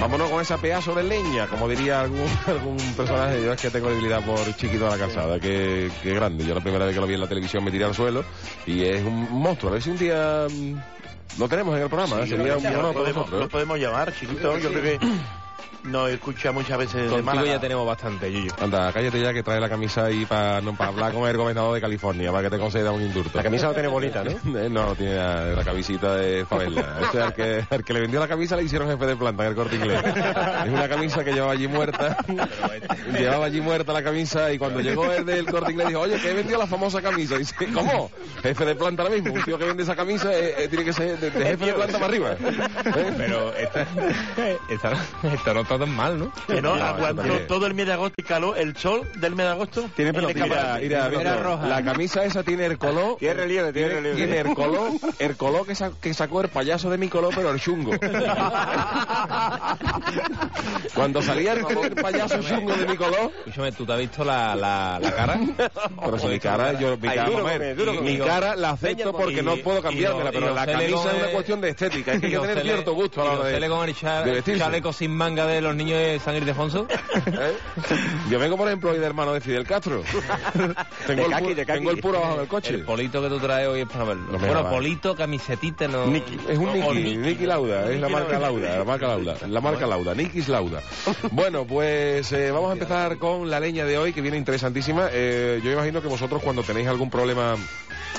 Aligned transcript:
Vámonos 0.00 0.30
con 0.30 0.40
esa 0.40 0.58
pedazo 0.58 0.94
de 0.94 1.02
leña, 1.02 1.48
como 1.48 1.68
diría 1.68 2.00
algún, 2.00 2.28
algún 2.46 2.76
personaje. 2.96 3.42
Yo 3.42 3.52
es 3.52 3.60
que 3.60 3.70
tengo 3.70 3.88
debilidad 3.88 4.24
por 4.24 4.38
Chiquito 4.56 4.84
de 4.84 4.90
la 4.90 4.98
Calzada, 4.98 5.40
que, 5.40 5.90
que 6.02 6.14
grande. 6.14 6.46
Yo 6.46 6.54
la 6.54 6.60
primera 6.60 6.84
vez 6.84 6.94
que 6.94 7.00
lo 7.00 7.06
vi 7.06 7.14
en 7.14 7.20
la 7.20 7.28
televisión 7.28 7.64
me 7.64 7.70
tiré 7.70 7.84
al 7.84 7.94
suelo 7.94 8.24
y 8.66 8.84
es 8.84 9.04
un 9.04 9.28
monstruo. 9.32 9.70
A 9.70 9.74
ver 9.74 9.82
si 9.82 9.90
un 9.90 9.98
día 9.98 10.46
mm, 10.48 11.40
lo 11.40 11.48
tenemos 11.48 11.76
en 11.76 11.82
el 11.82 11.88
programa. 11.88 12.22
¿eh? 12.22 12.26
Sería 12.28 12.56
un 12.56 12.66
honor 12.66 12.94
podemos, 12.94 13.16
nosotros. 13.16 13.40
lo 13.40 13.48
podemos 13.48 13.78
llamar, 13.78 14.14
chiquito. 14.14 14.56
Yo 14.58 14.70
creo 14.70 14.82
que 14.82 14.98
nos 15.84 16.10
escucha 16.10 16.52
muchas 16.52 16.78
veces 16.78 16.94
de 17.02 17.08
Contigo 17.08 17.26
Málaga. 17.26 17.46
ya 17.48 17.60
tenemos 17.60 17.86
bastante, 17.86 18.30
Yuyu. 18.32 18.50
Anda, 18.60 18.92
cállate 18.92 19.20
ya 19.20 19.32
que 19.32 19.42
trae 19.42 19.60
la 19.60 19.68
camisa 19.68 20.04
ahí 20.06 20.24
para 20.26 20.60
no, 20.60 20.74
para 20.76 20.90
hablar 20.90 21.12
con 21.12 21.28
el 21.28 21.36
gobernador 21.36 21.74
de 21.74 21.80
California, 21.80 22.30
para 22.30 22.44
que 22.44 22.50
te 22.50 22.58
conceda 22.58 22.90
un 22.92 23.02
indulto. 23.02 23.30
La 23.34 23.42
camisa 23.42 23.68
la 23.68 23.74
tiene 23.74 23.88
bonita, 23.88 24.24
¿no? 24.24 24.30
No, 24.68 24.94
tiene 24.94 25.14
la, 25.16 25.44
la 25.46 25.64
camisita 25.64 26.14
de 26.16 26.44
favela. 26.44 26.98
Este, 27.02 27.20
al, 27.22 27.34
que, 27.34 27.64
al 27.70 27.84
que 27.84 27.92
le 27.92 28.00
vendió 28.00 28.20
la 28.20 28.28
camisa 28.28 28.56
le 28.56 28.64
hicieron 28.64 28.88
jefe 28.88 29.06
de 29.06 29.16
planta 29.16 29.44
en 29.44 29.50
el 29.50 29.54
corte 29.54 29.76
inglés. 29.76 30.02
Es 30.04 30.68
una 30.72 30.88
camisa 30.88 31.24
que 31.24 31.32
llevaba 31.32 31.52
allí 31.52 31.68
muerta. 31.68 32.16
llevaba 33.18 33.46
allí 33.46 33.60
muerta 33.60 33.92
la 33.92 34.02
camisa 34.02 34.52
y 34.52 34.58
cuando 34.58 34.80
llegó 34.80 35.10
el 35.12 35.24
del 35.24 35.46
corte 35.46 35.72
inglés 35.72 35.88
dijo, 35.88 36.00
oye, 36.00 36.20
que 36.20 36.30
he 36.30 36.34
vendido 36.34 36.58
la 36.58 36.66
famosa 36.66 37.00
camisa. 37.00 37.36
Y 37.36 37.38
dice, 37.38 37.54
¿cómo? 37.72 38.10
Jefe 38.42 38.64
de 38.64 38.74
planta 38.74 39.02
ahora 39.02 39.14
mismo. 39.14 39.32
Un 39.32 39.42
tío 39.44 39.58
que 39.58 39.64
vende 39.64 39.82
esa 39.82 39.96
camisa 39.96 40.32
eh, 40.32 40.54
eh, 40.64 40.68
tiene 40.68 40.84
que 40.84 40.92
ser 40.92 41.18
de, 41.18 41.30
de 41.30 41.44
jefe 41.44 41.66
de 41.66 41.72
planta 41.74 41.94
para 41.98 42.06
arriba. 42.06 42.32
¿Eh? 42.32 43.12
Pero 43.16 43.54
esta, 43.54 43.86
esta, 44.68 44.92
esta 45.32 45.54
no 45.54 45.64
está 45.68 45.78
tan 45.84 45.94
mal, 45.94 46.18
¿no? 46.18 46.32
Que 46.46 46.58
aguantó 46.58 47.22
todo 47.46 47.66
el 47.66 47.74
mes 47.74 47.86
de 47.86 47.92
agosto 47.92 48.14
y 48.16 48.22
caló 48.22 48.56
el 48.56 48.74
sol 48.76 49.06
del 49.16 49.34
mes 49.34 49.46
de 49.46 49.52
agosto. 49.52 49.84
Tiene 49.94 50.12
pelo 50.14 50.30
en 50.30 50.36
el 50.38 50.42
Mira, 50.44 50.56
camarón. 50.56 50.80
mira, 50.82 51.08
Víctor, 51.08 51.58
la 51.68 51.84
camisa 51.84 52.24
esa 52.24 52.42
tiene 52.42 52.66
el 52.66 52.78
color. 52.78 53.16
Tiene 53.18 53.34
relieve, 53.34 53.72
tiene 53.72 53.88
relieve. 53.88 54.16
Tiene 54.16 54.38
el 54.40 54.54
color, 54.54 54.92
el 55.18 55.36
color 55.36 55.66
que, 55.66 55.74
sa- 55.74 55.92
que 56.00 56.14
sacó 56.14 56.40
el 56.40 56.48
payaso 56.48 56.88
de 56.90 56.96
mi 56.98 57.08
color, 57.08 57.32
pero 57.34 57.50
el 57.50 57.60
chungo. 57.60 57.92
Cuando 60.94 61.20
salía 61.22 61.52
el, 61.52 61.58
el 61.82 61.94
payaso 61.94 62.40
chungo 62.42 62.74
de 62.74 62.86
mi 62.86 62.96
color, 62.96 63.30
Escúchame, 63.38 63.72
¿tú 63.72 63.84
te 63.86 63.92
has 63.92 63.98
visto 63.98 64.24
la, 64.24 64.54
la, 64.56 64.98
la 65.00 65.12
cara? 65.14 65.38
pero 66.04 66.18
si 66.18 66.26
mi 66.28 66.38
cara, 66.38 66.72
yo, 66.78 66.96
mi 66.96 67.08
Ay, 67.08 67.16
cara, 67.18 67.30
duro 67.30 67.74
duro 67.74 68.02
mi 68.02 68.18
cara 68.18 68.56
la 68.56 68.70
acepto 68.70 69.12
porque 69.12 69.42
no 69.42 69.56
puedo 69.58 69.82
cambiármela, 69.82 70.32
pero 70.32 70.54
la 70.54 70.66
camisa 70.66 71.08
es 71.10 71.14
una 71.16 71.26
es- 71.26 71.32
cuestión 71.34 71.60
de 71.60 71.68
estética, 71.70 72.12
hay 72.12 72.20
que 72.20 72.28
tener 72.38 72.62
cierto 72.62 72.94
gusto 72.94 73.22
a 73.22 73.24
la 73.24 73.30
hora 73.32 73.48
de, 73.48 73.58
el 74.48 74.58
chaleco 74.58 74.92
sin 74.92 75.10
manga 75.14 75.46
de 75.46 75.57
los 75.60 75.74
niños 75.74 75.98
de 75.98 76.18
San 76.20 76.36
Ildefonso. 76.36 76.86
¿Eh? 77.26 77.56
Yo 78.30 78.38
vengo, 78.38 78.56
por 78.56 78.68
ejemplo, 78.68 78.90
hoy 78.90 78.98
de 78.98 79.06
hermano 79.06 79.32
de 79.32 79.40
Fidel 79.40 79.66
Castro. 79.66 80.02
tengo, 81.06 81.26
el, 81.26 81.56
de 81.56 81.66
kaki. 81.66 81.78
tengo 81.78 81.90
el 81.90 81.98
puro 81.98 82.18
abajo 82.18 82.38
del 82.38 82.48
coche. 82.48 82.74
El 82.74 82.84
polito 82.84 83.22
que 83.22 83.28
tú 83.28 83.38
traes 83.38 83.68
hoy 83.68 83.80
es 83.80 83.88
para 83.88 84.04
verlo. 84.04 84.32
No 84.32 84.38
bueno, 84.38 84.64
va. 84.64 84.70
polito, 84.70 85.14
camisetita, 85.14 85.88
no... 85.88 86.04
Es 86.48 86.58
un 86.58 86.68
o 86.68 86.94
Niki, 86.94 87.16
Niki 87.16 87.46
Lauda, 87.46 87.90
es 87.90 88.00
la 88.00 88.08
marca 88.08 88.38
Lauda, 88.38 88.78
la 88.78 88.84
marca 88.84 89.06
Lauda, 89.08 89.36
la 89.46 89.60
marca 89.60 89.86
Lauda, 89.86 90.14
Niki's 90.14 90.48
Lauda. 90.48 90.82
Bueno, 91.32 91.64
pues 91.64 92.32
eh, 92.32 92.50
vamos 92.50 92.70
a 92.70 92.72
empezar 92.74 93.18
con 93.18 93.50
la 93.50 93.60
leña 93.60 93.84
de 93.84 93.98
hoy, 93.98 94.12
que 94.12 94.20
viene 94.20 94.36
interesantísima. 94.36 95.08
Eh, 95.12 95.60
yo 95.62 95.72
imagino 95.72 96.02
que 96.02 96.08
vosotros 96.08 96.42
cuando 96.42 96.62
tenéis 96.62 96.88
algún 96.88 97.10
problema 97.10 97.56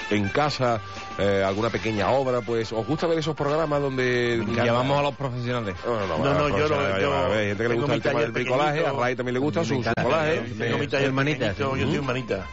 en 0.09 0.29
casa, 0.29 0.81
eh, 1.19 1.43
alguna 1.43 1.69
pequeña 1.69 2.09
obra, 2.11 2.41
pues 2.41 2.71
os 2.71 2.85
gusta 2.85 3.07
ver 3.07 3.19
esos 3.19 3.35
programas 3.35 3.81
donde... 3.81 4.43
Llamamos 4.55 4.99
a 4.99 5.03
los 5.03 5.15
profesionales. 5.15 5.75
No, 5.85 6.07
no, 6.07 6.17
no, 6.17 6.33
No, 6.33 6.49
yo 6.57 6.67
yo 6.67 7.33
hay 7.33 7.47
gente 7.47 7.63
que 7.63 7.69
le 7.69 7.75
gusta 7.75 7.93
el 7.95 8.01
tema 8.01 8.21
del 8.21 8.31
bricolaje, 8.31 8.85
a. 8.85 8.91
Ray 8.91 9.15
también 9.15 9.33
le 9.33 9.39
gusta 9.39 9.63
su, 9.63 9.83
su 9.83 9.91
colaje. 10.01 10.41
Tengo 10.57 10.77
mi 10.77 10.87
taller 10.87 11.13
pequeñito, 11.13 11.75
yo 11.75 11.87
soy 11.87 11.97
un 11.97 12.05
manita. 12.05 12.47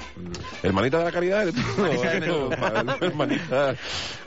Hermanita 0.63 0.99
de 0.99 1.05
la 1.05 1.13
caridad, 1.13 1.43
eres 1.43 1.55
tú. 1.55 1.61
Hermanita 3.07 3.75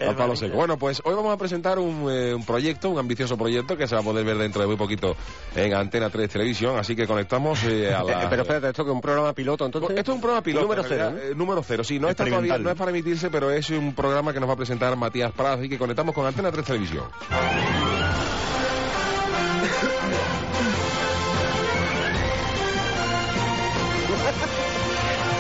a 0.08 0.14
palo 0.14 0.36
seco. 0.36 0.56
Bueno, 0.56 0.78
pues 0.78 1.02
hoy 1.04 1.16
vamos 1.16 1.34
a 1.34 1.38
presentar 1.38 1.80
un, 1.80 2.10
eh, 2.10 2.34
un 2.34 2.46
proyecto, 2.46 2.90
un 2.90 3.00
ambicioso 3.00 3.38
proyecto 3.38 3.78
que 3.78 3.88
se 3.88 3.96
va 3.96 4.02
a 4.02 4.04
poder 4.04 4.26
ver 4.26 4.38
dentro 4.38 4.62
de 4.62 4.68
muy 4.68 4.78
poquito 4.78 5.16
en 5.56 5.74
Antena 5.74 6.10
3 6.10 6.30
Televisión, 6.30 6.78
así 6.78 6.96
que 6.96 7.08
conectamos 7.08 7.64
eh, 7.64 7.94
a 7.94 8.04
la... 8.04 8.30
pero 8.30 8.44
espérate, 8.44 8.70
esto 8.70 8.84
que 8.84 8.92
es 8.92 8.96
un 8.96 9.02
programa 9.02 9.34
piloto, 9.34 9.66
entonces. 9.66 9.98
Esto 9.98 10.12
es 10.12 10.16
un 10.16 10.22
programa 10.22 10.44
piloto. 10.44 10.68
Número 10.68 10.84
cero, 10.88 11.14
número 11.36 11.64
cero, 11.64 11.84
sí. 11.84 12.00
No 12.00 12.10
está 12.10 12.26
todavía, 12.26 12.58
no 12.58 12.70
es 12.70 12.76
para 12.76 12.92
emitirse, 12.92 13.30
pero 13.30 13.52
es 13.52 13.70
un 13.70 13.94
programa 13.94 14.29
que 14.34 14.40
nos 14.40 14.50
va 14.50 14.54
a 14.54 14.58
presentar 14.58 14.96
Matías 14.96 15.32
Prado, 15.32 15.56
así 15.56 15.70
que 15.70 15.78
conectamos 15.78 16.14
con 16.16 16.26
Antena 16.26 16.52
3 16.52 16.66
Televisión. 16.66 17.04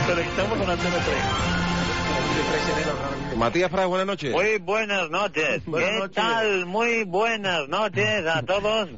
Conectamos 0.07 0.57
con 0.57 0.69
Antena 0.69 0.95
3. 0.95 3.37
Matías 3.37 3.69
Prado, 3.69 3.89
buenas 3.89 4.07
noches. 4.07 4.31
Muy 4.33 4.57
buenas 4.57 5.09
noches. 5.09 5.63
Buenas 5.65 5.89
¿Qué 5.89 5.97
noches. 5.99 6.15
tal? 6.15 6.65
Muy 6.65 7.03
buenas 7.03 7.67
noches 7.69 8.25
a 8.25 8.41
todos. 8.43 8.89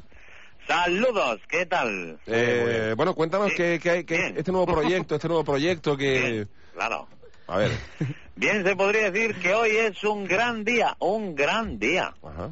Saludos, 0.67 1.39
¿qué 1.49 1.65
tal? 1.65 2.19
Eh, 2.27 2.93
bueno, 2.95 3.13
cuéntanos 3.13 3.49
Sí. 3.49 3.55
qué, 3.57 3.79
qué 3.81 3.89
hay, 3.89 4.03
qué- 4.05 4.17
Bien. 4.17 4.35
este 4.37 4.51
nuevo 4.51 4.67
proyecto, 4.71 5.15
este 5.15 5.27
nuevo 5.27 5.43
proyecto 5.43 5.97
que... 5.97 6.21
Bien, 6.21 6.49
claro. 6.73 7.07
A 7.51 7.57
ver. 7.57 7.71
Bien, 8.35 8.63
se 8.63 8.75
podría 8.77 9.11
decir 9.11 9.35
que 9.41 9.53
hoy 9.53 9.71
es 9.75 10.03
un 10.05 10.25
gran 10.25 10.63
día, 10.63 10.95
un 10.99 11.35
gran 11.35 11.77
día. 11.79 12.13
Ajá. 12.23 12.51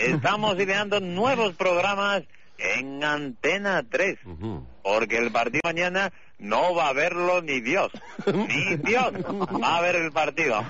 Estamos 0.00 0.56
ideando 0.60 1.00
nuevos 1.00 1.54
programas 1.54 2.22
en 2.56 3.02
Antena 3.04 3.84
3, 3.88 4.18
Ujú. 4.24 4.66
porque 4.82 5.18
el 5.18 5.30
partido 5.32 5.60
mañana 5.64 6.12
no 6.38 6.72
va 6.74 6.88
a 6.88 6.92
verlo 6.92 7.42
ni 7.42 7.60
Dios. 7.60 7.90
Ni 8.26 8.76
Dios 8.76 9.12
va 9.60 9.76
a 9.78 9.80
ver 9.80 9.96
el 9.96 10.12
partido. 10.12 10.64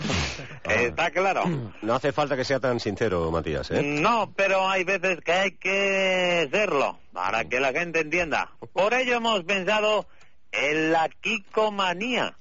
Está 0.65 1.11
claro. 1.11 1.45
No 1.83 1.95
hace 1.95 2.12
falta 2.12 2.37
que 2.37 2.45
sea 2.45 2.61
tan 2.61 2.81
sincero, 2.81 3.31
Matías, 3.31 3.71
¿eh? 3.71 3.83
No, 3.83 4.33
pero 4.35 4.69
hay 4.69 4.85
veces 4.85 5.21
que 5.23 5.33
hay 5.33 5.50
que 5.53 6.49
serlo 6.50 6.99
para 7.12 7.45
que 7.47 7.61
la 7.61 7.73
gente 7.73 8.00
entienda. 8.00 8.50
Por 8.73 8.93
ello 8.95 9.17
hemos 9.17 9.45
pensado 9.45 10.06
en 10.53 10.93
la 10.93 11.09
Kikomanía, 11.09 12.37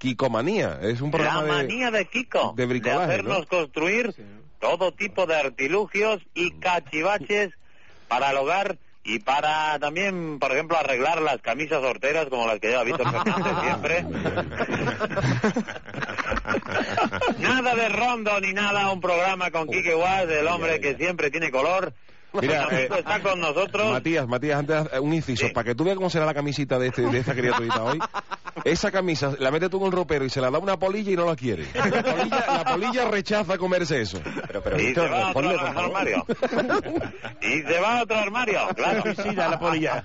Kikomanía, 0.00 0.78
es 0.80 1.02
un 1.02 1.10
la 1.10 1.18
programa 1.18 1.42
de... 1.42 1.48
manía 1.48 1.90
de 1.90 2.06
Kiko, 2.06 2.54
de 2.56 2.64
bricolaje, 2.64 3.02
hacernos 3.02 3.40
¿no? 3.40 3.46
construir 3.46 4.14
todo 4.58 4.92
tipo 4.92 5.26
de 5.26 5.36
artilugios 5.36 6.22
y 6.32 6.52
cachivaches 6.52 7.50
para 8.08 8.30
el 8.30 8.38
hogar 8.38 8.78
y 9.04 9.18
para 9.18 9.78
también, 9.78 10.38
por 10.38 10.52
ejemplo, 10.52 10.78
arreglar 10.78 11.20
las 11.20 11.42
camisas 11.42 11.84
horteras 11.84 12.28
como 12.30 12.46
las 12.46 12.58
que 12.60 12.68
lleva 12.68 12.84
Víctor 12.84 13.12
Fernández 13.24 13.52
siempre. 13.62 14.02
nada 17.38 17.74
de 17.74 17.88
rondo 17.90 18.40
ni 18.40 18.54
nada, 18.54 18.90
un 18.90 19.02
programa 19.02 19.50
con 19.50 19.68
Quique 19.68 19.92
Guas, 19.92 20.26
el 20.30 20.46
hombre 20.46 20.80
que 20.80 20.96
siempre 20.96 21.30
tiene 21.30 21.50
color. 21.50 21.92
Mira, 22.32 22.68
eh, 22.72 22.88
está 22.98 23.20
con 23.20 23.40
nosotros. 23.40 23.90
Matías, 23.90 24.26
Matías, 24.28 24.58
antes 24.58 24.86
eh, 24.92 25.00
un 25.00 25.12
inciso, 25.14 25.46
Sí. 25.46 25.52
para 25.52 25.64
que 25.64 25.74
tú 25.74 25.84
veas 25.84 25.96
cómo 25.96 26.10
será 26.10 26.26
la 26.26 26.34
camisita 26.34 26.78
de, 26.78 26.88
este, 26.88 27.02
de 27.02 27.18
esta 27.18 27.34
criaturita 27.34 27.82
hoy. 27.82 27.98
Esa 28.64 28.90
camisa 28.90 29.34
la 29.38 29.50
metes 29.50 29.70
tú 29.70 29.78
en 29.78 29.84
un 29.84 29.92
ropero 29.92 30.24
y 30.24 30.30
se 30.30 30.40
la 30.40 30.50
da 30.50 30.58
una 30.58 30.78
polilla 30.78 31.12
y 31.12 31.16
no 31.16 31.24
la 31.24 31.36
quiere. 31.36 31.66
La 31.72 32.02
polilla, 32.02 32.44
la 32.48 32.64
polilla 32.64 33.04
rechaza 33.08 33.56
comerse 33.58 34.00
eso. 34.02 34.20
Pero, 34.46 34.60
pero, 34.62 34.80
y 34.80 34.92
se 34.92 35.00
va 35.00 35.28
a 35.28 35.30
otro 35.30 35.50
favor. 35.58 35.76
armario. 35.84 36.26
y 37.40 37.62
se 37.62 37.80
va 37.80 37.98
a 37.98 38.02
otro 38.02 38.16
armario, 38.16 38.60
claro. 38.74 39.02
La 39.34 39.58
polilla. 39.58 40.04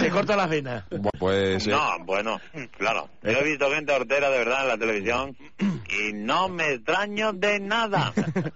Se 0.00 0.10
corta 0.10 0.36
las 0.36 0.48
venas. 0.48 0.84
Pues 1.18 1.66
eh, 1.66 1.70
No, 1.70 1.98
bueno, 2.04 2.40
claro. 2.76 3.08
Yo 3.22 3.30
he 3.30 3.44
visto 3.44 3.70
gente 3.70 3.92
hortera 3.92 4.30
de 4.30 4.38
verdad 4.38 4.62
en 4.62 4.68
la 4.68 4.78
televisión 4.78 5.36
y 5.58 6.12
no 6.12 6.48
me 6.48 6.74
extraño 6.74 7.32
de 7.32 7.60
nada. 7.60 8.12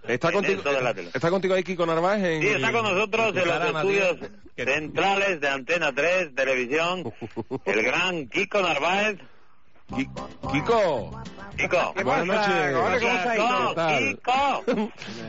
está 0.07 0.29
en 0.29 0.35
contigo, 0.35 0.59
esto 0.59 0.73
de 0.73 0.83
la 0.83 0.95
tele. 0.95 1.11
está 1.13 1.31
contigo 1.31 1.55
ahí 1.55 1.63
Kiko 1.65 1.87
Narváez 1.87 2.23
en... 2.25 2.43
Sí, 2.43 2.49
está 2.49 2.73
con 2.73 2.87
nosotros 2.95 3.37
en 3.37 3.49
los 3.49 3.65
estudios 3.67 4.21
Matías. 4.21 4.31
Centrales 4.57 5.41
de 5.41 5.49
Antena 5.49 5.93
3, 5.93 6.35
Televisión, 6.35 7.13
el 7.65 7.83
gran 7.83 8.29
Kiko 8.29 8.63
Narváez. 8.63 9.19
Ki- 9.95 10.09
Kiko, 10.51 11.11
Kiko. 11.59 11.95
buenas 12.05 12.27
noches. 12.27 12.75
Hola, 12.75 12.99
¿cómo? 13.37 13.69
Kiko, 13.69 13.75
¿Qué 13.75 13.75
tal? 13.75 14.09
Kiko. 14.09 14.65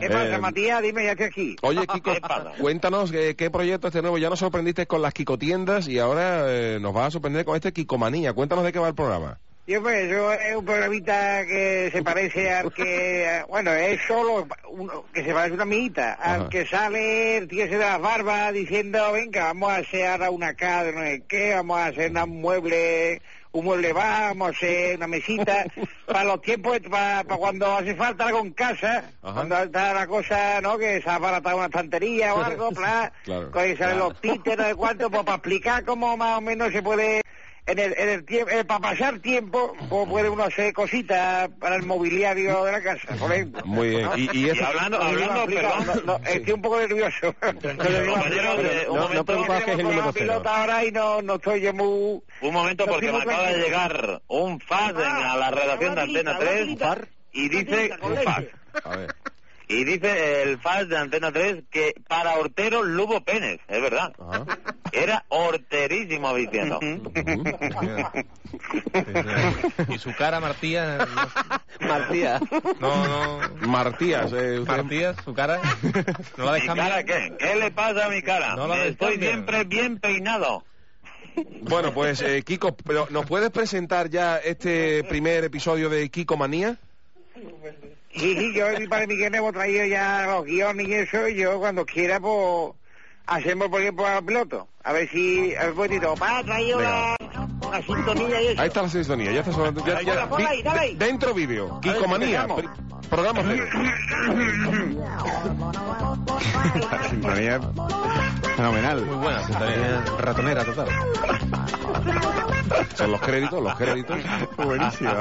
¿Qué 0.00 0.08
pasa, 0.08 0.34
Eh, 0.36 0.38
Matías? 0.38 0.82
Dime 0.82 1.04
ya 1.04 1.14
que 1.14 1.24
aquí. 1.24 1.56
Oye, 1.62 1.86
Kiko, 1.92 2.12
cuéntanos 2.58 3.12
eh, 3.12 3.34
qué 3.36 3.50
proyecto 3.50 3.88
este 3.88 4.00
nuevo. 4.00 4.16
Ya 4.16 4.30
nos 4.30 4.38
sorprendiste 4.38 4.86
con 4.86 5.02
las 5.02 5.12
Kiko 5.12 5.36
tiendas 5.38 5.88
y 5.88 5.98
ahora 5.98 6.44
eh, 6.48 6.78
nos 6.80 6.94
vas 6.94 7.08
a 7.08 7.10
sorprender 7.10 7.44
con 7.44 7.56
este 7.56 7.72
Kikomanía. 7.72 8.32
Cuéntanos 8.32 8.64
de 8.64 8.72
qué 8.72 8.78
va 8.78 8.88
el 8.88 8.94
programa. 8.94 9.38
Y 9.68 9.76
pues 9.78 10.04
eso 10.08 10.32
es 10.32 10.54
un 10.54 10.64
programita 10.64 11.44
que 11.44 11.88
se 11.92 12.00
parece 12.04 12.52
al 12.52 12.72
que, 12.72 13.42
bueno, 13.48 13.72
es 13.72 14.00
solo 14.06 14.46
uno, 14.70 15.04
que 15.12 15.24
se 15.24 15.32
parece 15.32 15.52
a 15.52 15.54
una 15.54 15.62
amiguita, 15.64 16.12
al 16.14 16.40
Ajá. 16.42 16.48
que 16.50 16.66
sale 16.66 17.36
el 17.38 17.48
tío 17.48 17.64
ese 17.64 17.74
de 17.76 17.84
las 17.84 18.00
barbas 18.00 18.52
diciendo, 18.52 19.10
venga, 19.12 19.46
vamos 19.46 19.72
a 19.72 19.76
hacer 19.78 20.06
ahora 20.06 20.30
una 20.30 20.54
casa 20.54 20.84
de 20.84 20.92
no 20.92 21.00
sé 21.00 21.22
qué, 21.28 21.54
vamos 21.54 21.78
a 21.80 21.86
hacer 21.86 22.12
un 22.16 22.40
mueble, 22.40 23.20
un 23.50 23.64
mueble 23.64 23.92
va, 23.92 24.28
vamos 24.28 24.46
a 24.46 24.50
hacer 24.52 24.96
una 24.98 25.08
mesita, 25.08 25.64
para 26.06 26.22
los 26.22 26.40
tiempos, 26.42 26.78
para, 26.88 27.24
para 27.24 27.36
cuando 27.36 27.66
hace 27.76 27.96
falta 27.96 28.26
algo 28.28 28.38
en 28.42 28.52
casa, 28.52 29.10
Ajá. 29.20 29.34
cuando 29.34 29.58
está 29.64 29.92
la 29.94 30.06
cosa, 30.06 30.60
¿no?, 30.60 30.78
que 30.78 31.02
se 31.02 31.10
ha 31.10 31.16
abaratado 31.16 31.56
una 31.56 31.66
estantería 31.66 32.34
o 32.36 32.40
algo, 32.40 32.70
bla, 32.70 33.12
Claro. 33.24 33.50
que 33.50 33.76
salen 33.76 33.98
los 33.98 34.20
títeres, 34.20 34.64
de 34.64 34.74
cuánto, 34.76 35.10
pues 35.10 35.24
para 35.24 35.38
explicar 35.38 35.84
cómo 35.84 36.16
más 36.16 36.38
o 36.38 36.40
menos 36.40 36.70
se 36.70 36.82
puede 36.84 37.20
en 37.66 37.78
el, 37.80 37.94
en 37.98 38.08
el 38.08 38.24
tiempo, 38.24 38.50
para 38.66 38.80
pasar 38.80 39.18
tiempo, 39.18 39.74
pues 39.88 40.08
puede 40.08 40.28
uno 40.28 40.44
hacer 40.44 40.72
cositas 40.72 41.48
para 41.58 41.76
el 41.76 41.82
mobiliario 41.82 42.64
de 42.64 42.72
la 42.72 42.80
casa, 42.82 43.14
por 43.18 43.32
ejemplo. 43.32 43.62
Muy 43.64 43.88
bien. 43.90 44.08
Y, 44.16 44.36
y 44.36 44.46
Y 44.46 44.50
eso... 44.50 44.66
hablando, 44.66 44.98
No, 44.98 45.04
hablando, 45.04 45.34
explica- 45.42 45.60
perdón, 45.78 45.86
no, 46.06 46.12
no, 46.18 46.24
estoy 46.28 46.52
un 46.52 46.62
poco 46.62 46.78
nervioso. 46.80 47.34
compañero, 47.40 48.60
eh, 48.60 48.86
un 48.88 48.94
No, 48.94 48.94
no 48.94 49.02
momento, 49.02 49.24
preocupaos 49.24 49.64
que 49.64 49.72
es 49.72 49.78
el 49.78 49.84
número 49.84 50.12
cero. 50.12 50.42
ahora 50.46 50.84
y 50.84 50.92
no, 50.92 51.22
no 51.22 51.34
estoy 51.34 51.60
yo 51.60 51.72
muy... 51.74 52.22
un 52.40 52.52
momento 52.54 52.86
No 52.86 52.92
porque 52.92 53.10
me 53.12 53.18
acaba 53.18 53.48
de 53.50 53.58
llegar 53.58 54.22
un 54.28 54.52
en- 54.52 54.60
Ah, 54.70 55.32
a 55.32 55.36
la 55.36 55.50
redacción 55.50 55.94
de 55.96 56.00
Antena 56.02 56.38
tirita, 56.38 56.38
3 56.38 56.62
una 56.62 56.64
tirita. 56.66 56.98
y 57.32 57.48
dice 57.48 57.90
un 58.02 58.16
fax. 58.22 58.46
A 58.84 58.96
ver. 58.96 59.14
Y 59.68 59.84
dice 59.84 60.42
el 60.42 60.58
fax 60.60 60.88
de 60.88 60.96
Antena 60.96 61.32
3 61.32 61.64
que 61.70 61.94
para 62.08 62.36
hortero 62.38 62.82
Lugo 62.84 63.24
Pérez, 63.24 63.60
es 63.66 63.82
verdad. 63.82 64.12
Ajá. 64.18 64.44
Era 64.92 65.24
horterísimo 65.28 66.32
diciendo. 66.34 66.78
Y 69.88 69.98
su 69.98 70.14
cara, 70.14 70.40
Martía. 70.40 71.06
Martía. 71.80 72.40
No, 72.80 73.06
no. 73.06 73.40
Martías, 73.66 74.32
eh, 74.32 74.60
usted- 74.60 74.66
Martía, 74.76 75.14
su 75.24 75.34
cara. 75.34 75.60
No 76.36 76.44
la 76.46 76.52
¿Mi 76.52 76.60
dejan 76.60 76.76
cara 76.76 77.04
qué? 77.04 77.32
¿Qué 77.38 77.56
le 77.56 77.70
pasa 77.70 78.06
a 78.06 78.08
mi 78.08 78.22
cara? 78.22 78.54
No 78.56 78.66
la 78.66 78.84
Estoy 78.86 79.18
siempre 79.18 79.64
bien 79.64 79.98
peinado. 79.98 80.64
Bueno, 81.62 81.92
pues 81.92 82.22
eh, 82.22 82.42
Kiko, 82.44 82.76
pero 82.76 83.08
¿nos 83.10 83.26
puedes 83.26 83.50
presentar 83.50 84.08
ya 84.08 84.38
este 84.38 85.04
primer 85.04 85.44
episodio 85.44 85.90
de 85.90 86.08
Kiko 86.08 86.36
Manía? 86.36 86.76
Sí, 88.14 88.34
sí, 88.34 88.52
yo 88.54 88.72
y 88.72 88.78
mi 88.80 88.86
padre 88.88 89.06
Miguel 89.08 89.30
me 89.30 89.38
hemos 89.38 89.52
traído 89.52 89.84
ya 89.84 90.24
los 90.26 90.44
guiones 90.46 90.88
y 90.88 90.94
eso, 90.94 91.28
y 91.28 91.34
yo 91.36 91.58
cuando 91.58 91.84
quiera, 91.84 92.18
pues, 92.18 92.72
hacemos, 93.26 93.68
por 93.68 93.80
ejemplo, 93.82 94.06
al 94.06 94.24
piloto. 94.24 94.68
A 94.84 94.92
ver 94.92 95.08
si, 95.10 95.54
a 95.54 95.60
ver, 95.60 95.70
un 95.70 95.76
poquitito, 95.76 96.14
pa, 96.14 96.38
ha 96.38 96.44
traído 96.44 96.80
la, 96.80 97.14
la 97.70 97.82
sintonía 97.82 98.40
y 98.42 98.46
eso. 98.48 98.60
Ahí 98.62 98.68
está 98.68 98.82
la 98.82 98.88
sintonía, 98.88 99.32
ya 99.32 99.40
está 99.40 99.52
sonando. 99.52 99.84
Ya, 99.84 100.00
ya- 100.00 100.12
Ponla, 100.12 100.28
ponla 100.28 100.48
ahí, 100.50 100.62
dale 100.62 100.80
ahí. 100.80 100.94
de- 100.96 101.06
dentro 101.06 101.34
vídeo, 101.34 101.78
Kiko 101.80 102.00
ver, 102.00 102.08
Manía, 102.08 102.42
empezamos. 102.44 102.60
pri- 102.62 103.08
programa 103.10 103.42
cero. 103.46 103.64
La 106.90 107.08
sintonía 107.10 107.60
fenomenal. 108.56 109.04
Muy 109.04 109.16
buena 109.16 109.42
sintonía. 109.44 110.04
Ratonera 110.18 110.64
total. 110.64 110.88
Son 112.94 113.12
los 113.12 113.20
créditos, 113.20 113.62
los 113.62 113.74
créditos. 113.76 114.18
Buenísimo. 114.56 115.10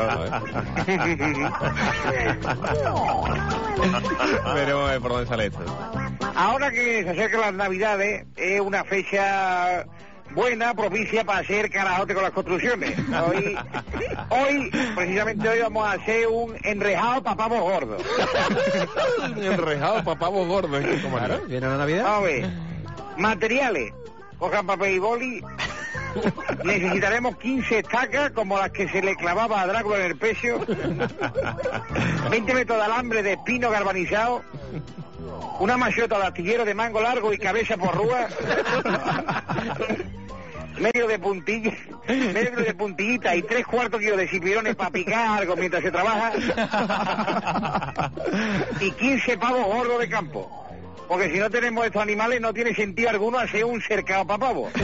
Eh, 4.57 4.99
por 5.01 5.11
dónde 5.11 5.27
sale 5.27 5.45
esto. 5.47 5.59
Ahora 6.35 6.71
que 6.71 7.03
se 7.03 7.09
acercan 7.09 7.41
las 7.41 7.53
navidades, 7.53 8.25
es 8.35 8.59
una 8.61 8.83
fecha 8.83 9.85
buena, 10.33 10.73
propicia 10.73 11.23
para 11.23 11.39
hacer 11.39 11.69
carajote 11.69 12.13
con 12.13 12.23
las 12.23 12.31
construcciones. 12.31 12.97
Hoy, 13.27 13.57
hoy, 14.29 14.71
precisamente 14.95 15.47
hoy 15.47 15.59
vamos 15.59 15.87
a 15.87 15.91
hacer 15.93 16.27
un 16.27 16.55
enrejado 16.63 17.23
para 17.23 17.35
pavos 17.35 17.59
gordos. 17.59 18.03
Enrejado 19.37 20.03
para 20.03 20.19
pavos 20.19 20.47
gordos 20.47 20.83
en 20.83 20.95
Kiko 20.95 21.09
Manía. 21.09 21.39
¿Viene 21.47 21.67
la 21.67 21.77
Navidad? 21.77 22.03
Vamos 22.03 22.19
a 22.19 22.23
ver. 22.23 22.64
Materiales. 23.17 23.93
Cojan 24.37 24.65
papel 24.67 24.95
y 24.95 24.99
boli. 24.99 25.43
Necesitaremos 26.63 27.37
15 27.37 27.79
estacas 27.79 28.31
como 28.31 28.57
las 28.57 28.71
que 28.71 28.87
se 28.89 29.01
le 29.01 29.15
clavaba 29.15 29.61
a 29.61 29.67
Drácula 29.67 29.97
en 29.97 30.05
el 30.05 30.17
pecho. 30.17 30.59
20 32.29 32.53
metros 32.53 32.77
de 32.77 32.83
alambre 32.83 33.23
de 33.23 33.33
espino 33.33 33.69
galvanizado. 33.69 34.41
Una 35.59 35.77
machota 35.77 36.17
de 36.19 36.25
astillero 36.25 36.65
de 36.65 36.73
mango 36.73 37.01
largo 37.01 37.31
y 37.33 37.37
cabeza 37.37 37.77
por 37.77 37.95
rúa. 37.95 38.27
medio 40.79 41.07
de 41.07 41.19
puntilla, 41.19 41.73
medio 42.07 42.51
de 42.57 42.73
puntillita 42.73 43.35
y 43.35 43.41
tres 43.43 43.65
cuartos 43.65 43.99
kilos 43.99 44.17
de 44.17 44.27
cipirones 44.27 44.75
para 44.75 44.89
picar 44.89 45.39
algo 45.39 45.55
mientras 45.55 45.81
se 45.83 45.91
trabaja. 45.91 46.33
y 48.81 48.91
15 48.91 49.37
pavos 49.37 49.65
gordos 49.65 49.99
de 49.99 50.09
campo. 50.09 50.64
Porque 51.07 51.31
si 51.31 51.39
no 51.39 51.49
tenemos 51.49 51.85
estos 51.85 52.01
animales 52.01 52.41
no 52.41 52.53
tiene 52.53 52.73
sentido 52.73 53.09
alguno 53.09 53.37
hacer 53.37 53.63
un 53.65 53.81
cercado 53.81 54.25
para 54.25 54.39
pavos. 54.39 54.71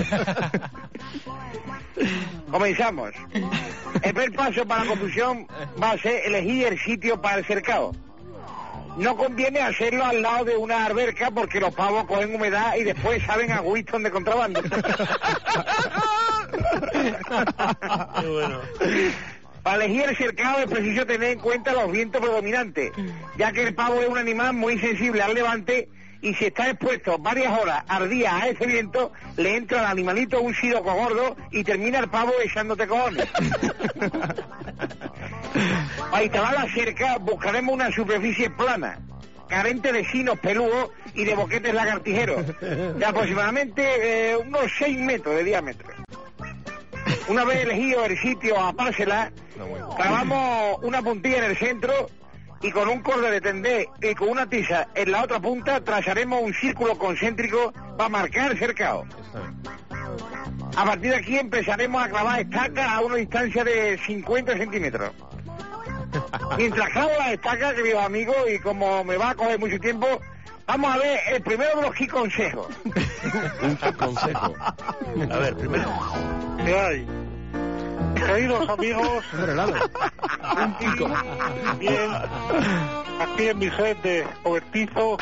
Comenzamos. 2.52 3.12
El 3.34 4.13
primer 4.13 4.34
paso 4.34 4.66
para 4.66 4.84
la 4.84 4.90
construcción 4.90 5.48
va 5.81 5.92
a 5.92 5.98
ser 5.98 6.25
elegir 6.25 6.68
el 6.68 6.80
sitio 6.80 7.22
para 7.22 7.38
el 7.40 7.46
cercado. 7.46 7.94
No 8.98 9.16
conviene 9.16 9.62
hacerlo 9.62 10.04
al 10.06 10.22
lado 10.22 10.46
de 10.46 10.58
una 10.58 10.86
alberca 10.86 11.31
porque 11.31 11.60
los 11.60 11.74
pavos 11.74 12.06
cogen 12.06 12.36
humedad 12.36 12.75
y 12.75 12.84
después 12.84 13.24
saben 13.24 13.52
a 13.52 13.62
Winston 13.62 14.04
de 14.04 14.12
contrabando. 14.12 14.62
Para 19.63 19.86
elegir 19.86 20.10
el 20.10 20.18
cercado 20.18 20.60
es 20.60 20.66
preciso 20.66 21.06
tener 21.06 21.31
en 21.31 21.40
cuenta 21.40 21.72
los 21.72 21.92
vientos 21.92 22.19
predominantes, 22.19 22.92
ya 23.38 23.52
que 23.52 23.63
el 23.63 23.75
pavo 23.75 24.02
es 24.02 24.10
un 24.10 24.18
animal 24.18 24.54
muy 24.54 24.80
sensible 24.80 25.22
al 25.22 25.36
levante 25.36 25.88
y 26.21 26.33
si 26.35 26.45
está 26.45 26.69
expuesto 26.69 27.18
varias 27.18 27.59
horas 27.59 27.83
al 27.88 28.09
día 28.09 28.38
a 28.38 28.47
ese 28.47 28.65
viento, 28.65 29.12
le 29.38 29.57
entra 29.57 29.79
al 29.81 29.88
animalito 29.88 30.41
un 30.41 30.53
siroco 30.53 30.94
gordo 30.94 31.35
y 31.51 31.63
termina 31.63 32.00
el 32.00 32.09
pavo 32.09 32.31
echándote 32.44 32.88
cojones. 32.88 33.27
Para 36.12 36.23
instalar 36.23 36.53
la 36.53 36.73
cerca 36.73 37.18
buscaremos 37.18 37.73
una 37.73 37.91
superficie 37.91 38.50
plana, 38.51 39.00
carente 39.47 39.91
de 39.91 40.06
sinos 40.06 40.39
peludos 40.39 40.91
y 41.13 41.23
de 41.23 41.35
boquetes 41.35 41.73
lagartijeros, 41.73 42.45
de 42.59 43.06
aproximadamente 43.06 44.31
eh, 44.31 44.38
unos 44.38 44.71
6 44.77 44.97
metros 45.00 45.35
de 45.35 45.44
diámetro. 45.44 45.89
Una 47.27 47.44
vez 47.45 47.62
elegido 47.62 48.06
el 48.06 48.17
sitio 48.19 48.59
a 48.59 48.74
pársela, 48.74 49.31
clavamos 49.95 50.79
una 50.83 51.01
puntilla 51.01 51.38
en 51.39 51.44
el 51.45 51.57
centro 51.57 52.09
y 52.62 52.72
con 52.72 52.88
un 52.88 53.02
corde 53.02 53.31
de 53.31 53.42
tendé 53.42 53.90
y 54.02 54.13
con 54.16 54.30
una 54.30 54.48
tiza 54.48 54.88
en 54.94 55.12
la 55.12 55.24
otra 55.24 55.40
punta 55.40 55.81
trazaremos 55.81 56.42
un 56.42 56.54
círculo 56.54 56.98
concéntrico 56.98 57.74
para 57.98 58.10
marcar 58.10 58.52
el 58.52 58.60
cercado. 58.60 59.06
A 60.75 60.86
partir 60.86 61.12
de 61.12 61.18
aquí 61.18 61.38
empezaremos 61.38 62.01
a 62.01 62.10
clavar 62.10 62.39
estacas 62.39 62.88
a 62.88 63.01
una 63.01 63.15
distancia 63.15 63.63
de 63.63 63.98
50 64.06 64.58
centímetros. 64.58 65.12
Mientras 66.58 66.89
clavo 66.89 67.12
las 67.18 67.32
estacas, 67.34 67.74
queridos 67.74 68.03
amigos, 68.03 68.36
y 68.53 68.60
como 68.60 69.03
me 69.03 69.18
va 69.18 69.32
a 69.32 69.36
coger 69.36 69.60
mucho 69.60 69.80
tiempo, 69.80 70.08
vamos 70.65 70.96
a 70.96 70.98
ver 70.98 71.20
el 71.34 71.41
primero 71.41 71.75
de 71.77 71.82
los 71.82 72.10
consejos. 72.10 72.68
Un 73.62 73.75
consejo. 73.94 74.53
A 74.60 75.38
ver, 75.38 75.56
primero. 75.56 75.89
¿Qué 76.63 76.80
hay? 76.80 77.08
Queridos 78.25 78.70
amigos, 78.70 79.25
Un 79.34 80.74
Kiko. 80.75 81.10
bien, 81.80 82.12
aquí 83.20 83.48
en 83.48 83.58
mi 83.58 83.70
set 83.72 84.01
de 84.01 84.28
cobertizo, 84.44 85.18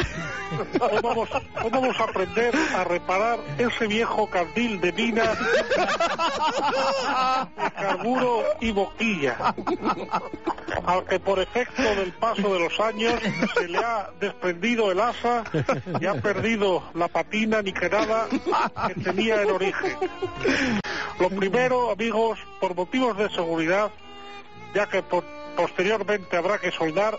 hoy 0.79 1.00
vamos, 1.01 1.29
hoy 1.63 1.70
vamos 1.72 2.00
a 2.00 2.03
aprender 2.03 2.53
a 2.75 2.84
reparar 2.84 3.39
ese 3.58 3.88
viejo 3.88 4.29
candil 4.29 4.82
de 4.82 4.91
mina 4.91 5.24
de 7.56 7.72
carburo 7.72 8.44
y 8.60 8.72
boquilla, 8.72 9.56
al 10.86 11.06
que 11.06 11.20
por 11.20 11.39
efecto 11.39 11.82
del 11.82 12.12
paso 12.13 12.53
de 12.53 12.60
los 12.60 12.79
años 12.79 13.13
se 13.56 13.68
le 13.68 13.77
ha 13.77 14.10
desprendido 14.20 14.91
el 14.91 15.00
asa 15.00 15.44
y 16.00 16.06
ha 16.06 16.15
perdido 16.15 16.84
la 16.94 17.08
patina 17.08 17.62
niquelada 17.62 18.27
que 18.88 18.94
tenía 19.01 19.41
en 19.41 19.51
origen. 19.51 19.98
Lo 21.20 21.29
primero, 21.29 21.91
amigos, 21.91 22.39
por 22.59 22.75
motivos 22.75 23.17
de 23.17 23.29
seguridad, 23.29 23.91
ya 24.73 24.87
que 24.87 25.01
po- 25.03 25.23
posteriormente 25.55 26.37
habrá 26.37 26.57
que 26.59 26.71
soldar, 26.71 27.17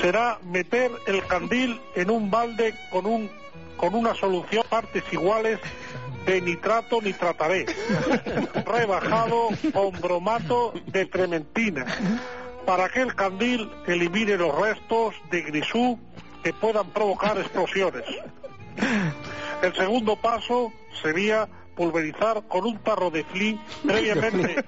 será 0.00 0.38
meter 0.44 0.90
el 1.06 1.24
candil 1.26 1.80
en 1.94 2.10
un 2.10 2.30
balde 2.30 2.74
con 2.90 3.06
un 3.06 3.30
con 3.76 3.94
una 3.94 4.14
solución 4.14 4.62
partes 4.68 5.02
iguales 5.10 5.58
de 6.26 6.40
nitrato 6.42 7.00
nitrataré, 7.00 7.64
rebajado 8.66 9.48
con 9.72 9.92
bromato 10.02 10.74
de 10.86 11.06
trementina, 11.06 11.86
para 12.66 12.90
que 12.90 13.00
el 13.00 13.14
candil 13.14 13.70
elimine 13.86 14.36
los 14.36 14.54
restos 14.54 15.14
de 15.30 15.40
grisú 15.40 15.98
que 16.44 16.52
puedan 16.52 16.90
provocar 16.90 17.38
explosiones. 17.38 18.04
El 19.62 19.74
segundo 19.74 20.16
paso 20.16 20.72
sería 21.02 21.48
pulverizar 21.80 22.42
con 22.46 22.66
un 22.66 22.76
tarro 22.80 23.10
de 23.10 23.24
fli 23.24 23.58
previamente 23.82 24.62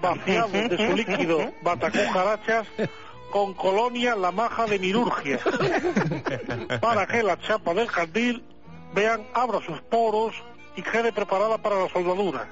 vaciado 0.00 0.48
de 0.48 0.76
su 0.78 0.96
líquido 0.96 1.52
batacucarachas 1.60 2.66
con 3.30 3.52
colonia 3.52 4.16
la 4.16 4.30
maja 4.32 4.64
de 4.64 4.78
mirurgia. 4.78 5.40
Para 6.80 7.06
que 7.06 7.22
la 7.22 7.38
chapa 7.38 7.74
del 7.74 7.88
candil 7.88 8.42
vean 8.94 9.26
abra 9.34 9.60
sus 9.60 9.78
poros 9.82 10.34
y 10.74 10.80
quede 10.80 11.12
preparada 11.12 11.58
para 11.58 11.82
la 11.82 11.88
soldadura. 11.90 12.48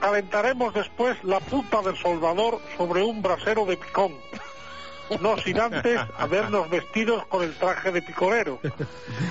Calentaremos 0.00 0.72
después 0.72 1.16
la 1.24 1.40
punta 1.40 1.82
del 1.82 1.96
soldador 1.96 2.60
sobre 2.76 3.02
un 3.02 3.20
brasero 3.20 3.64
de 3.64 3.78
picón, 3.78 4.12
no 5.20 5.38
sin 5.38 5.60
antes 5.60 6.00
habernos 6.18 6.68
vestidos 6.70 7.26
con 7.26 7.42
el 7.42 7.54
traje 7.54 7.92
de 7.92 8.02
picorero, 8.02 8.60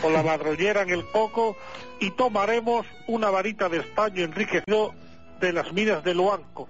con 0.01 0.13
la 0.13 0.23
madroñera 0.23 0.81
en 0.81 0.89
el 0.89 1.05
coco 1.05 1.55
y 1.99 2.11
tomaremos 2.11 2.85
una 3.07 3.29
varita 3.29 3.69
de 3.69 3.79
estaño 3.79 4.23
enriquecido 4.23 4.93
de 5.39 5.53
las 5.53 5.71
minas 5.73 6.03
de 6.03 6.13
Luanco, 6.13 6.67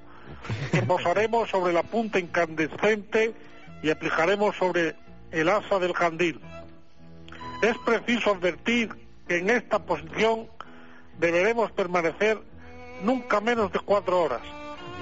que 0.72 0.82
posaremos 0.82 1.50
sobre 1.50 1.74
la 1.74 1.84
punta 1.84 2.20
incandescente 2.20 3.34
y 3.82 3.90
aplicaremos 3.90 4.56
sobre 4.56 4.96
el 5.32 5.50
asa 5.50 5.80
del 5.80 5.94
candil. 5.94 6.40
Es 7.62 7.78
preciso 7.86 8.32
advertir 8.32 8.90
que 9.28 9.38
en 9.38 9.50
esta 9.50 9.80
posición 9.80 10.48
deberemos 11.20 11.72
permanecer 11.72 12.40
nunca 13.04 13.42
menos 13.42 13.72
de 13.72 13.80
cuatro 13.80 14.22
horas, 14.22 14.42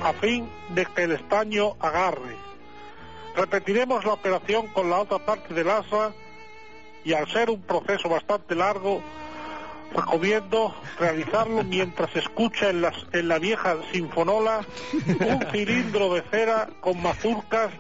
a 0.04 0.14
fin 0.14 0.50
de 0.70 0.86
que 0.86 1.04
el 1.04 1.14
estaño 1.14 1.76
agarre. 1.80 2.36
Repetiremos 3.36 4.06
la 4.06 4.14
operación 4.14 4.68
con 4.68 4.90
la 4.90 5.00
otra 5.00 5.20
parte 5.20 5.54
del 5.54 5.70
asa 5.70 6.12
y 7.04 7.14
al 7.14 7.28
ser 7.32 7.50
un 7.50 7.62
proceso 7.62 8.08
bastante 8.10 8.56
largo, 8.56 9.02
recomiendo 9.96 10.74
realizarlo 11.00 11.64
mientras 11.66 12.12
se 12.12 12.20
escucha 12.20 12.70
en, 12.70 12.82
las- 12.82 13.06
en 13.12 13.28
la 13.28 13.40
vieja 13.40 13.76
sinfonola 13.92 14.66
un 15.20 15.40
cilindro 15.52 16.14
de 16.14 16.22
cera 16.30 16.70
con 16.80 17.02
mazurcas 17.02 17.72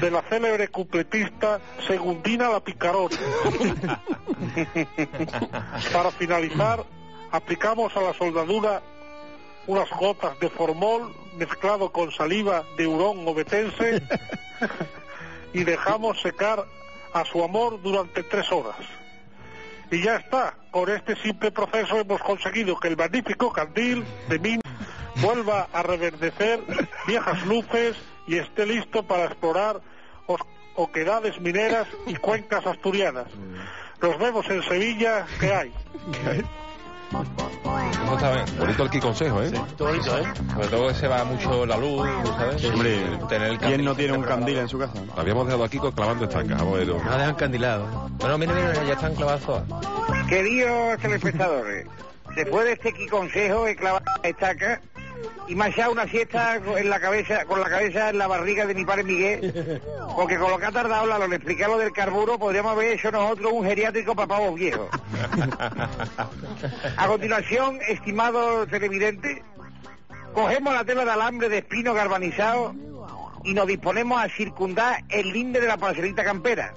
de 0.00 0.10
la 0.10 0.22
célebre 0.22 0.68
cupletista 0.68 1.60
Segundina 1.86 2.48
la 2.48 2.60
Picarona. 2.60 3.18
Para 5.92 6.10
finalizar, 6.12 6.84
aplicamos 7.30 7.94
a 7.96 8.00
la 8.00 8.14
soldadura 8.14 8.82
unas 9.66 9.88
gotas 9.90 10.38
de 10.40 10.48
formol 10.50 11.14
mezclado 11.36 11.90
con 11.92 12.10
saliva 12.12 12.64
de 12.76 12.86
hurón 12.86 13.26
obetense 13.26 14.02
y 15.52 15.64
dejamos 15.64 16.20
secar 16.20 16.64
a 17.12 17.24
su 17.24 17.42
amor 17.44 17.80
durante 17.82 18.22
tres 18.24 18.50
horas. 18.50 18.76
Y 19.90 20.02
ya 20.02 20.16
está, 20.16 20.56
con 20.70 20.90
este 20.90 21.14
simple 21.16 21.52
proceso 21.52 21.98
hemos 21.98 22.20
conseguido 22.20 22.78
que 22.78 22.88
el 22.88 22.96
magnífico 22.96 23.52
candil 23.52 24.04
de 24.28 24.38
Min 24.38 24.60
vuelva 25.16 25.68
a 25.72 25.82
reverdecer 25.82 26.60
viejas 27.06 27.46
luces 27.46 27.96
y 28.26 28.38
esté 28.38 28.66
listo 28.66 29.02
para 29.04 29.26
explorar 29.26 29.80
oquedades 30.76 31.40
mineras 31.40 31.86
y 32.06 32.16
cuencas 32.16 32.66
asturianas. 32.66 33.26
Nos 34.00 34.18
vemos 34.18 34.48
en 34.50 34.62
Sevilla, 34.64 35.26
¿qué 35.38 35.54
hay? 35.54 35.72
Eso 38.04 38.14
está 38.14 38.32
bien. 38.32 38.44
Bonito 38.58 38.82
el 38.82 39.00
consejo, 39.00 39.42
¿eh? 39.42 39.52
bonito, 39.78 40.18
¿eh? 40.18 40.24
Sobre 40.52 40.68
todo 40.68 40.88
que 40.88 40.94
se 40.94 41.08
va 41.08 41.24
mucho 41.24 41.64
la 41.64 41.76
luz, 41.76 42.06
¿sabes? 42.36 42.64
Hombre, 42.66 43.00
tener 43.28 43.50
el 43.52 43.58
¿quién 43.58 43.84
no 43.84 43.94
tiene 43.94 44.12
un 44.12 44.22
candil 44.22 44.58
en 44.58 44.68
su 44.68 44.78
casa? 44.78 44.92
Habíamos 45.16 45.46
dejado 45.46 45.64
aquí 45.64 45.78
clavando 45.78 46.24
estacas. 46.24 46.58
Vamos 46.58 46.74
a 46.74 46.78
ver. 46.78 46.88
No 46.88 47.18
dejan 47.18 47.34
candilado. 47.34 47.86
Bueno, 48.18 48.38
mira, 48.38 48.52
mira, 48.52 48.84
ya 48.84 48.92
están 48.92 49.14
clavadas 49.14 49.40
todas. 49.42 49.64
Queridos 50.28 50.98
telespectadores, 51.00 51.86
después 52.36 52.64
de 52.66 52.72
este 52.72 52.88
aquí 52.90 53.06
consejo 53.06 53.66
he 53.66 53.74
clavado 53.74 54.04
la 54.22 54.28
estaca 54.28 54.80
y 55.46 55.54
me 55.54 55.64
ha 55.64 55.68
echado 55.68 55.92
una 55.92 56.06
siesta 56.08 56.56
en 56.56 56.88
la 56.88 57.00
cabeza, 57.00 57.44
con 57.44 57.60
la 57.60 57.68
cabeza 57.68 58.10
en 58.10 58.18
la 58.18 58.26
barriga 58.26 58.66
de 58.66 58.74
mi 58.74 58.84
padre 58.84 59.04
Miguel, 59.04 59.80
porque 60.16 60.38
con 60.38 60.50
lo 60.50 60.58
que 60.58 60.66
ha 60.66 60.72
tardado 60.72 61.06
la, 61.06 61.18
lo 61.18 61.26
explicar 61.26 61.68
lo 61.68 61.78
del 61.78 61.92
carburo, 61.92 62.38
podríamos 62.38 62.72
haber 62.72 62.92
hecho 62.92 63.10
nosotros 63.10 63.52
un 63.52 63.64
geriátrico 63.64 64.14
para 64.14 64.28
pavos 64.28 64.54
viejos. 64.54 64.88
A 66.96 67.06
continuación, 67.06 67.78
estimado 67.88 68.66
televidente, 68.66 69.42
cogemos 70.32 70.74
la 70.74 70.84
tela 70.84 71.04
de 71.04 71.10
alambre 71.10 71.48
de 71.48 71.58
espino 71.58 71.94
galvanizado 71.94 72.74
y 73.44 73.52
nos 73.52 73.66
disponemos 73.66 74.22
a 74.22 74.28
circundar 74.28 75.04
el 75.10 75.32
linde 75.32 75.60
de 75.60 75.66
la 75.66 75.76
parcelita 75.76 76.24
campera 76.24 76.72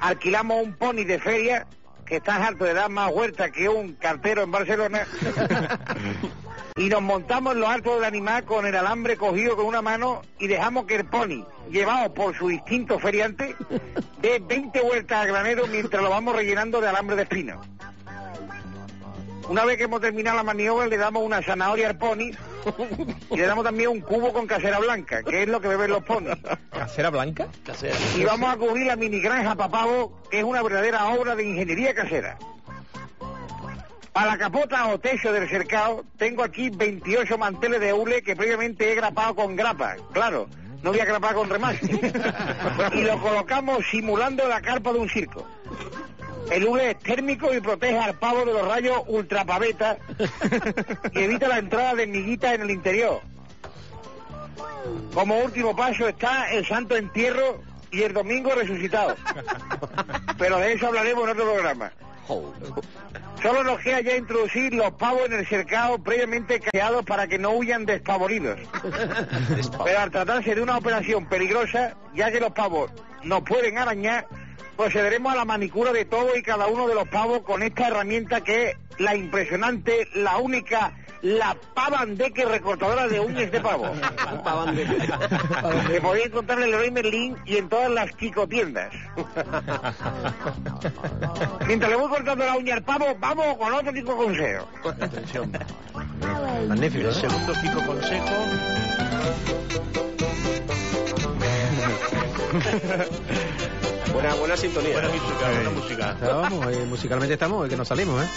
alquilamos 0.00 0.64
un 0.64 0.72
pony 0.74 1.04
de 1.04 1.18
feria 1.18 1.66
que 2.08 2.16
está 2.16 2.36
harto 2.36 2.64
de 2.64 2.74
dar 2.74 2.90
más 2.90 3.12
vueltas 3.12 3.50
que 3.50 3.68
un 3.68 3.92
cartero 3.92 4.42
en 4.42 4.50
Barcelona 4.50 5.06
y 6.76 6.88
nos 6.88 7.02
montamos 7.02 7.54
en 7.54 7.60
lo 7.60 7.68
alto 7.68 7.94
del 7.96 8.04
animal 8.04 8.44
con 8.44 8.66
el 8.66 8.74
alambre 8.74 9.16
cogido 9.16 9.56
con 9.56 9.66
una 9.66 9.82
mano 9.82 10.22
y 10.38 10.46
dejamos 10.46 10.86
que 10.86 10.96
el 10.96 11.04
pony, 11.04 11.44
llevado 11.70 12.14
por 12.14 12.36
su 12.36 12.50
instinto 12.50 12.98
feriante, 12.98 13.54
dé 14.22 14.38
20 14.38 14.80
vueltas 14.80 15.22
al 15.22 15.28
granero 15.28 15.66
mientras 15.66 16.02
lo 16.02 16.10
vamos 16.10 16.34
rellenando 16.34 16.80
de 16.80 16.88
alambre 16.88 17.16
de 17.16 17.22
espino. 17.22 17.60
Una 19.48 19.64
vez 19.64 19.78
que 19.78 19.84
hemos 19.84 20.00
terminado 20.00 20.36
la 20.36 20.42
maniobra 20.42 20.86
le 20.86 20.98
damos 20.98 21.22
una 21.22 21.42
zanahoria 21.42 21.88
al 21.88 21.96
pony 21.96 22.32
y 23.30 23.36
le 23.36 23.46
damos 23.46 23.64
también 23.64 23.88
un 23.88 24.00
cubo 24.00 24.30
con 24.32 24.46
casera 24.46 24.78
blanca, 24.78 25.22
que 25.22 25.42
es 25.42 25.48
lo 25.48 25.58
que 25.60 25.68
beben 25.68 25.90
los 25.90 26.04
ponis. 26.04 26.36
¿Casera 26.70 27.08
blanca? 27.08 27.48
Y 28.16 28.24
vamos 28.24 28.52
a 28.52 28.56
cubrir 28.58 28.86
la 28.86 28.96
mini 28.96 29.20
granja 29.20 29.54
papavo, 29.54 30.20
que 30.30 30.40
es 30.40 30.44
una 30.44 30.62
verdadera 30.62 31.06
obra 31.06 31.34
de 31.34 31.44
ingeniería 31.44 31.94
casera. 31.94 32.36
Para 34.12 34.32
la 34.32 34.38
capota 34.38 34.86
o 34.88 34.98
techo 34.98 35.32
del 35.32 35.48
cercado, 35.48 36.04
tengo 36.18 36.42
aquí 36.42 36.68
28 36.68 37.38
manteles 37.38 37.80
de 37.80 37.92
hule 37.92 38.22
que 38.22 38.36
previamente 38.36 38.92
he 38.92 38.94
grapado 38.96 39.34
con 39.34 39.56
grapa. 39.56 39.96
Claro, 40.12 40.48
no 40.82 40.90
voy 40.90 41.00
a 41.00 41.06
grapar 41.06 41.34
con 41.34 41.48
remache. 41.48 41.88
y 42.94 43.00
lo 43.02 43.18
colocamos 43.20 43.78
simulando 43.90 44.46
la 44.46 44.60
carpa 44.60 44.92
de 44.92 44.98
un 44.98 45.08
circo. 45.08 45.46
El 46.50 46.66
hule 46.66 46.92
es 46.92 46.98
térmico 47.00 47.54
y 47.54 47.60
protege 47.60 47.98
al 47.98 48.14
pavo 48.14 48.44
de 48.44 48.52
los 48.52 48.66
rayos 48.66 49.02
ultrapaveta 49.06 49.98
y 51.12 51.20
evita 51.20 51.48
la 51.48 51.58
entrada 51.58 51.94
de 51.94 52.06
miguitas 52.06 52.54
en 52.54 52.62
el 52.62 52.70
interior. 52.70 53.20
Como 55.12 55.38
último 55.38 55.76
paso 55.76 56.08
está 56.08 56.50
el 56.50 56.66
santo 56.66 56.96
entierro 56.96 57.60
y 57.90 58.02
el 58.02 58.12
domingo 58.12 58.54
resucitado. 58.54 59.16
Pero 60.38 60.58
de 60.58 60.72
eso 60.72 60.86
hablaremos 60.86 61.24
en 61.24 61.30
otro 61.30 61.52
programa. 61.52 61.92
Solo 63.42 63.62
nos 63.62 63.80
queda 63.80 64.00
ya 64.00 64.16
introducir 64.16 64.74
los 64.74 64.92
pavos 64.92 65.26
en 65.26 65.34
el 65.34 65.46
cercado 65.46 65.98
previamente 65.98 66.60
callados 66.60 67.04
para 67.04 67.26
que 67.26 67.38
no 67.38 67.52
huyan 67.52 67.86
despavoridos. 67.86 68.58
Pero 69.84 69.98
al 69.98 70.10
tratarse 70.10 70.54
de 70.54 70.62
una 70.62 70.76
operación 70.76 71.26
peligrosa, 71.26 71.94
ya 72.14 72.30
que 72.30 72.40
los 72.40 72.52
pavos 72.52 72.90
nos 73.22 73.42
pueden 73.42 73.78
arañar, 73.78 74.26
procederemos 74.78 75.32
a 75.32 75.36
la 75.36 75.44
manicura 75.44 75.92
de 75.92 76.04
todo 76.04 76.36
y 76.36 76.42
cada 76.42 76.68
uno 76.68 76.86
de 76.86 76.94
los 76.94 77.08
pavos 77.08 77.42
con 77.42 77.64
esta 77.64 77.88
herramienta 77.88 78.42
que 78.42 78.70
es 78.70 78.76
la 78.98 79.16
impresionante, 79.16 80.06
la 80.14 80.36
única, 80.38 80.92
la 81.20 81.56
pavandeque 81.74 82.44
recortadora 82.44 83.08
de 83.08 83.18
uñas 83.18 83.50
de 83.50 83.60
pavo. 83.60 83.90
Que 85.88 86.00
podéis 86.00 86.26
encontrar 86.26 86.58
en 86.58 86.64
el 86.64 86.70
Leroy 86.70 86.92
Merlin 86.92 87.36
y 87.44 87.56
en 87.56 87.68
todas 87.68 87.90
las 87.90 88.12
Kiko 88.12 88.46
tiendas. 88.46 88.94
Mientras 91.66 91.90
le 91.90 91.96
voy 91.96 92.08
cortando 92.08 92.44
la 92.44 92.56
uña 92.56 92.74
al 92.74 92.84
pavo, 92.84 93.06
vamos 93.18 93.56
con 93.56 93.74
otro 93.74 93.92
tipo 93.92 94.12
de 94.12 94.18
consejo. 94.24 94.68
Atención. 95.00 95.52
Magnífico, 96.68 97.08
El 97.08 97.14
segundo 97.14 97.52
pico 97.60 97.84
consejo. 97.84 98.26
Buena, 104.12 104.34
buena 104.34 104.56
sintonía. 104.56 104.92
Buena 104.92 105.08
música, 105.08 105.50
buena 105.52 105.70
música. 105.70 106.16
Ya 106.20 106.34
vamos, 106.34 106.72
eh, 106.72 106.84
musicalmente 106.88 107.34
estamos, 107.34 107.64
es 107.64 107.70
que 107.70 107.76
nos 107.76 107.88
salimos, 107.88 108.22
¿eh? 108.24 108.28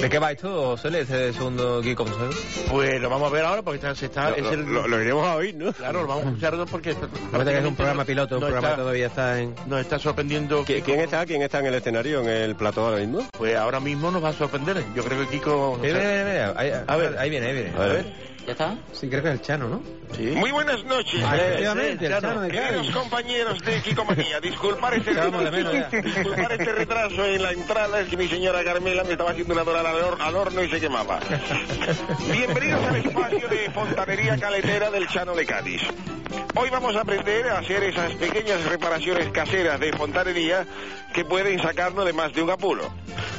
¿De 0.00 0.08
qué 0.08 0.18
va 0.18 0.32
esto, 0.32 0.78
Cele, 0.78 1.00
este 1.02 1.30
segundo 1.34 1.82
Geek 1.82 1.94
Consejo? 1.98 2.30
Pues 2.70 2.98
lo 3.02 3.10
vamos 3.10 3.30
a 3.30 3.34
ver 3.34 3.44
ahora 3.44 3.60
porque 3.60 3.76
está, 3.76 3.94
se 3.94 4.06
está, 4.06 4.30
es 4.30 4.46
el, 4.50 4.64
Lo, 4.64 4.88
lo 4.88 4.98
iremos 5.02 5.26
a 5.26 5.36
oír, 5.36 5.54
¿no? 5.54 5.74
Claro, 5.74 6.00
lo 6.02 6.06
vamos 6.08 6.24
a 6.24 6.28
escuchar 6.28 6.54
porque... 6.70 6.92
Acuérdate 6.92 7.52
que 7.52 7.58
es 7.58 7.64
un 7.66 7.76
programa 7.76 8.04
piloto, 8.06 8.36
un 8.36 8.40
nos 8.40 8.48
programa 8.50 8.68
que 8.68 8.72
está, 8.72 8.82
todavía 8.82 9.06
está 9.08 9.40
en... 9.40 9.54
Nos 9.66 9.80
está 9.82 9.98
sorprendiendo. 9.98 10.64
¿Qui- 10.64 10.82
¿Quién 10.82 11.00
está? 11.00 11.26
¿Quién 11.26 11.42
está 11.42 11.58
en 11.58 11.66
el 11.66 11.74
escenario, 11.74 12.22
en 12.22 12.28
el 12.30 12.56
plató 12.56 12.86
ahora 12.86 12.96
mismo? 12.96 13.28
Pues 13.36 13.54
ahora 13.56 13.78
mismo 13.78 14.10
nos 14.10 14.24
va 14.24 14.30
a 14.30 14.32
sorprender. 14.32 14.82
Yo 14.96 15.04
creo 15.04 15.20
que 15.20 15.26
Kiko... 15.36 15.78
Mira, 15.82 16.00
sé. 16.00 16.06
mira, 16.08 16.24
mira, 16.24 16.54
ahí, 16.56 16.72
A 16.86 16.96
ver. 16.96 17.18
ahí 17.18 17.28
viene, 17.28 17.46
ahí 17.48 17.52
viene. 17.52 17.72
A 17.76 17.80
ver. 17.80 18.29
¿Ya 18.46 18.52
está? 18.52 18.74
Sí, 18.92 19.08
creo 19.08 19.22
que 19.22 19.28
es 19.28 19.34
el 19.34 19.40
Chano, 19.42 19.68
¿no? 19.68 19.82
Sí. 20.16 20.22
Muy 20.34 20.50
buenas 20.50 20.82
noches. 20.84 21.22
Ah, 21.24 21.36
efectivamente, 21.36 22.06
el 22.06 22.20
Chano. 22.20 22.40
De 22.40 22.48
Queridos 22.50 22.90
compañeros 22.90 23.60
de 23.60 23.80
Kikomanía, 23.82 24.40
disculpar 24.40 24.94
este, 24.94 25.14
disculpar 26.02 26.52
este 26.52 26.72
retraso 26.72 27.24
en 27.26 27.42
la 27.42 27.52
entrada, 27.52 28.00
es 28.00 28.08
que 28.08 28.16
mi 28.16 28.28
señora 28.28 28.64
Carmela 28.64 29.04
me 29.04 29.12
estaba 29.12 29.30
haciendo 29.30 29.54
una 29.54 29.62
dorada 29.62 29.90
al, 29.90 29.96
hor- 30.02 30.20
al 30.20 30.34
horno 30.34 30.62
y 30.64 30.70
se 30.70 30.80
quemaba. 30.80 31.20
Bienvenidos 32.32 32.84
al 32.86 32.96
espacio 32.96 33.48
de 33.48 33.70
fontanería 33.70 34.36
caletera 34.38 34.90
del 34.90 35.06
Chano 35.08 35.34
de 35.34 35.46
Cádiz. 35.46 35.82
Hoy 36.56 36.70
vamos 36.70 36.96
a 36.96 37.02
aprender 37.02 37.48
a 37.48 37.58
hacer 37.58 37.82
esas 37.84 38.12
pequeñas 38.14 38.64
reparaciones 38.64 39.28
caseras 39.30 39.78
de 39.78 39.92
fontanería 39.92 40.66
que 41.12 41.24
pueden 41.24 41.60
sacarnos 41.60 42.04
de 42.04 42.12
más 42.12 42.32
de 42.32 42.42
un 42.42 42.50
apuro. 42.50 42.90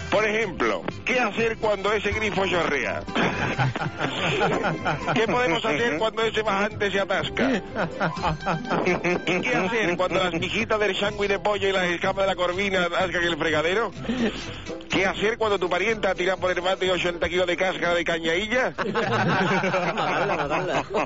Por 0.10 0.26
ejemplo, 0.26 0.82
¿qué 1.06 1.20
hacer 1.20 1.58
cuando 1.58 1.92
ese 1.94 2.12
grifo 2.12 2.46
chorrea? 2.46 3.02
¿Qué 5.14 5.28
podemos 5.28 5.64
hacer 5.66 5.98
cuando 5.98 6.24
ese 6.24 6.42
bajante 6.42 6.92
se 6.92 7.00
atasca? 7.00 7.62
¿Y 9.26 9.42
qué 9.42 9.56
hacer 9.56 9.98
cuando 9.98 10.20
las 10.24 10.34
mijitas 10.34 10.80
del 10.80 10.96
sándwich 10.96 11.30
de 11.30 11.40
pollo 11.40 11.68
y 11.70 11.72
las 11.72 11.86
escamas 11.86 12.24
de 12.24 12.28
la 12.28 12.36
corvina 12.36 12.84
atascan 12.86 13.24
el 13.24 13.38
fregadero? 13.38 13.92
¿Qué 14.90 15.06
hacer 15.06 15.38
cuando 15.38 15.58
tu 15.58 15.70
parienta 15.70 16.14
tira 16.16 16.36
por 16.38 16.52
el 16.52 16.62
bate 16.62 16.92
80 16.92 17.28
kilos 17.30 17.48
de 17.48 17.58
cáscara 17.58 17.94
de 17.96 18.04
cañailla? 18.04 18.74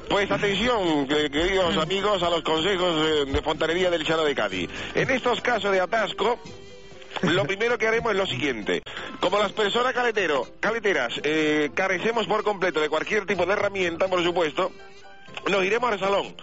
Pues 0.09 0.31
atención, 0.31 1.07
que- 1.07 1.29
queridos 1.29 1.77
amigos, 1.77 2.23
a 2.23 2.29
los 2.29 2.41
consejos 2.41 3.27
de 3.31 3.41
fontanería 3.41 3.89
del 3.89 4.05
Chano 4.05 4.23
de 4.23 4.35
Cádiz. 4.35 4.69
En 4.93 5.09
estos 5.09 5.41
casos 5.41 5.71
de 5.71 5.79
atasco, 5.81 6.39
lo 7.21 7.45
primero 7.45 7.77
que 7.77 7.87
haremos 7.87 8.11
es 8.11 8.17
lo 8.17 8.25
siguiente. 8.25 8.81
Como 9.19 9.39
las 9.39 9.51
personas 9.53 9.93
caletero, 9.93 10.47
caleteras 10.59 11.19
eh, 11.23 11.71
carecemos 11.73 12.27
por 12.27 12.43
completo 12.43 12.79
de 12.79 12.89
cualquier 12.89 13.25
tipo 13.25 13.45
de 13.45 13.53
herramienta, 13.53 14.07
por 14.07 14.23
supuesto, 14.23 14.71
nos 15.49 15.63
iremos 15.63 15.91
al 15.91 15.99
salón. 15.99 16.35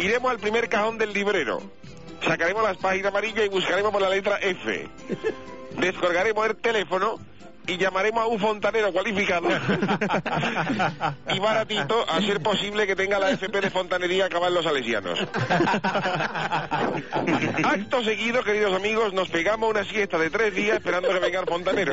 Iremos 0.00 0.30
al 0.30 0.38
primer 0.38 0.68
cajón 0.68 0.98
del 0.98 1.12
librero. 1.12 1.60
Sacaremos 2.24 2.62
las 2.62 2.76
páginas 2.76 3.12
amarillas 3.12 3.44
y 3.44 3.48
buscaremos 3.48 3.92
por 3.92 4.02
la 4.02 4.10
letra 4.10 4.38
F. 4.40 4.88
Descolgaremos 5.78 6.46
el 6.46 6.56
teléfono 6.56 7.18
y 7.68 7.76
llamaremos 7.76 8.24
a 8.24 8.26
un 8.26 8.40
fontanero 8.40 8.90
cualificado 8.92 9.48
y 11.34 11.38
baratito 11.38 12.04
a 12.08 12.20
ser 12.22 12.40
posible 12.40 12.86
que 12.86 12.96
tenga 12.96 13.18
la 13.18 13.30
FP 13.30 13.60
de 13.60 13.70
fontanería 13.70 14.24
acabar 14.24 14.50
los 14.50 14.64
salesianos. 14.64 15.18
Acto 17.64 18.02
seguido, 18.02 18.42
queridos 18.42 18.74
amigos, 18.74 19.12
nos 19.12 19.28
pegamos 19.28 19.70
una 19.70 19.84
siesta 19.84 20.18
de 20.18 20.30
tres 20.30 20.54
días 20.54 20.78
esperando 20.78 21.10
que 21.10 21.18
venga 21.18 21.40
el 21.40 21.46
fontanero. 21.46 21.92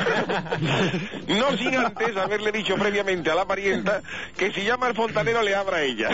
No 1.27 1.58
sin 1.58 1.75
antes 1.75 2.15
haberle 2.15 2.53
dicho 2.53 2.75
previamente 2.75 3.29
a 3.29 3.36
la 3.36 3.46
parienta 3.46 4.01
que 4.38 4.53
si 4.53 4.63
llama 4.63 4.88
al 4.88 4.96
fontanero 4.96 5.41
le 5.41 5.55
abra 5.55 5.77
a 5.77 5.82
ella. 5.84 6.10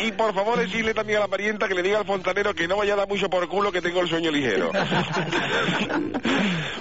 Y 0.00 0.10
por 0.12 0.34
favor 0.34 0.58
decirle 0.58 0.94
también 0.94 1.18
a 1.18 1.20
la 1.22 1.28
parienta 1.28 1.68
que 1.68 1.74
le 1.74 1.82
diga 1.82 1.98
al 1.98 2.06
fontanero 2.06 2.54
que 2.54 2.66
no 2.66 2.76
vaya 2.76 2.94
a 2.94 2.96
dar 2.96 3.08
mucho 3.08 3.30
por 3.30 3.48
culo 3.48 3.70
que 3.70 3.80
tengo 3.80 4.00
el 4.00 4.08
sueño 4.08 4.32
ligero. 4.32 4.72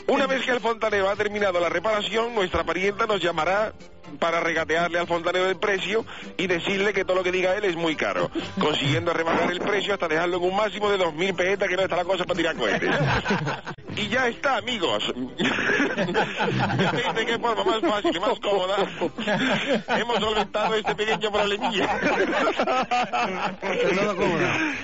Una 0.07 0.27
vez 0.27 0.45
que 0.45 0.51
el 0.51 0.59
fontanero 0.59 1.09
ha 1.09 1.15
terminado 1.15 1.59
la 1.59 1.69
reparación, 1.69 2.33
nuestra 2.35 2.63
parienta 2.63 3.05
nos 3.05 3.21
llamará 3.21 3.73
para 4.17 4.39
regatearle 4.39 4.99
al 4.99 5.07
fontanero 5.07 5.47
el 5.49 5.57
precio 5.57 6.05
y 6.37 6.47
decirle 6.47 6.93
que 6.93 7.05
todo 7.05 7.17
lo 7.17 7.23
que 7.23 7.31
diga 7.31 7.55
él 7.55 7.65
es 7.65 7.75
muy 7.75 7.95
caro, 7.95 8.31
consiguiendo 8.59 9.13
rebajar 9.13 9.51
el 9.51 9.59
precio 9.59 9.93
hasta 9.93 10.07
dejarlo 10.07 10.37
en 10.37 10.43
un 10.43 10.55
máximo 10.55 10.89
de 10.89 10.97
2.000 10.97 11.35
pesetas, 11.35 11.69
que 11.69 11.75
no 11.75 11.83
está 11.83 11.95
la 11.95 12.05
cosa 12.05 12.23
para 12.23 12.37
tirar 12.37 12.55
cohetes. 12.55 12.89
Y 13.95 14.07
ya 14.07 14.27
está, 14.27 14.57
amigos. 14.57 15.13
¿De 17.15 17.25
qué 17.25 17.39
forma 17.39 17.63
más 17.63 17.81
fácil 17.81 18.15
y 18.15 18.19
más 18.19 18.39
cómoda 18.39 18.77
hemos 19.97 20.19
solventado 20.19 20.75
este 20.75 20.95
pequeño 20.95 21.31
problemilla? 21.31 21.99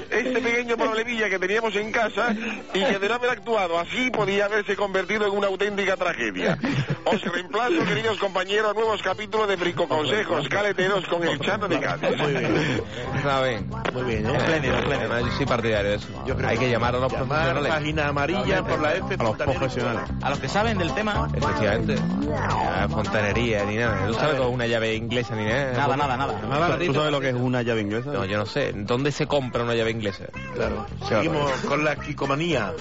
Este 0.10 0.41
pequeño 0.41 0.75
problemilla 0.77 1.29
que 1.29 1.39
teníamos 1.39 1.75
en 1.75 1.91
casa 1.91 2.36
y 2.74 2.84
que 2.84 3.00
de 3.00 3.08
no 3.08 3.15
haber 3.15 3.29
actuado 3.29 3.79
así 3.79 4.10
podía 4.10 4.46
haberse 4.46 4.75
convertido 4.75 5.27
en 5.27 5.34
una 5.34 5.48
auténtica 5.48 5.96
tragedia. 5.96 6.58
Os 7.05 7.21
reemplazo, 7.21 7.85
queridos 7.85 8.17
compañeros, 8.17 8.71
a 8.71 8.74
nuevos 8.74 9.01
capítulos 9.01 9.47
de 9.47 9.55
Bricoconsejos 9.55 10.50
Caleteros 10.50 11.05
con 11.05 11.24
el 11.24 11.39
Chano 11.39 11.67
de 11.67 11.79
Cádiz. 11.79 12.17
Muy 12.17 12.31
bien. 12.33 12.81
Está 13.15 13.41
bien. 13.43 13.69
Muy 13.93 14.03
bien, 14.03 14.25
¿eh? 14.25 14.38
Espléndido, 14.38 14.77
espléndido. 14.77 15.19
Yo 15.19 15.31
soy 15.38 15.45
partidario 15.45 15.91
de 15.91 15.95
eso. 15.97 16.07
Hay 16.47 16.57
que 16.57 16.69
llamar 16.69 16.95
a 16.95 17.00
los 17.00 17.12
Llamar, 17.12 17.27
profesionales. 17.27 17.71
página 17.71 18.07
amarilla 18.07 18.63
por 18.63 18.81
la 18.81 18.95
F. 18.95 19.15
A 19.19 19.24
los 19.24 19.38
profesionales. 19.38 20.12
A 20.21 20.29
los 20.31 20.39
que 20.39 20.47
saben 20.47 20.77
del 20.79 20.93
tema. 20.95 21.27
Efectivamente. 21.35 21.95
Fontanería 22.89 23.65
ni 23.65 23.75
nada. 23.77 24.07
¿Tú 24.07 24.13
sabes 24.15 24.39
con 24.39 24.47
una 24.47 24.65
llave 24.65 24.95
inglesa 24.95 25.35
ni 25.35 25.45
nada? 25.45 25.74
Nada, 25.74 25.95
nada, 25.95 26.17
nada. 26.17 26.77
¿Tú 26.79 26.93
sabes 26.93 27.12
lo 27.12 27.21
que 27.21 27.29
es 27.29 27.35
una 27.35 27.62
llave 27.62 27.81
inglesa? 27.81 28.12
No, 28.12 28.25
yo 28.25 28.38
no 28.38 28.45
sé. 28.47 28.71
¿Dónde 28.74 29.12
se 29.12 29.27
compra 29.27 29.63
una 29.63 29.75
llave 29.75 29.91
inglesa? 29.91 30.25
Claro. 30.55 30.85
Seguimos 31.07 31.51
con 31.62 31.83
la 31.85 31.95
quicomanía. 31.97 32.74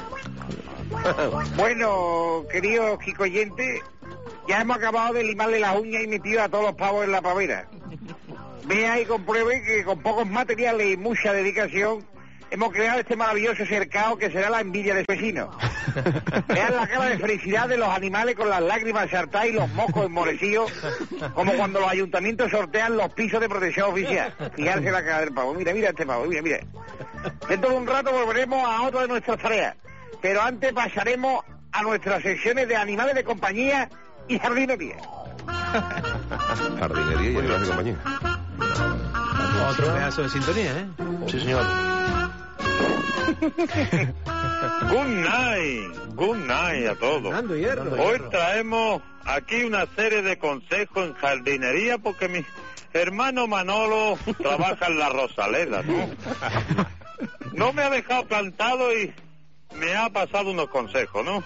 Bueno, 1.57 2.45
queridos 2.51 2.99
Kikoyentes, 3.01 3.83
ya 4.49 4.61
hemos 4.61 4.77
acabado 4.77 5.15
de 5.15 5.25
limarle 5.25 5.61
las 5.61 5.79
uñas 5.79 6.03
y 6.03 6.07
metido 6.07 6.43
a 6.43 6.49
todos 6.49 6.65
los 6.65 6.75
pavos 6.75 7.05
en 7.05 7.13
la 7.13 7.23
pavera. 7.23 7.69
Vea 8.67 9.01
y 9.01 9.05
compruebe 9.05 9.63
que 9.63 9.85
con 9.85 10.01
pocos 10.01 10.27
materiales 10.27 10.95
y 10.95 10.97
mucha 10.97 11.33
dedicación 11.33 12.05
hemos 12.51 12.73
creado 12.73 13.01
este 13.01 13.17
maravilloso 13.17 13.67
cercado 13.67 14.17
que 14.17 14.31
será 14.31 14.49
la 14.49 14.61
envidia 14.61 14.95
de 14.95 15.01
su 15.01 15.07
vecino. 15.09 15.51
Vean 16.49 16.77
la 16.77 16.87
cara 16.87 17.07
de 17.07 17.19
felicidad 17.19 17.69
de 17.69 17.77
los 17.77 17.89
animales 17.89 18.37
con 18.37 18.49
las 18.49 18.63
lágrimas 18.63 19.11
saltadas 19.11 19.49
y 19.49 19.53
los 19.53 19.69
mocos 19.73 20.07
enmorecidos, 20.07 20.73
como 21.35 21.53
cuando 21.55 21.81
los 21.81 21.91
ayuntamientos 21.91 22.51
sortean 22.51 22.97
los 22.97 23.13
pisos 23.13 23.41
de 23.41 23.49
protección 23.49 23.91
oficial. 23.91 24.33
Fijarse 24.55 24.91
la 24.91 25.05
cara 25.05 25.21
del 25.21 25.35
pavo. 25.35 25.53
Mira, 25.55 25.75
mira 25.75 25.91
este 25.91 26.07
pavo, 26.07 26.27
mira, 26.27 26.43
mira. 26.43 26.61
Dentro 27.49 27.71
de 27.71 27.77
un 27.77 27.87
rato 27.87 28.13
volveremos 28.13 28.65
a 28.67 28.83
otra 28.83 29.03
de 29.03 29.09
nuestras 29.09 29.39
tareas, 29.39 29.77
pero 30.23 30.41
antes 30.41 30.73
pasaremos 30.73 31.45
a 31.73 31.83
nuestras 31.83 32.23
secciones 32.23 32.69
de 32.69 32.77
animales 32.77 33.17
de 33.17 33.25
compañía 33.25 33.89
y 34.29 34.39
jardinería. 34.39 34.97
Jardinería 36.79 37.31
y 37.31 37.35
de 37.35 37.67
compañía. 37.67 37.97
Otro 39.71 39.87
pedazo 39.87 40.23
de 40.23 40.29
sintonía, 40.29 40.79
¿eh? 40.79 40.87
Sí, 41.27 41.41
señor. 41.41 41.65
Good 44.91 45.07
night, 45.07 45.97
good 46.15 46.37
night 46.47 46.87
a 46.87 46.95
todos. 46.95 47.59
Hierro. 47.59 48.03
Hoy 48.03 48.21
traemos 48.31 49.03
aquí 49.25 49.65
una 49.65 49.87
serie 49.95 50.23
de 50.23 50.39
consejos 50.39 51.09
en 51.09 51.15
jardinería 51.15 51.99
porque 51.99 52.29
mi 52.29 52.45
hermano 52.93 53.47
Manolo 53.47 54.19
trabaja 54.39 54.87
en 54.87 54.99
la 54.99 55.09
Rosaleda, 55.11 55.83
¿no? 55.83 56.09
No 57.53 57.73
me 57.73 57.83
ha 57.83 57.91
dejado 57.91 58.27
plantado 58.27 58.93
y 58.93 59.13
me 59.77 59.95
ha 59.95 60.11
pasado 60.11 60.51
unos 60.51 60.69
consejos, 60.69 61.25
¿no? 61.25 61.43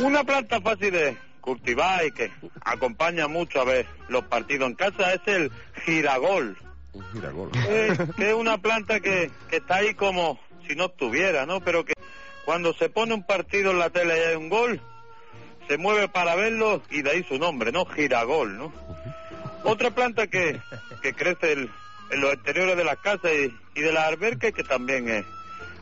Una 0.00 0.24
planta 0.24 0.60
fácil 0.60 0.90
de 0.92 1.16
cultivar 1.40 2.04
y 2.06 2.12
que 2.12 2.30
acompaña 2.64 3.28
mucho 3.28 3.60
a 3.60 3.64
ver 3.64 3.86
los 4.08 4.24
partidos 4.24 4.68
en 4.68 4.74
casa 4.74 5.14
es 5.14 5.20
el 5.26 5.52
giragol. 5.84 6.56
Un 6.92 7.04
giragol. 7.12 7.50
Eh, 7.68 7.96
que 8.16 8.28
es 8.30 8.34
una 8.34 8.58
planta 8.58 9.00
que, 9.00 9.30
que 9.48 9.56
está 9.56 9.76
ahí 9.76 9.94
como 9.94 10.40
si 10.66 10.74
no 10.74 10.86
estuviera, 10.86 11.46
¿no? 11.46 11.60
Pero 11.60 11.84
que 11.84 11.92
cuando 12.44 12.72
se 12.74 12.88
pone 12.88 13.14
un 13.14 13.24
partido 13.24 13.70
en 13.70 13.78
la 13.78 13.90
tele 13.90 14.16
y 14.18 14.20
hay 14.30 14.36
un 14.36 14.48
gol, 14.48 14.80
se 15.68 15.76
mueve 15.78 16.08
para 16.08 16.34
verlo 16.34 16.82
y 16.90 17.02
de 17.02 17.10
ahí 17.10 17.24
su 17.24 17.38
nombre, 17.38 17.72
¿no? 17.72 17.84
Giragol, 17.86 18.56
¿no? 18.58 18.72
Otra 19.64 19.90
planta 19.90 20.26
que, 20.26 20.60
que 21.02 21.14
crece 21.14 21.52
el- 21.52 21.70
en 22.10 22.20
los 22.20 22.34
exteriores 22.34 22.76
de 22.76 22.84
las 22.84 22.98
casas 22.98 23.30
y, 23.32 23.56
y 23.78 23.82
de 23.82 23.90
las 23.92 24.04
albercas, 24.04 24.52
que 24.52 24.62
también 24.62 25.08
es 25.08 25.24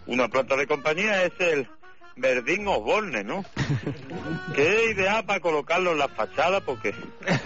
una 0.06 0.28
planta 0.28 0.56
de 0.56 0.68
compañía, 0.68 1.24
es 1.24 1.32
el 1.40 1.68
verdín 2.16 2.66
osborne, 2.68 3.24
¿no? 3.24 3.44
Que 4.54 4.66
es 4.66 4.96
ideal 4.96 5.24
para 5.24 5.40
colocarlo 5.40 5.92
en 5.92 5.98
las 5.98 6.10
fachadas 6.10 6.62
porque 6.62 6.94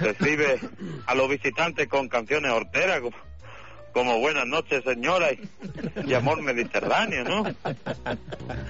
recibe 0.00 0.60
a 1.06 1.14
los 1.14 1.28
visitantes 1.28 1.86
con 1.88 2.08
canciones 2.08 2.50
horteras, 2.50 3.00
como, 3.00 3.16
como 3.96 4.18
Buenas 4.18 4.46
noches, 4.46 4.84
señora, 4.84 5.32
y, 5.32 5.40
y 6.04 6.12
Amor 6.12 6.42
Mediterráneo, 6.42 7.24
¿no? 7.24 7.44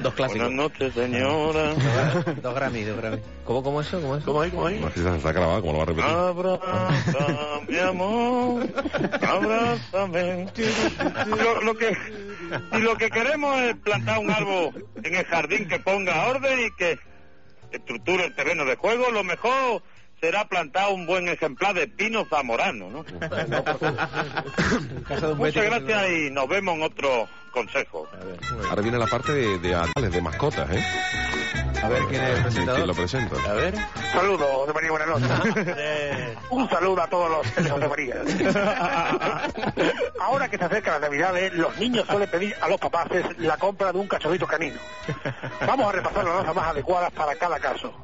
Dos 0.01 0.15
clásicos. 0.15 0.29
Buenas 0.29 0.53
noches, 0.53 0.95
señora. 0.95 1.75
Dos 2.41 2.55
Grammy, 2.55 2.85
dos 2.85 2.97
Grammy. 2.97 3.19
¿Cómo, 3.45 3.61
cómo 3.65 3.81
eso? 3.81 4.01
¿Cómo 4.01 4.17
eso? 4.17 4.27
¿Cómo 4.27 4.43
ahí, 4.43 4.53
cómo 4.53 4.89
sé 4.91 5.03
si 5.03 5.21
se 5.21 5.29
ha 5.29 5.33
grabado, 5.33 5.63
como 5.63 5.73
lo 5.73 5.79
va 5.79 5.83
a 5.83 5.87
repetir. 5.87 6.11
Abraza, 6.11 7.61
mi 7.67 7.77
amor, 7.77 8.69
abrázame. 9.21 10.47
Lo, 11.27 11.61
lo 11.61 11.75
que, 11.75 11.97
y 12.75 12.79
lo 12.79 12.97
que 12.97 13.11
queremos 13.11 13.61
es 13.63 13.75
plantar 13.79 14.21
un 14.21 14.31
árbol 14.31 14.87
en 15.03 15.13
el 15.13 15.25
jardín 15.25 15.67
que 15.67 15.81
ponga 15.81 16.29
orden 16.29 16.67
y 16.67 16.71
que 16.77 17.01
estructure 17.73 18.27
el 18.27 18.35
terreno 18.37 18.65
de 18.65 18.77
juego. 18.77 19.11
Lo 19.11 19.25
mejor 19.25 19.83
será 20.21 20.47
plantar 20.49 20.93
un 20.93 21.07
buen 21.07 21.29
ejemplar 21.29 21.75
de 21.75 21.87
pino 21.89 22.25
zamorano, 22.29 22.91
¿no? 22.91 23.05
Muchas 25.37 25.65
gracias 25.65 26.09
y 26.11 26.31
nos 26.31 26.49
vemos 26.49 26.77
en 26.77 26.83
otro 26.83 27.29
consejo. 27.53 28.07
Ahora 28.69 28.83
viene 28.83 28.99
la 28.99 29.07
parte 29.07 29.33
de, 29.33 29.59
de 29.59 29.75
animales, 29.75 30.13
de 30.13 30.21
mascotas, 30.23 30.71
¿eh? 30.71 30.85
A 31.83 31.89
ver 31.89 32.03
quién 32.09 32.23
es 32.23 32.29
el 32.29 32.33
¿Quién 32.35 32.43
presentador. 32.45 32.87
lo 32.87 32.95
presenta? 32.95 33.37
A 33.51 33.53
ver. 33.53 33.75
Saludos, 34.13 34.49
José 34.51 34.73
María, 34.73 34.91
buenas 34.91 35.09
noches. 35.09 35.29
Un 36.51 36.69
saludo 36.71 37.03
a 37.03 37.07
todos 37.07 37.31
los 37.31 37.55
de 37.65 37.71
José 37.71 37.89
María. 37.89 38.17
Ahora 40.21 40.49
que 40.49 40.57
se 40.59 40.65
acercan 40.65 40.95
las 40.95 41.03
navidades, 41.03 41.53
los 41.53 41.77
niños 41.79 42.07
suelen 42.09 42.29
pedir 42.31 42.57
a 42.61 42.69
los 42.69 42.81
papaces 42.81 43.25
la 43.39 43.57
compra 43.59 43.93
de 43.93 43.99
un 43.99 44.09
cachorrito 44.09 44.47
canino. 44.47 44.79
Vamos 45.67 45.89
a 45.89 45.93
repasar 45.93 46.25
las 46.25 46.35
razas 46.37 46.55
más 46.57 46.69
adecuadas 46.69 47.13
para 47.13 47.35
cada 47.37 47.59
caso. 47.61 47.95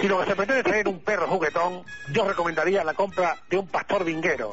Si 0.00 0.08
lo 0.08 0.18
que 0.20 0.26
se 0.26 0.34
pretende 0.36 0.58
es 0.60 0.64
tener 0.64 0.88
un 0.88 0.98
perro 1.00 1.28
juguetón, 1.28 1.84
yo 2.08 2.24
recomendaría 2.24 2.82
la 2.84 2.94
compra 2.94 3.38
de 3.48 3.56
un 3.58 3.68
pastor 3.68 4.04
vinguero, 4.04 4.50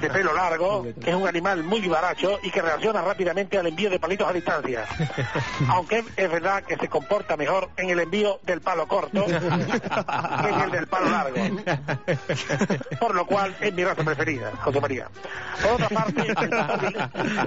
de 0.00 0.10
pelo 0.10 0.34
largo, 0.34 0.86
que 1.02 1.10
es 1.10 1.16
un 1.16 1.26
animal 1.26 1.64
muy 1.64 1.80
vivaracho 1.80 2.38
y 2.42 2.50
que 2.50 2.60
reacciona 2.62 3.00
rápidamente 3.02 3.58
al 3.58 3.66
envío 3.66 3.88
de 3.90 3.98
palitos 3.98 4.28
a 4.28 4.32
distancia. 4.32 4.84
Aunque 5.68 6.04
es 6.16 6.30
verdad 6.30 6.62
que 6.64 6.76
se 6.76 6.88
comporta 6.88 7.36
mejor 7.36 7.70
en 7.78 7.90
el 7.90 7.98
envío 8.00 8.38
del 8.42 8.60
palo 8.60 8.86
corto 8.86 9.24
que 9.24 10.48
en 10.48 10.60
el 10.60 10.70
del 10.70 10.86
palo 10.86 11.08
largo. 11.10 11.40
Por 13.00 13.14
lo 13.14 13.26
cual 13.26 13.56
es 13.60 13.72
mi 13.72 13.84
raza 13.84 14.04
preferida, 14.04 14.52
José 14.60 14.80
María. 14.80 15.08
Por 15.62 15.72
otra 15.72 15.88
parte, 15.88 16.26
el 16.28 16.34
pastor, 16.50 16.80
vi- 16.80 16.96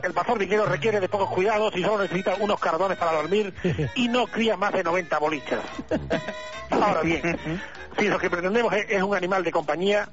el 0.04 0.14
pastor 0.14 0.40
vinguero 0.40 0.66
requiere 0.66 1.00
de 1.00 1.08
pocos 1.08 1.30
cuidados 1.30 1.74
y 1.76 1.84
solo 1.84 2.02
necesita 2.04 2.36
unos 2.40 2.60
cardones 2.60 2.98
para 2.98 3.14
dormir 3.14 3.54
y 3.96 4.08
no 4.08 4.26
cría 4.28 4.58
más 4.58 4.74
de 4.74 4.84
90 4.84 5.18
bolichas. 5.20 5.60
Ahora 6.70 7.02
bien, 7.02 7.40
si 7.98 8.08
lo 8.08 8.20
que 8.20 8.30
pretendemos 8.30 8.74
es, 8.74 8.86
es 8.90 9.02
un 9.02 9.16
animal 9.16 9.44
de 9.44 9.52
compañía 9.52 10.10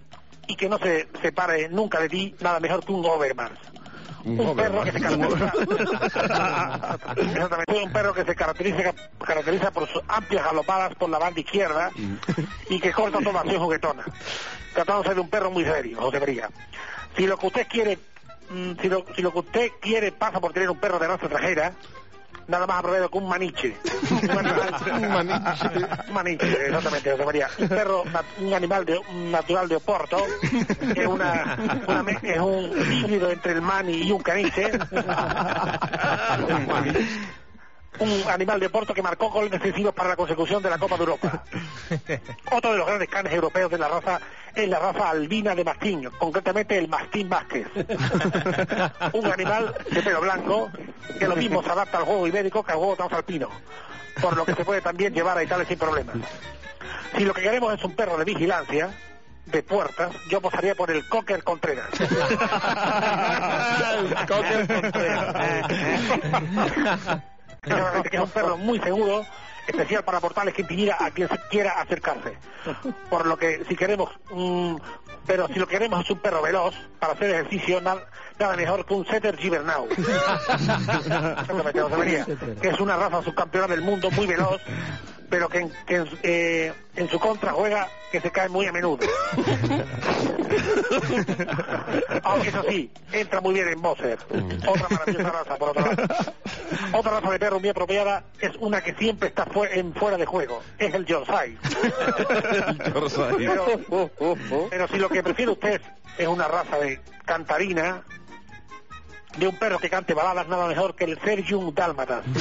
y 0.46 0.56
que 0.56 0.68
no 0.68 0.78
se 0.78 1.08
separe 1.22 1.68
nunca 1.68 2.00
de 2.00 2.08
ti, 2.08 2.34
nada 2.40 2.60
mejor 2.60 2.84
que 2.84 2.92
un 2.92 3.02
Doberman. 3.02 3.52
Un 4.24 4.40
Un 4.40 4.56
perro 4.56 4.82
que 4.82 4.92
se 4.92 5.00
caracteriza, 5.00 5.52
un 7.84 7.92
perro 7.92 8.12
que 8.12 8.24
se 8.24 8.34
caracteriza, 8.34 8.94
caracteriza 9.24 9.70
por 9.70 9.88
sus 9.88 10.02
amplias 10.08 10.44
galopadas 10.44 10.94
por 10.96 11.08
la 11.08 11.18
banda 11.18 11.40
izquierda 11.40 11.90
y 12.68 12.80
que 12.80 12.92
corta 12.92 13.18
toda 13.20 13.40
acción 13.40 13.62
juguetona. 13.62 14.04
Tratándose 14.74 15.14
de 15.14 15.20
un 15.20 15.30
perro 15.30 15.50
muy 15.50 15.64
serio, 15.64 15.98
José 16.00 16.20
María. 16.20 16.50
Si 17.16 17.26
lo 17.26 17.38
que 17.38 17.46
usted 17.46 17.66
quiere, 17.66 17.98
mm, 18.50 18.72
si 18.80 18.88
lo, 18.88 19.04
si 19.16 19.22
lo 19.22 19.32
que 19.32 19.38
usted 19.38 19.70
quiere 19.80 20.12
pasa 20.12 20.38
por 20.38 20.52
tener 20.52 20.68
un 20.68 20.78
perro 20.78 20.98
de 20.98 21.08
raza 21.08 21.26
extranjera, 21.26 21.72
nada 22.50 22.66
más 22.66 22.78
aprovecho 22.80 23.08
que 23.10 23.18
un 23.18 23.28
maniche. 23.28 23.76
Un 24.10 24.30
animal, 24.30 24.74
Un 24.92 25.08
maniche. 25.08 25.70
un 26.08 26.12
maniche, 26.14 26.66
exactamente, 26.66 27.10
José 27.12 27.24
María. 27.24 27.48
Un 27.58 27.68
perro, 27.68 28.04
un 28.38 28.54
animal 28.54 28.84
de, 28.84 28.98
un 28.98 29.30
natural 29.30 29.68
de 29.68 29.76
Oporto, 29.76 30.24
que 30.94 31.00
es, 31.02 31.06
una, 31.06 31.56
una 31.86 32.02
me- 32.02 32.18
es 32.22 32.38
un 32.40 32.70
híbrido 32.92 33.30
entre 33.30 33.52
el 33.52 33.62
mani 33.62 34.02
y 34.02 34.12
un 34.12 34.22
caniche. 34.22 34.70
un 37.98 38.22
animal 38.30 38.58
de 38.60 38.66
Oporto 38.66 38.94
que 38.94 39.02
marcó 39.02 39.30
goles 39.30 39.50
decisivos 39.50 39.92
para 39.94 40.10
la 40.10 40.16
consecución 40.16 40.62
de 40.62 40.70
la 40.70 40.78
Copa 40.78 40.96
de 40.96 41.00
Europa. 41.02 41.44
Otro 42.50 42.72
de 42.72 42.78
los 42.78 42.86
grandes 42.86 43.08
canes 43.08 43.32
europeos 43.32 43.70
de 43.70 43.78
la 43.78 43.88
raza 43.88 44.20
es 44.54 44.68
la 44.68 44.78
raza 44.78 45.10
albina 45.10 45.54
de 45.54 45.64
mastín, 45.64 46.08
concretamente 46.18 46.78
el 46.78 46.88
mastín 46.88 47.28
Vázquez. 47.28 47.66
Un 49.12 49.26
animal 49.26 49.74
de 49.90 50.02
pelo 50.02 50.20
blanco 50.20 50.70
que 51.18 51.28
lo 51.28 51.36
mismo 51.36 51.62
se 51.62 51.70
adapta 51.70 51.98
al 51.98 52.04
juego 52.04 52.26
ibérico 52.26 52.62
que 52.62 52.72
al 52.72 52.78
juego 52.78 52.96
transalpino, 52.96 53.48
por 54.20 54.36
lo 54.36 54.44
que 54.44 54.54
se 54.54 54.64
puede 54.64 54.80
también 54.80 55.14
llevar 55.14 55.38
a 55.38 55.42
Italia 55.42 55.66
sin 55.66 55.78
problemas. 55.78 56.16
Si 57.16 57.24
lo 57.24 57.34
que 57.34 57.42
queremos 57.42 57.74
es 57.74 57.84
un 57.84 57.94
perro 57.94 58.16
de 58.16 58.24
vigilancia, 58.24 58.90
de 59.46 59.62
puertas, 59.62 60.12
yo 60.28 60.38
apostaría 60.38 60.74
por 60.74 60.90
el 60.90 61.06
Cocker 61.08 61.42
Contreras. 61.42 61.88
Cocker 64.28 64.66
que 68.10 68.16
es 68.16 68.22
un 68.22 68.30
perro 68.30 68.56
muy 68.56 68.80
seguro, 68.80 69.26
especial 69.70 70.04
para 70.04 70.20
portales 70.20 70.54
que 70.54 70.62
impidiera 70.62 70.96
a 71.00 71.10
quien 71.10 71.28
se 71.28 71.38
quiera 71.50 71.80
acercarse. 71.80 72.36
Por 73.08 73.26
lo 73.26 73.36
que 73.36 73.64
si 73.68 73.74
queremos, 73.76 74.10
pero 75.26 75.46
si 75.48 75.54
lo 75.58 75.66
que 75.66 75.74
queremos 75.76 76.04
es 76.04 76.10
un 76.10 76.18
perro 76.18 76.42
veloz 76.42 76.74
para 76.98 77.14
hacer 77.14 77.30
ejercicio, 77.30 77.80
na- 77.80 77.96
nada 78.38 78.56
mejor 78.56 78.84
que 78.84 78.94
un 78.94 79.06
setter 79.06 79.36
Gibernau. 79.36 79.86
Que 82.60 82.68
es 82.68 82.80
una 82.80 82.96
raza 82.96 83.22
subcampeona 83.22 83.66
del 83.68 83.80
mundo 83.82 84.10
muy 84.10 84.26
veloz, 84.26 84.60
pero 85.30 85.48
que, 85.48 85.58
en, 85.58 85.72
que 85.86 85.94
en 85.96 86.08
eh, 86.22 86.72
en 86.96 87.08
su 87.08 87.18
contra 87.18 87.52
juega 87.52 87.88
que 88.12 88.20
se 88.20 88.30
cae 88.30 88.48
muy 88.48 88.66
a 88.66 88.72
menudo. 88.72 88.98
Aunque 92.24 92.48
eso 92.48 92.64
sí, 92.68 92.90
entra 93.12 93.40
muy 93.40 93.54
bien 93.54 93.68
en 93.68 93.78
Moser. 93.80 94.18
Otra 94.66 94.88
maravillosa 94.90 95.30
raza, 95.30 95.56
por 95.56 95.68
otro 95.70 95.82
lado. 95.86 96.02
Otra 96.92 97.12
raza 97.12 97.30
de 97.30 97.38
perro 97.38 97.60
muy 97.60 97.68
apropiada 97.68 98.24
es 98.40 98.50
una 98.58 98.80
que 98.82 98.94
siempre 98.94 99.28
está 99.28 99.46
fue- 99.46 99.78
en 99.78 99.94
fuera 99.94 100.16
de 100.16 100.26
juego. 100.26 100.60
Es 100.78 100.92
el 100.92 101.06
Yorkshire. 101.06 101.56
Pero, 103.38 104.10
pero 104.70 104.88
si 104.88 104.96
lo 104.98 105.08
que 105.08 105.22
prefiere 105.22 105.52
usted 105.52 105.80
es 106.18 106.26
una 106.28 106.48
raza 106.48 106.78
de 106.78 107.00
cantarina, 107.24 108.02
de 109.36 109.48
un 109.48 109.56
perro 109.56 109.78
que 109.78 109.88
cante 109.88 110.14
baladas, 110.14 110.48
nada 110.48 110.66
mejor 110.66 110.94
que 110.94 111.04
el 111.04 111.20
Sergium 111.20 111.72
Dálmatas. 111.74 112.24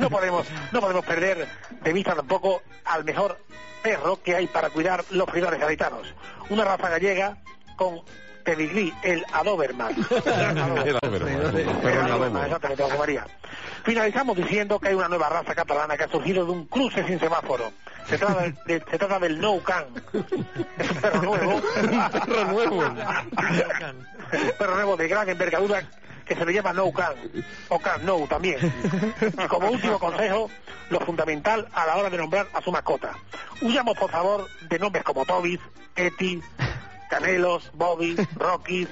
no 0.00 0.10
podemos 0.10 0.46
no 0.72 0.80
podemos 0.80 1.04
perder 1.04 1.46
de 1.82 1.92
vista 1.92 2.14
tampoco 2.14 2.62
al 2.84 3.04
mejor 3.04 3.38
perro 3.82 4.22
que 4.22 4.36
hay 4.36 4.46
para 4.46 4.70
cuidar 4.70 5.04
los 5.10 5.28
frigoles 5.28 5.60
gaditanos. 5.60 6.14
Una 6.48 6.64
raza 6.64 6.88
gallega 6.88 7.36
con 7.76 8.00
pedigrí, 8.44 8.92
el 9.02 9.24
Adoberman. 9.32 9.94
El 10.24 11.98
Adoberman, 11.98 12.44
exactamente, 12.44 12.84
María. 12.98 13.26
Finalizamos 13.84 14.36
diciendo 14.36 14.78
que 14.78 14.88
hay 14.88 14.94
una 14.94 15.08
nueva 15.08 15.28
raza 15.28 15.54
catalana 15.54 15.96
que 15.96 16.04
ha 16.04 16.08
surgido 16.08 16.44
de 16.44 16.52
un 16.52 16.66
cruce 16.66 17.04
sin 17.04 17.18
semáforo. 17.18 17.72
Se 18.08 18.18
trata, 18.18 18.42
de- 18.66 18.80
se 18.90 18.98
trata 18.98 19.18
del 19.18 19.40
No 19.40 19.60
Can. 19.62 19.84
Es 20.78 20.90
un 20.90 20.96
perro 20.96 21.22
nuevo. 21.22 21.62
Perro 22.26 22.44
nuevo. 22.46 22.76
un 22.78 24.52
perro 24.58 24.74
nuevo 24.74 24.96
de 24.96 25.08
gran 25.08 25.28
envergadura 25.28 25.82
que 26.26 26.34
se 26.36 26.44
le 26.44 26.52
llama 26.52 26.72
No 26.72 26.92
Can. 26.92 27.14
O 27.68 27.78
Can 27.78 28.04
No 28.04 28.18
también. 28.28 28.58
Y 29.22 29.46
como 29.48 29.70
último 29.70 29.98
consejo, 29.98 30.50
lo 30.90 31.00
fundamental 31.00 31.66
a 31.72 31.86
la 31.86 31.96
hora 31.96 32.10
de 32.10 32.18
nombrar 32.18 32.46
a 32.54 32.60
su 32.62 32.70
mascota. 32.72 33.12
Huyamos, 33.60 33.96
por 33.98 34.10
favor, 34.10 34.46
de 34.68 34.78
nombres 34.78 35.04
como 35.04 35.24
Tobis, 35.24 35.60
Eti, 35.96 36.40
Canelos, 37.12 37.70
Bobby, 37.74 38.16
Rocky. 38.36 38.88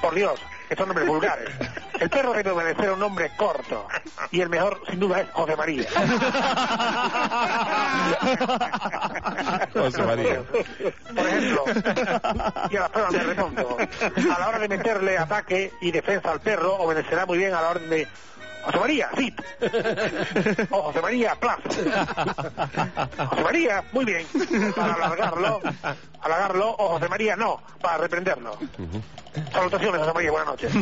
Por 0.00 0.14
Dios, 0.14 0.40
estos 0.70 0.86
nombres 0.86 1.08
vulgares. 1.08 1.50
El 1.98 2.08
perro 2.08 2.32
debe 2.32 2.52
obedecer 2.52 2.88
a 2.88 2.92
un 2.92 3.00
nombre 3.00 3.32
corto. 3.36 3.88
Y 4.30 4.40
el 4.40 4.48
mejor, 4.48 4.80
sin 4.88 5.00
duda, 5.00 5.22
es 5.22 5.30
José 5.32 5.56
María. 5.56 5.84
José 9.72 10.02
María. 10.02 10.42
Por 11.14 11.26
ejemplo, 11.26 11.64
y 12.70 12.76
a 12.76 12.80
las 12.80 12.90
pruebas 12.90 13.12
de 13.12 13.18
remonto. 13.18 13.76
A 13.80 14.38
la 14.38 14.48
hora 14.48 14.58
de 14.60 14.68
meterle 14.68 15.18
ataque 15.18 15.72
y 15.80 15.90
defensa 15.90 16.30
al 16.30 16.40
perro, 16.40 16.74
obedecerá 16.76 17.26
muy 17.26 17.38
bien 17.38 17.54
a 17.54 17.60
la 17.60 17.70
orden 17.70 17.90
de 17.90 18.06
José 18.64 18.78
María, 18.78 19.10
sí. 19.16 19.34
O 20.70 20.82
José 20.82 21.00
María, 21.02 21.34
plazo. 21.34 21.62
José 23.28 23.42
María, 23.42 23.84
muy 23.92 24.04
bien. 24.04 24.26
Para 24.74 24.94
alargarlo, 24.94 25.60
alargarlo, 26.20 26.70
o 26.78 26.88
José 26.90 27.08
María, 27.08 27.36
no, 27.36 27.60
para 27.80 27.98
reprenderlo. 27.98 28.56
Salutaciones, 29.52 30.00
José 30.00 30.12
María, 30.14 30.30
buenas 30.30 30.48
noches. 30.48 30.72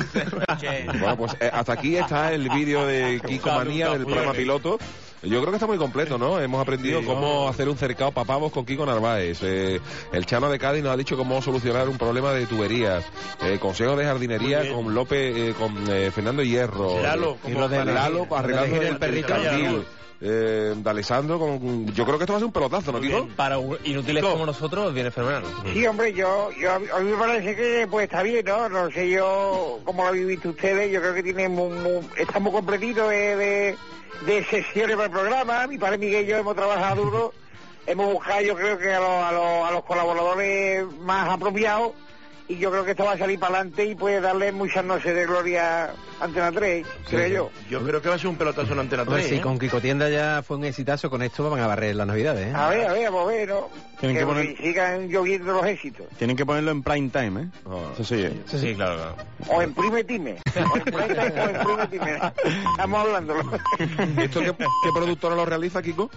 Bueno, 1.01 1.17
pues 1.17 1.37
eh, 1.41 1.51
hasta 1.53 1.73
aquí 1.73 1.97
está 1.97 2.33
el 2.33 2.49
vídeo 2.49 2.87
de 2.87 3.21
Kiko 3.27 3.51
Manía 3.51 3.91
del 3.91 4.05
programa 4.05 4.33
piloto. 4.33 4.79
Yo 5.23 5.39
creo 5.41 5.51
que 5.51 5.57
está 5.57 5.67
muy 5.67 5.77
completo, 5.77 6.17
¿no? 6.17 6.41
Hemos 6.41 6.63
aprendido 6.63 7.03
cómo 7.05 7.47
hacer 7.49 7.69
un 7.69 7.77
cercado 7.77 8.11
para 8.11 8.27
pavos 8.27 8.53
con 8.53 8.65
Kiko 8.65 8.87
Narváez. 8.87 9.39
Eh, 9.43 9.79
el 10.13 10.25
Chano 10.25 10.49
de 10.51 10.59
Cádiz 10.59 10.83
nos 10.83 10.93
ha 10.95 10.97
dicho 10.97 11.17
cómo 11.17 11.43
solucionar 11.43 11.89
un 11.91 11.99
problema 11.99 12.33
de 12.33 12.47
tuberías. 12.47 13.05
Eh, 13.43 13.59
consejo 13.61 13.97
de 13.97 14.05
jardinería 14.07 14.73
con 14.73 14.95
López, 14.95 15.37
eh, 15.37 15.55
con 15.59 15.75
eh, 15.91 16.11
Fernando 16.11 16.43
Hierro. 16.43 17.03
Lalo, 17.03 17.33
Eh, 17.33 17.39
como 17.43 17.55
y 17.57 17.61
lo 17.61 17.69
de 17.69 17.85
Lalo 17.85 18.27
arreglando 18.35 18.77
el 18.77 18.87
el 18.89 18.97
perrito. 18.99 19.35
Eh, 20.23 20.75
de 20.77 20.91
Alessandro, 20.91 21.39
con, 21.39 21.87
yo 21.95 22.05
creo 22.05 22.19
que 22.19 22.25
esto 22.25 22.35
va 22.35 22.37
a 22.37 22.41
ser 22.41 22.47
un 22.47 22.53
pelotazo, 22.53 22.93
¿no, 22.93 23.01
Kiko? 23.01 23.27
Para 23.37 23.57
un- 23.57 23.79
inútiles 23.85 24.23
como 24.23 24.45
nosotros 24.45 24.93
viene 24.93 25.11
fenomenal. 25.11 25.45
Sí, 25.73 25.87
hombre, 25.87 26.13
yo, 26.13 26.51
yo, 26.61 26.73
a 26.75 26.79
mí 26.79 27.11
me 27.11 27.17
parece 27.17 27.57
que 27.57 27.87
pues 27.91 28.05
está 28.05 28.23
bien, 28.23 28.45
¿no? 28.45 28.69
No 28.69 28.91
sé 28.91 29.09
yo 29.09 29.81
cómo 29.85 30.03
lo 30.03 30.09
habéis 30.11 30.27
visto 30.27 30.51
ustedes, 30.51 30.93
yo 30.93 31.01
creo 31.01 31.15
que 31.15 31.23
tiene 31.23 31.49
muy, 31.49 31.71
muy- 31.79 32.07
está 32.19 32.39
muy 32.39 32.53
completito 32.53 33.09
de, 33.09 33.37
de, 33.37 33.77
de 34.27 34.45
sesiones 34.45 34.97
para 34.97 35.07
el 35.07 35.13
programa, 35.13 35.67
mi 35.67 35.79
padre 35.79 35.99
Miguel 35.99 36.25
y 36.25 36.29
yo 36.29 36.37
hemos 36.39 36.55
trabajado 36.55 37.05
duro, 37.05 37.33
hemos 37.87 38.13
buscado 38.13 38.43
yo 38.43 38.55
creo 38.55 38.79
que 38.79 38.93
a 38.93 39.29
a 39.29 39.71
los 39.71 39.85
colaboradores 39.85 40.85
más 40.99 41.29
apropiados 41.29 41.93
y 42.51 42.59
yo 42.59 42.71
creo 42.71 42.85
que 42.85 42.91
esto 42.91 43.05
va 43.05 43.13
a 43.13 43.19
salir 43.19 43.39
para 43.39 43.55
adelante 43.57 43.85
y 43.85 43.95
puede 43.95 44.21
darle 44.21 44.51
muchas 44.51 44.85
noches 44.85 45.15
de 45.15 45.25
gloria 45.25 45.85
a 45.85 45.91
Antena 46.25 46.51
3, 46.51 46.85
creo 47.09 47.29
yo. 47.29 47.51
Yo 47.71 47.81
creo 47.85 48.03
que 48.03 48.09
va 48.09 48.17
a 48.17 48.19
ser 48.19 48.27
un 48.29 48.37
pelotazo 48.37 48.73
en 48.73 48.81
Antena 48.81 49.03
Hombre, 49.03 49.19
3. 49.19 49.29
si 49.29 49.35
¿eh? 49.37 49.41
con 49.41 49.59
Kiko 49.59 49.81
Tienda 49.81 50.09
ya 50.09 50.43
fue 50.47 50.57
un 50.57 50.65
exitazo, 50.65 51.09
con 51.09 51.23
esto 51.23 51.49
van 51.49 51.61
a 51.61 51.67
barrer 51.69 51.95
las 51.95 52.07
navidades, 52.07 52.49
¿eh? 52.49 52.53
A 52.55 52.69
ver, 52.69 52.87
a 52.89 52.93
ver, 52.93 53.07
a 53.07 53.25
ver, 53.25 53.49
¿no? 53.49 53.69
Tienen 54.01 54.17
que 54.17 54.21
que 54.21 54.27
poner- 54.27 54.57
sigan 54.57 55.09
lloviendo 55.09 55.53
los 55.53 55.67
éxitos. 55.67 56.07
Tienen 56.19 56.37
que 56.37 56.45
ponerlo 56.45 56.71
en 56.73 56.83
prime 56.83 57.09
time, 57.11 57.43
¿eh? 57.43 57.47
Eso 57.95 58.03
sí. 58.05 58.23
¿eh? 58.23 58.43
Sí, 58.47 58.75
claro, 58.75 58.97
claro. 58.97 59.17
O 59.49 59.63
en 59.63 59.73
Prime 59.75 60.03
Time. 60.05 60.37
O 60.57 60.77
en 60.77 60.83
Prime 60.85 61.09
Time 61.15 61.41
o 61.41 61.49
en 61.51 61.59
Prime 61.59 61.87
Time. 61.89 62.33
Estamos 62.73 63.01
hablando. 63.07 63.35
¿Esto 64.19 64.41
qué, 64.41 64.53
qué 64.57 64.91
productora 64.95 65.37
lo 65.37 65.45
realiza, 65.45 65.81
Kiko? 65.83 66.11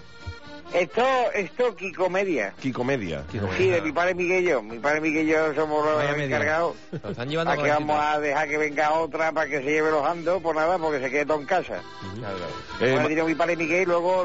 Esto, 0.72 1.06
esto, 1.34 1.76
Kiko 1.76 2.10
Media. 2.10 2.52
Kiko 2.60 2.82
Media. 2.82 3.22
Sí, 3.56 3.68
de 3.68 3.80
mi 3.80 3.92
padre 3.92 4.14
Miguel 4.14 4.44
y 4.44 4.48
yo. 4.48 4.62
Mi 4.62 4.78
padre 4.78 5.00
Miguel 5.00 5.26
y 5.28 5.30
yo 5.30 5.54
somos 5.54 5.84
los 5.84 5.96
Vaya 5.96 6.16
encargados. 6.24 6.74
Lo 7.02 7.10
están 7.10 7.28
llevando 7.28 7.52
¿A 7.52 7.56
que 7.56 7.62
calentito. 7.62 7.86
vamos 7.92 8.04
a 8.04 8.18
dejar 8.20 8.48
que 8.48 8.58
venga 8.58 8.92
otra 8.94 9.30
para 9.32 9.48
que 9.48 9.58
se 9.58 9.64
lleve 9.70 9.90
los 9.90 10.04
andos? 10.04 10.42
Por 10.42 10.56
nada, 10.56 10.78
porque 10.78 11.00
se 11.00 11.10
quede 11.10 11.26
todo 11.26 11.38
en 11.40 11.46
casa. 11.46 11.80
Claro, 12.18 12.36
claro. 12.78 13.10
Eh, 13.20 13.24
mi 13.24 13.34
padre 13.34 13.56
Miguel 13.56 13.82
y 13.82 13.86
luego 13.86 14.24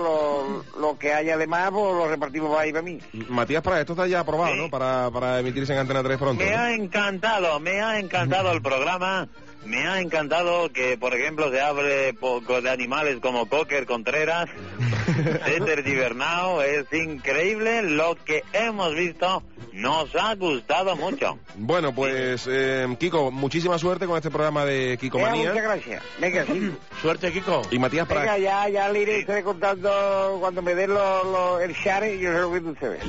lo, 0.74 0.80
lo 0.82 0.98
que 0.98 1.14
haya 1.14 1.38
de 1.38 1.46
más, 1.46 1.70
pues 1.72 1.84
lo 1.96 2.08
repartimos 2.08 2.50
para 2.50 2.62
ahí 2.64 2.72
para 2.72 2.82
mí. 2.84 3.00
Matías 3.28 3.62
Prada, 3.62 3.82
esto 3.82 3.94
está 3.94 4.08
ya 4.08 4.22
aprobado, 4.22 4.54
Sí. 4.54 4.60
¿no? 4.62 4.70
Para, 4.70 5.12
para 5.12 5.40
emitirse 5.40 5.74
en 5.74 5.80
Antena 5.80 6.02
3 6.02 6.18
pronto. 6.18 6.44
Me 6.44 6.50
¿no? 6.52 6.58
ha 6.58 6.74
encantado, 6.74 7.60
me 7.60 7.80
ha 7.82 8.00
encantado 8.00 8.52
el 8.52 8.62
programa. 8.62 9.28
Me 9.66 9.86
ha 9.88 10.00
encantado 10.02 10.72
que, 10.72 10.98
por 10.98 11.14
ejemplo, 11.14 11.52
se 11.52 11.62
hable 11.62 12.14
poco 12.14 12.62
de 12.62 12.70
animales 12.70 13.18
como 13.22 13.48
Cocker 13.48 13.86
Contreras, 13.86 14.50
César 15.46 15.84
Gibernau. 15.84 16.62
Es 16.62 16.92
increíble 16.94 17.82
lo 17.84 18.16
que 18.16 18.44
hemos 18.54 18.96
visto. 18.96 19.44
Nos 19.72 20.14
ha 20.16 20.34
gustado 20.36 20.96
mucho. 20.96 21.38
Bueno, 21.56 21.94
pues, 21.94 22.48
eh, 22.50 22.88
Kiko, 23.00 23.30
muchísima 23.32 23.78
suerte 23.78 24.08
con 24.08 24.18
este 24.18 24.32
programa 24.32 24.66
de 24.66 24.98
Kiko 25.00 25.18
Venga, 25.20 25.30
Manía. 25.30 25.50
muchas 25.50 25.64
gracias. 25.64 26.04
Venga, 26.20 26.46
sí. 26.46 26.72
Suerte, 27.02 27.32
Kiko. 27.32 27.62
Y 27.70 27.78
Matías 27.80 28.08
Venga, 28.08 28.22
Prada. 28.24 28.38
ya, 28.40 28.68
ya 28.70 28.90
le 28.90 29.02
iré 29.02 29.20
estaré 29.20 29.44
contando 29.44 30.38
cuando 30.40 30.62
me 30.64 30.74
den 30.74 30.94
lo- 30.94 31.24
lo- 31.24 31.60
el 31.60 31.74
share 31.74 32.16
y 32.16 32.20
yo 32.20 32.32
sé 32.34 32.40
lo 32.40 32.52
que 32.52 32.62
tú 32.62 32.76
sabes. 32.80 33.04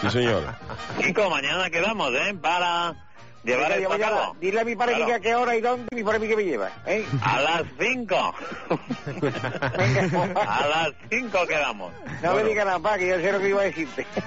Sí, 0.00 0.10
señor. 0.10 0.44
Chico, 1.02 1.28
mañana 1.28 1.68
quedamos, 1.70 2.12
¿eh? 2.14 2.34
Para 2.40 2.94
llevar 3.44 3.72
a- 3.72 3.88
pacado. 3.88 4.36
Dile 4.40 4.60
a 4.60 4.64
mi 4.64 4.76
padre 4.76 4.94
Claro. 4.96 5.14
A 5.14 5.20
qué 5.20 5.34
hora 5.34 5.56
y 5.56 5.60
dónde 5.60 5.86
y 5.92 5.96
mi 5.96 6.02
padre 6.04 6.18
Miguel 6.18 6.36
me 6.36 6.44
lleva. 6.44 6.70
¿eh? 6.86 7.04
A 7.22 7.40
las 7.40 7.62
5. 7.78 8.34
Venga, 9.78 10.42
A 10.46 10.66
las 10.66 10.88
5 11.10 11.46
quedamos. 11.46 11.92
no 12.22 12.34
me 12.34 12.44
digas 12.44 12.66
nada, 12.66 12.78
pa, 12.78 12.98
que 12.98 13.08
yo 13.08 13.16
sé 13.16 13.32
lo 13.32 13.38
que 13.40 13.48
iba 13.48 13.60
a 13.62 13.64
decirte. 13.64 14.06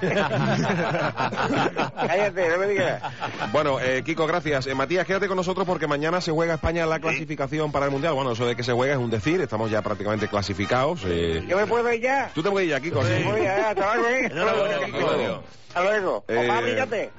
Cállate, 2.06 2.48
no 2.48 2.58
me 2.58 2.66
digas 2.68 3.00
nada. 3.02 3.12
Bueno, 3.52 3.80
eh, 3.80 4.02
Kiko, 4.04 4.26
gracias. 4.26 4.66
Eh, 4.66 4.74
Matías, 4.74 5.06
quédate 5.06 5.28
con 5.28 5.36
nosotros 5.36 5.66
porque 5.66 5.86
mañana 5.86 6.20
se 6.20 6.30
juega 6.32 6.54
España 6.54 6.86
la 6.86 6.98
clasificación 7.00 7.70
para 7.72 7.86
el 7.86 7.90
Mundial. 7.92 8.14
Bueno, 8.14 8.32
eso 8.32 8.46
de 8.46 8.56
que 8.56 8.62
se 8.64 8.72
juega 8.72 8.94
es 8.94 8.98
un 8.98 9.10
decir, 9.10 9.40
estamos 9.40 9.70
ya 9.70 9.82
prácticamente 9.82 10.28
clasificados. 10.28 11.02
eh. 11.06 11.44
¿Yo 11.46 11.56
me 11.56 11.66
puedo 11.66 11.92
ir 11.92 12.00
ya? 12.00 12.30
Tú 12.34 12.42
te 12.42 12.50
puedes 12.50 12.66
ir 12.68 12.74
ya, 12.74 12.80
Kiko. 12.80 13.04
sí. 13.04 13.22
Voy 13.24 13.42
ya, 13.42 13.70
hasta 13.70 13.94
luego, 13.96 14.08
¿eh? 14.08 14.24
Hasta 14.26 14.44
luego. 14.54 15.42
Hasta 15.68 15.82
luego. 15.82 16.24
Eh. 16.28 17.10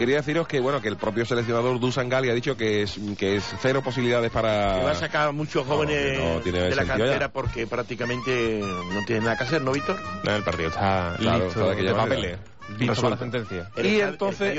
Quería 0.00 0.16
deciros 0.16 0.48
que, 0.48 0.60
bueno, 0.60 0.80
que 0.80 0.88
el 0.88 0.96
propio 0.96 1.26
seleccionador 1.26 1.78
Dusan 1.78 2.08
Gali 2.08 2.30
ha 2.30 2.34
dicho 2.34 2.56
que 2.56 2.84
es, 2.84 2.98
que 3.18 3.36
es 3.36 3.44
cero 3.60 3.82
posibilidades 3.84 4.30
para... 4.30 4.76
Que 4.78 4.84
va 4.84 4.90
a 4.92 4.94
sacar 4.94 5.30
muchos 5.34 5.66
jóvenes 5.66 6.18
No, 6.18 6.34
no 6.36 6.40
tiene 6.40 6.60
de 6.60 6.74
la 6.74 6.84
ya. 6.84 6.88
cantera 6.88 7.28
porque 7.30 7.66
prácticamente 7.66 8.60
no 8.62 9.04
tienen 9.06 9.24
nada 9.24 9.36
que 9.36 9.44
hacer, 9.44 9.60
¿no, 9.60 9.72
Víctor? 9.72 10.00
No, 10.24 10.34
el 10.36 10.42
partido 10.42 10.70
está 10.70 11.16
Claro, 11.18 11.44
listo, 11.44 11.60
está 11.60 11.64
de 11.66 11.72
aquella 11.74 11.90
de 11.90 11.94
manera. 11.96 12.38
Para 12.78 13.10
la 13.10 13.18
sentencia. 13.18 13.70
El 13.76 13.86
Y 13.86 14.00
el 14.00 14.08
entonces, 14.10 14.58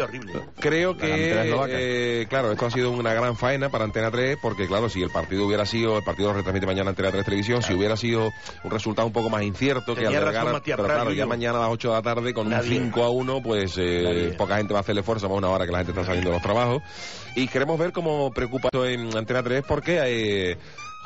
creo 0.60 0.98
que, 0.98 1.34
eh, 1.70 2.26
claro, 2.28 2.52
esto 2.52 2.66
ha 2.66 2.72
sido 2.72 2.92
una 2.92 3.14
gran 3.14 3.36
faena 3.36 3.70
para 3.70 3.86
Antena 3.86 4.12
3, 4.12 4.38
porque 4.42 4.68
claro, 4.68 4.90
si 4.90 5.02
el 5.02 5.10
partido 5.10 5.46
hubiera 5.46 5.66
sido, 5.66 5.98
el 5.98 6.04
partido 6.04 6.30
lo 6.30 6.36
retransmite 6.36 6.66
mañana 6.66 6.90
Antena 6.90 7.12
3 7.12 7.26
Televisión, 7.26 7.62
si 7.62 7.74
hubiera 7.74 7.96
sido 7.96 8.32
un 8.64 8.72
resultado 8.72 9.08
un 9.08 9.14
poco 9.14 9.30
más 9.30 9.44
incierto, 9.44 9.96
que 9.96 10.02
Tenía 10.02 10.20
albergara, 10.20 10.52
Matías 10.52 10.78
pero 10.78 10.94
claro, 10.94 11.12
ya 11.12 11.26
mañana 11.26 11.60
a 11.60 11.62
las 11.62 11.70
8 11.72 11.90
de 11.90 11.94
la 11.94 12.02
tarde 12.02 12.34
con 12.34 12.50
Nadie. 12.50 12.78
un 12.80 12.86
5 12.86 13.04
a 13.04 13.10
1, 13.10 13.42
pues 13.44 13.74
eh, 13.78 14.36
poca 14.38 14.58
gente 14.58 14.74
va 14.74 14.80
a 14.80 14.82
hacerle 14.82 15.04
fuerza, 15.04 15.28
más 15.28 15.38
una 15.38 15.50
hora 15.50 15.66
que 15.66 15.72
la 15.72 15.80
gente 15.80 15.92
está 15.92 16.04
saliendo 16.04 16.30
de 16.32 16.36
los 16.36 16.44
trabajos. 16.44 16.82
Y 17.36 17.48
queremos 17.48 17.80
ver 17.80 17.92
cómo 17.94 18.32
preocupa 18.32 18.68
esto 18.68 18.86
en 18.86 19.16
Antena 19.16 19.42
3, 19.42 19.64
porque 19.68 20.00
eh, 20.04 20.58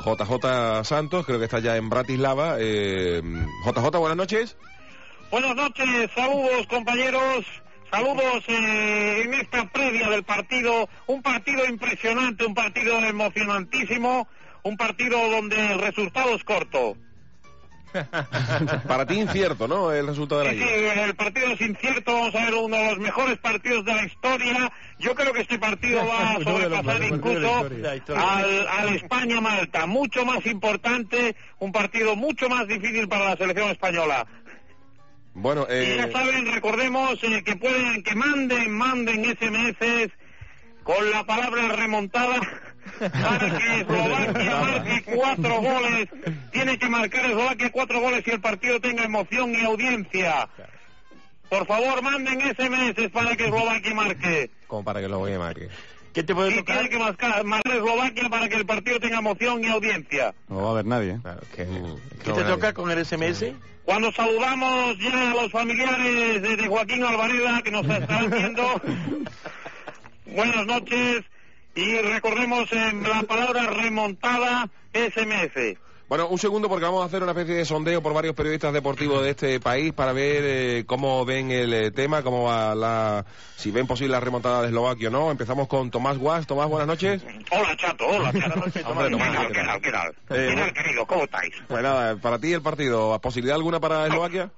JJ 0.04 0.84
Santos, 0.84 1.24
creo 1.24 1.38
que 1.38 1.44
está 1.44 1.58
ya 1.60 1.76
en 1.76 1.88
Bratislava. 1.88 2.56
Eh, 2.58 3.22
JJ, 3.64 3.98
buenas 3.98 4.16
noches. 4.16 4.56
Buenas 5.30 5.56
noches, 5.56 6.10
saludos 6.14 6.66
compañeros, 6.68 7.44
saludos 7.90 8.44
eh, 8.46 9.22
en 9.24 9.34
esta 9.34 9.68
previa 9.70 10.08
del 10.08 10.22
partido, 10.22 10.88
un 11.06 11.20
partido 11.20 11.66
impresionante, 11.66 12.46
un 12.46 12.54
partido 12.54 12.98
emocionantísimo, 13.00 14.28
un 14.62 14.76
partido 14.76 15.28
donde 15.28 15.72
el 15.72 15.80
resultado 15.80 16.34
es 16.36 16.44
corto. 16.44 16.96
Para 18.86 19.06
ti 19.06 19.14
incierto, 19.14 19.66
¿no? 19.66 19.92
El 19.92 20.06
resultado 20.06 20.42
de 20.42 20.46
la 20.48 20.52
Sí, 20.52 20.58
sí, 20.58 21.00
el 21.00 21.14
partido 21.16 21.48
es 21.48 21.60
incierto, 21.60 22.12
vamos 22.12 22.34
a 22.34 22.44
ver 22.44 22.54
uno 22.54 22.76
de 22.76 22.90
los 22.90 22.98
mejores 22.98 23.38
partidos 23.38 23.84
de 23.84 23.94
la 23.94 24.04
historia. 24.04 24.72
Yo 24.98 25.14
creo 25.14 25.32
que 25.32 25.40
este 25.40 25.58
partido 25.58 26.06
va 26.06 26.32
a 26.32 26.34
sobrepasar 26.44 27.02
incluso 27.02 27.66
al, 28.16 28.68
al 28.68 28.88
España-Malta, 28.94 29.86
mucho 29.86 30.24
más 30.24 30.44
importante, 30.46 31.34
un 31.58 31.72
partido 31.72 32.14
mucho 32.14 32.48
más 32.48 32.68
difícil 32.68 33.08
para 33.08 33.30
la 33.30 33.36
selección 33.36 33.70
española. 33.70 34.26
Bueno, 35.38 35.66
Y 35.68 35.74
eh, 35.74 35.96
ya 35.98 36.10
saben, 36.12 36.50
recordemos 36.50 37.22
eh, 37.22 37.42
que 37.44 37.56
pueden, 37.56 38.02
que 38.02 38.14
manden, 38.14 38.70
manden 38.72 39.22
SMS 39.36 40.10
con 40.82 41.10
la 41.10 41.24
palabra 41.24 41.68
remontada 41.76 42.40
para 42.98 43.58
que 43.58 43.80
Eslovaquia 43.82 44.56
marque 44.60 45.02
cuatro 45.14 45.60
goles. 45.60 46.08
Tiene 46.52 46.78
que 46.78 46.88
marcar 46.88 47.26
Eslovaquia 47.26 47.70
cuatro 47.70 48.00
goles 48.00 48.22
y 48.26 48.30
el 48.30 48.40
partido 48.40 48.80
tenga 48.80 49.04
emoción 49.04 49.54
y 49.54 49.60
audiencia. 49.62 50.48
Por 51.50 51.66
favor, 51.66 52.00
manden 52.02 52.40
SMS 52.40 53.10
para 53.12 53.36
que 53.36 53.44
Eslovaquia 53.44 53.94
marque. 53.94 54.50
Como 54.66 54.84
para 54.84 55.00
que 55.02 55.08
lo 55.08 55.18
voy 55.18 55.32
a 55.34 55.38
marque. 55.38 55.68
¿Qué 56.14 56.22
te 56.22 56.34
puede 56.34 56.52
Y 56.52 56.56
tocar? 56.56 56.76
tiene 56.78 56.88
que 56.90 56.98
marcar, 56.98 57.44
marcar 57.44 57.74
Eslovaquia 57.76 58.28
para 58.30 58.48
que 58.48 58.56
el 58.56 58.64
partido 58.64 58.98
tenga 59.00 59.18
emoción 59.18 59.62
y 59.62 59.66
audiencia. 59.68 60.34
No 60.48 60.62
va 60.62 60.68
a 60.68 60.70
haber 60.70 60.86
nadie. 60.86 61.10
¿eh? 61.12 61.18
Claro, 61.22 61.40
que, 61.54 61.66
¿Qué 62.24 62.32
te 62.32 62.40
nadie. 62.40 62.44
toca 62.54 62.72
con 62.72 62.90
el 62.90 63.04
SMS? 63.04 63.44
Cuando 63.86 64.10
saludamos 64.12 64.98
ya 64.98 65.30
a 65.30 65.34
los 65.34 65.52
familiares 65.52 66.42
de, 66.42 66.66
Joaquín 66.66 67.04
Alvareda 67.04 67.62
que 67.62 67.70
nos 67.70 67.88
están 67.88 68.28
viendo, 68.28 68.82
buenas 70.26 70.66
noches 70.66 71.22
y 71.76 71.96
recordemos 71.98 72.70
eh, 72.72 72.92
la 73.08 73.22
palabra 73.22 73.68
remontada 73.68 74.68
SMS. 74.92 75.78
Bueno, 76.08 76.28
un 76.28 76.38
segundo 76.38 76.68
porque 76.68 76.84
vamos 76.84 77.02
a 77.02 77.06
hacer 77.06 77.20
una 77.20 77.32
especie 77.32 77.56
de 77.56 77.64
sondeo 77.64 78.00
por 78.00 78.14
varios 78.14 78.36
periodistas 78.36 78.72
deportivos 78.72 79.24
de 79.24 79.30
este 79.30 79.58
país 79.58 79.92
para 79.92 80.12
ver 80.12 80.42
eh, 80.44 80.84
cómo 80.86 81.24
ven 81.24 81.50
el 81.50 81.74
eh, 81.74 81.90
tema, 81.90 82.22
cómo 82.22 82.44
va 82.44 82.76
la, 82.76 83.24
si 83.56 83.72
ven 83.72 83.88
posible 83.88 84.12
la 84.12 84.20
remontada 84.20 84.60
de 84.62 84.68
Eslovaquia 84.68 85.08
o 85.08 85.10
no. 85.10 85.32
Empezamos 85.32 85.66
con 85.66 85.90
Tomás 85.90 86.16
Guas. 86.16 86.46
Tomás, 86.46 86.68
buenas 86.68 86.86
noches. 86.86 87.24
Hola, 87.50 87.76
chato, 87.76 88.06
hola, 88.06 88.32
chato. 88.32 88.60
Hombre, 88.88 89.10
Tomás, 89.10 89.30
¿Qué 89.30 89.36
tal, 89.36 89.52
¿qué 89.52 89.62
tal? 89.64 89.80
qué 89.80 89.90
tal? 89.90 90.08
Eh, 90.10 90.14
¿Qué 90.28 90.44
bueno. 90.46 90.60
tal, 90.60 90.72
querido? 90.74 91.06
¿Cómo 91.06 91.24
estáis? 91.24 91.54
Pues 91.66 91.82
nada, 91.82 92.16
para 92.18 92.38
ti 92.38 92.52
el 92.52 92.62
partido, 92.62 93.20
¿posibilidad 93.20 93.56
alguna 93.56 93.80
para 93.80 94.06
Eslovaquia? 94.06 94.52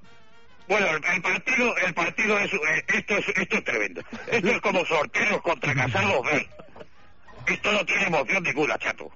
Bueno, 0.68 0.86
el, 0.86 1.02
el 1.02 1.22
partido, 1.22 1.76
el 1.78 1.94
partido 1.94 2.38
es, 2.40 2.52
esto 2.88 3.16
es, 3.16 3.28
esto 3.28 3.56
es 3.56 3.64
tremendo. 3.64 4.02
Esto 4.26 4.48
es 4.50 4.60
como 4.60 4.84
sorteos 4.84 5.40
contra 5.40 5.74
casados 5.74 6.22
B. 6.26 6.46
Esto 7.46 7.72
no 7.72 7.86
tiene 7.86 8.02
emoción 8.04 8.42
ninguna, 8.42 8.76
chato. 8.76 9.10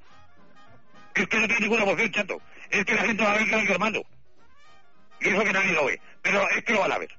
Es 1.15 1.29
que 1.29 1.39
no 1.39 1.47
tiene 1.47 1.61
ninguna 1.61 1.83
emoción, 1.83 2.11
chato. 2.11 2.41
Es 2.71 2.85
que 2.85 2.95
la 2.95 3.03
gente 3.03 3.23
va 3.23 3.33
a 3.33 3.37
ver 3.37 3.49
que 3.49 3.55
hay 3.55 3.67
que 3.67 3.79
mando. 3.79 4.05
Y 5.21 5.29
eso 5.29 5.45
que 5.45 5.53
nadie 5.53 5.73
lo 5.73 5.85
ve. 5.87 6.01
Pero 6.23 6.49
es 6.51 6.65
que 6.65 6.73
lo 6.73 6.81
van 6.81 6.93
a 6.93 6.99
ver. 6.99 7.11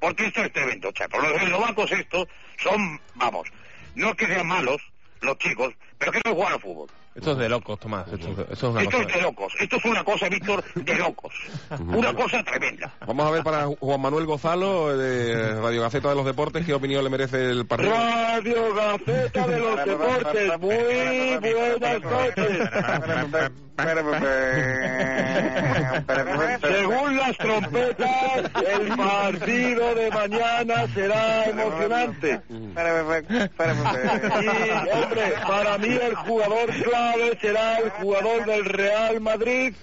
Porque 0.00 0.26
esto 0.26 0.42
es 0.42 0.52
tremendo, 0.52 0.92
chato. 0.92 1.18
Los 1.18 1.42
eslovacos 1.42 1.90
estos 1.92 2.28
son, 2.62 3.00
vamos, 3.14 3.48
no 3.94 4.10
es 4.10 4.16
que 4.16 4.26
sean 4.26 4.46
malos, 4.46 4.80
los 5.20 5.38
chicos, 5.38 5.74
pero 5.98 6.12
que 6.12 6.20
no 6.24 6.34
juegan 6.34 6.52
al 6.54 6.60
fútbol. 6.60 6.88
Esto 7.18 7.32
es 7.32 7.38
de 7.38 7.48
locos, 7.48 7.80
Tomás. 7.80 8.06
Esto, 8.12 8.28
esto 8.30 8.52
es 8.52 8.62
una 8.62 8.82
Esto 8.82 8.96
cosa. 8.96 9.08
es 9.08 9.14
de 9.14 9.22
locos. 9.22 9.52
Esto 9.58 9.76
es 9.76 9.84
una 9.86 10.04
cosa, 10.04 10.28
Víctor, 10.28 10.62
de 10.76 10.94
locos. 10.94 11.34
Una 11.80 12.14
cosa 12.14 12.44
tremenda. 12.44 12.92
Vamos 13.04 13.26
a 13.26 13.30
ver 13.32 13.42
para 13.42 13.66
Juan 13.66 14.00
Manuel 14.00 14.24
Gozalo, 14.24 14.96
de 14.96 15.60
Radio 15.60 15.82
Gaceta 15.82 16.10
de 16.10 16.14
los 16.14 16.24
Deportes, 16.24 16.64
qué 16.64 16.74
opinión 16.74 17.02
le 17.02 17.10
merece 17.10 17.50
el 17.50 17.66
partido. 17.66 17.92
Radio 17.92 18.72
Gaceta 18.72 19.46
de 19.48 19.58
los 19.58 19.84
Deportes, 19.84 20.60
muy 20.60 21.52
buenas 21.52 22.02
noches. 22.02 22.70
Según 26.60 27.16
las 27.16 27.36
trompetas, 27.36 28.50
el 28.66 28.96
partido 28.96 29.94
de 29.94 30.10
mañana 30.10 30.86
será 30.94 31.44
emocionante. 31.44 32.40
Y, 32.50 32.54
hombre, 34.90 35.32
para 35.46 35.78
mí 35.78 35.88
el 35.88 36.14
jugador 36.16 36.70
clave 36.82 37.07
será 37.40 37.78
el 37.78 37.90
jugador 37.90 38.44
del 38.46 38.64
Real 38.64 39.20
Madrid, 39.20 39.74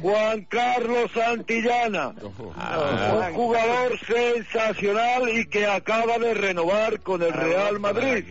Juan 0.00 0.44
Carlos 0.48 1.10
Santillana, 1.12 2.14
un 2.20 3.32
jugador 3.34 3.98
sensacional 4.06 5.28
y 5.30 5.46
que 5.46 5.66
acaba 5.66 6.18
de 6.18 6.34
renovar 6.34 7.00
con 7.00 7.22
el 7.22 7.32
Real 7.32 7.80
Madrid. 7.80 8.24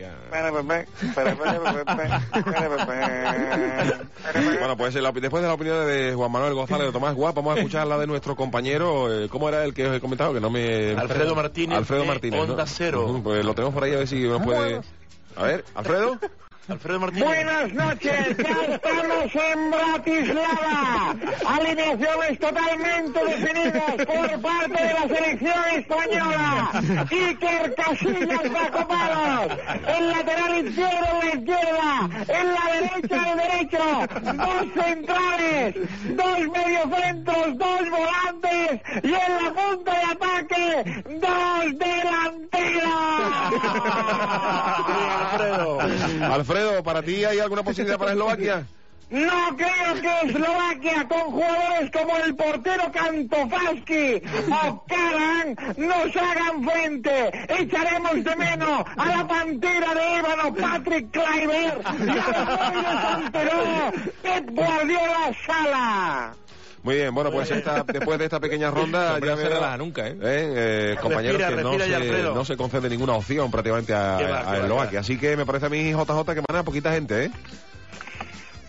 Bueno, 4.60 4.78
pues 4.78 4.94
después 4.94 5.42
de 5.42 5.48
la 5.48 5.54
opinión 5.54 5.88
de 5.88 6.14
Juan 6.16 6.32
Manuel 6.32 6.54
González 6.54 6.88
de 6.88 6.94
Tomás 6.94 7.16
Guap, 7.16 7.36
vamos 7.36 7.56
a 7.56 7.58
escuchar 7.58 7.88
la 7.88 7.98
de 7.98 8.08
nuestro 8.08 8.36
compañero, 8.36 9.12
eh, 9.12 9.28
¿cómo 9.28 9.50
era 9.50 9.66
el 9.66 9.74
que 9.74 9.88
os 9.88 9.98
he 9.98 10.00
comentado? 10.00 10.34
Que 10.34 10.40
no 10.40 10.50
me... 10.50 10.92
Alfredo 10.92 11.36
Martínez, 11.36 11.78
Alfredo 11.80 12.06
Martínez, 12.06 12.38
¿no? 12.40 12.54
Onda 12.54 12.66
Cero. 12.66 13.20
Pues 13.24 13.44
lo 13.44 13.54
tenemos 13.56 13.74
por 13.74 13.84
ahí 13.84 13.94
a 13.94 13.98
ver 13.98 14.08
si 14.08 14.24
nos 14.24 14.42
puede... 14.44 14.80
A 15.36 15.44
ver, 15.44 15.66
Alfredo. 15.76 16.20
Alfredo 16.70 17.00
Martínez. 17.00 17.26
Buenas 17.26 17.74
noches, 17.74 18.38
ya 18.38 18.76
estamos 18.76 19.36
en 19.36 19.72
Bratislava. 19.72 21.16
Alineaciones 21.48 22.40
totalmente 22.40 23.26
definidas 23.26 23.96
por 24.06 24.42
parte 24.42 24.84
de 24.84 24.94
la 24.94 25.08
selección 25.08 25.64
española. 25.74 26.72
Iker 27.12 27.76
Casillas 27.76 28.54
bajo 28.54 28.88
palos. 28.88 29.58
El 29.98 30.10
lateral 30.12 30.68
izquierdo 30.68 31.08
en 31.12 31.18
la 31.20 31.36
izquierda. 31.36 32.10
En 32.28 32.48
la 32.54 32.66
derecha 32.74 33.18
el 33.32 33.38
derecho. 33.40 33.84
Dos 34.38 34.66
centrales. 34.86 35.76
Dos 36.16 36.40
mediocentros. 36.40 37.58
Dos 37.58 37.90
volantes. 37.90 38.82
Y 39.04 39.14
en 39.14 39.44
la 39.44 39.52
punta 39.52 39.92
de 39.92 40.04
ataque. 40.06 41.04
Dos 41.20 41.64
delanteros. 41.80 42.42
Alfredo, 46.22 46.51
¿para 46.84 47.02
ti 47.02 47.24
hay 47.24 47.40
alguna 47.40 47.64
posibilidad 47.64 47.98
para 47.98 48.12
Eslovaquia? 48.12 48.66
No 49.10 49.58
creo 49.58 50.02
que 50.02 50.28
Eslovaquia, 50.28 51.08
con 51.08 51.32
jugadores 51.32 51.92
como 51.92 52.18
el 52.18 52.36
portero 52.36 52.92
Kantofaski 52.94 54.22
o 54.50 54.86
Karan, 54.88 55.56
nos 55.78 56.16
hagan 56.16 56.64
frente. 56.64 57.32
Echaremos 57.50 58.24
de 58.24 58.36
menos 58.38 58.84
a 58.98 59.06
la 59.06 59.28
pantera 59.28 59.94
de 59.94 60.16
Ébano, 60.18 60.56
Patrick 60.56 61.12
Kluivert, 61.12 61.82
y 62.00 63.38
a 63.38 63.44
los 63.44 64.02
Pep 64.22 64.50
Guardiola 64.52 65.34
Sala. 65.46 66.36
Muy 66.84 66.96
bien, 66.96 67.14
bueno, 67.14 67.32
pues 67.32 67.52
esta, 67.52 67.84
después 67.84 68.18
de 68.18 68.26
esta 68.26 68.40
pequeña 68.40 68.72
ronda 68.72 69.20
ya 69.20 69.26
no 69.26 69.38
se 69.38 69.50
relaja 69.50 69.78
nunca, 69.78 70.08
¿eh? 70.08 70.18
eh, 70.22 70.96
compañeros 71.02 71.40
Respira, 71.40 71.58
que 71.58 71.64
no 71.64 71.78
respira 71.78 72.00
se, 72.00 72.24
no 72.24 72.46
se 72.46 72.58
concede 72.58 72.90
ninguna 72.90 73.14
opción 73.14 73.52
prácticamente 73.52 73.94
a, 73.94 74.18
va, 74.18 74.52
a 74.52 74.58
Eslovaquia. 74.58 75.00
Así 75.02 75.18
que 75.18 75.38
me 75.38 75.46
parece 75.46 75.68
a 75.68 75.70
mí, 75.70 75.92
JJ, 75.92 76.34
que 76.34 76.42
van 76.48 76.58
a 76.58 76.64
poquita 76.64 76.92
gente, 76.92 77.26
¿eh? 77.26 77.32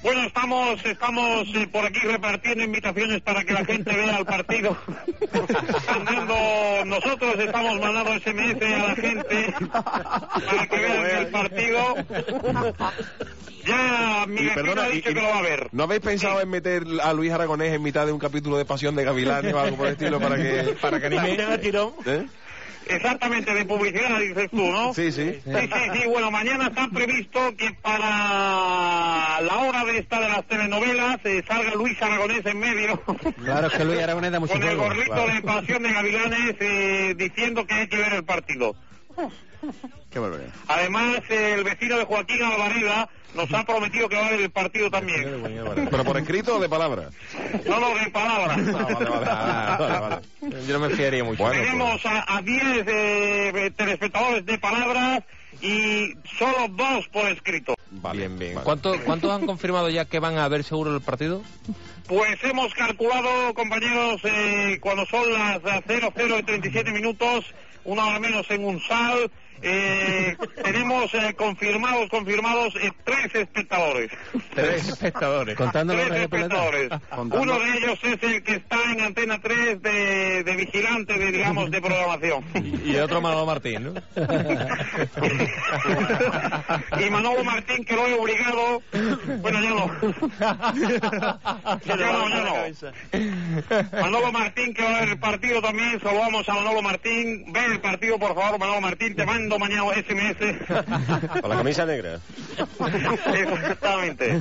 Bueno, 0.02 0.24
estamos, 0.24 0.84
estamos 0.84 1.48
eh, 1.54 1.68
por 1.70 1.84
aquí 1.84 2.00
repartiendo 2.00 2.64
invitaciones 2.64 3.20
para 3.22 3.44
que 3.44 3.52
la 3.52 3.64
gente 3.64 3.94
vea 3.94 4.18
el 4.18 4.24
partido. 4.26 4.76
Mandando, 5.86 6.84
nosotros 6.86 7.38
estamos 7.38 7.78
mandando 7.80 8.12
SMS 8.18 8.62
a 8.62 8.86
la 8.88 8.94
gente 8.96 9.54
para 10.44 10.66
que 10.66 10.76
vean 10.76 11.06
el 11.18 11.26
partido. 11.28 11.94
Ya 13.64 14.24
mi 14.26 14.40
Y 14.42 14.50
perdona, 14.50 14.84
ha 14.84 14.88
dicho 14.88 15.10
y- 15.10 15.14
que 15.14 15.20
lo 15.20 15.28
va 15.28 15.38
a 15.38 15.42
ver. 15.42 15.68
¿No 15.70 15.84
habéis 15.84 16.00
pensado 16.00 16.40
en 16.40 16.50
meter 16.50 16.82
a 17.00 17.12
Luis 17.12 17.30
Aragonés 17.30 17.72
en 17.72 17.82
mitad 17.82 18.04
de 18.04 18.10
un 18.12 18.18
capítulo 18.18 18.56
de 18.58 18.64
Pasión 18.64 18.96
de 18.96 19.04
Gavilanes 19.04 19.52
o 19.54 19.60
algo 19.60 19.76
por 19.76 19.86
el 19.86 19.92
estilo 19.92 20.18
para 20.20 20.36
que... 20.36 20.74
Para 20.80 20.98
que 20.98 21.06
anime 21.06 21.42
a 21.44 21.60
tirón. 21.60 21.92
¿Eh? 22.06 22.26
Exactamente, 22.88 23.54
de 23.54 23.64
publicidad 23.64 24.18
dices 24.18 24.50
tú, 24.50 24.70
¿no? 24.70 24.92
Sí, 24.94 25.12
sí. 25.12 25.40
Sí, 25.44 25.50
sí, 25.52 26.00
sí, 26.00 26.08
bueno, 26.08 26.30
mañana 26.30 26.66
está 26.66 26.88
previsto 26.88 27.54
que 27.56 27.70
para 27.80 29.40
la 29.40 29.56
hora 29.58 29.84
de 29.84 29.98
esta 29.98 30.20
de 30.20 30.28
las 30.28 30.46
telenovelas 30.46 31.18
eh, 31.24 31.42
salga 31.46 31.74
Luis 31.74 32.00
Aragonés 32.02 32.44
en 32.44 32.58
medio. 32.58 33.02
Claro, 33.44 33.66
es 33.68 33.72
que 33.74 33.84
Luis 33.84 34.00
Aragonés 34.00 34.32
da 34.32 34.40
mucho 34.40 34.52
Con 34.54 34.62
el 34.62 34.76
gorrito 34.76 35.12
Claro. 35.14 35.32
de 35.34 35.42
Pasión 35.42 35.82
de 35.82 35.92
Gavilanes 35.92 36.56
eh, 36.60 37.14
diciendo 37.16 37.66
que 37.66 37.74
hay 37.74 37.86
que 37.88 37.96
ver 37.96 38.12
el 38.14 38.24
partido. 38.24 38.74
Qué 40.10 40.18
barbaridad. 40.18 40.50
Además, 40.68 41.20
el 41.28 41.64
vecino 41.64 41.98
de 41.98 42.04
Joaquín 42.04 42.42
Alvareda 42.42 43.08
nos 43.34 43.52
ha 43.54 43.64
prometido 43.64 44.08
que 44.08 44.16
va 44.16 44.26
a 44.26 44.30
ver 44.30 44.40
el 44.42 44.50
partido 44.50 44.90
también. 44.90 45.42
¿Pero 45.90 46.04
por 46.04 46.18
escrito 46.18 46.56
o 46.56 46.60
de 46.60 46.68
palabra? 46.68 47.08
No 47.66 47.80
lo 47.80 47.94
de 47.94 48.10
palabra. 48.10 48.56
Ah, 48.58 48.88
vale, 48.92 49.08
vale, 49.10 49.26
ah, 49.30 49.76
vale, 49.80 49.98
vale. 50.00 50.66
Yo 50.66 50.78
no 50.78 50.88
me 50.88 50.94
fiaría 50.94 51.24
mucho. 51.24 51.42
Bueno, 51.42 51.62
Tenemos 51.62 52.04
a, 52.04 52.36
a 52.36 52.42
10 52.42 52.62
eh, 52.86 53.72
telespectadores 53.76 54.44
de 54.44 54.58
palabras 54.58 55.22
y 55.62 56.12
solo 56.38 56.68
dos 56.70 57.08
por 57.08 57.26
escrito. 57.30 57.74
Vale, 57.90 58.18
Bien, 58.18 58.38
bien. 58.38 58.54
vale. 58.54 58.64
¿Cuánto- 58.64 59.00
¿Cuántos 59.04 59.30
han 59.32 59.46
confirmado 59.46 59.88
ya 59.88 60.04
que 60.04 60.18
van 60.18 60.36
a 60.38 60.48
ver 60.48 60.64
seguro 60.64 60.94
el 60.94 61.00
partido? 61.02 61.42
Pues 62.06 62.36
hemos 62.42 62.74
calculado, 62.74 63.54
compañeros, 63.54 64.20
eh, 64.24 64.78
cuando 64.80 65.06
son 65.06 65.32
las 65.32 65.56
eh, 65.64 66.10
00 66.14 66.38
y 66.38 66.42
37 66.42 66.90
minutos, 66.90 67.46
una 67.84 68.06
hora 68.06 68.18
menos 68.18 68.44
en 68.50 68.64
un 68.64 68.80
sal, 68.82 69.30
eh, 69.62 70.36
tenemos 70.62 71.12
eh, 71.14 71.34
confirmados, 71.34 72.08
confirmados 72.08 72.74
eh, 72.76 72.92
tres 73.04 73.34
espectadores. 73.34 74.10
Tres 74.54 74.88
espectadores. 74.88 75.56
Contando 75.56 75.94
los 75.94 76.06
Tres 76.08 76.22
espectadores. 76.22 76.90
Uno 77.16 77.58
de 77.58 77.78
ellos 77.78 77.98
es 78.02 78.22
el 78.22 78.42
que 78.42 78.56
está 78.56 78.76
en 78.90 79.00
Antena 79.00 79.40
3 79.40 79.80
de, 79.82 80.42
de 80.44 80.56
vigilante, 80.56 81.18
de, 81.18 81.32
digamos, 81.32 81.70
de 81.70 81.80
programación. 81.80 82.44
Y 82.84 82.96
otro 82.96 83.20
Manolo 83.20 83.46
Martín, 83.46 83.84
¿no? 83.84 83.92
y 87.00 87.10
Manolo 87.10 87.44
Martín, 87.44 87.84
que 87.84 87.94
lo 87.94 88.06
he 88.06 88.14
obligado, 88.14 88.82
bueno, 89.40 89.60
ya 89.62 89.70
no. 89.70 89.90
ya 91.84 91.96
no, 91.96 92.28
ya 92.28 92.42
no. 92.42 92.54
Manolo 93.92 94.32
Martín, 94.32 94.74
que 94.74 94.82
va 94.82 94.96
a 94.96 95.00
ver 95.00 95.08
el 95.10 95.18
partido 95.18 95.60
también, 95.60 96.00
saludamos 96.00 96.48
a 96.48 96.54
Manolo 96.54 96.82
Martín. 96.82 97.52
Ve 97.52 97.64
el 97.66 97.80
partido, 97.80 98.18
por 98.18 98.34
favor, 98.34 98.58
Manolo 98.58 98.80
Martín, 98.80 99.14
te 99.14 99.24
mando 99.26 99.58
mañana 99.58 99.84
SMS. 99.94 101.40
Con 101.40 101.50
la 101.50 101.56
camisa 101.56 101.86
negra. 101.86 102.20
Exactamente. 102.78 104.40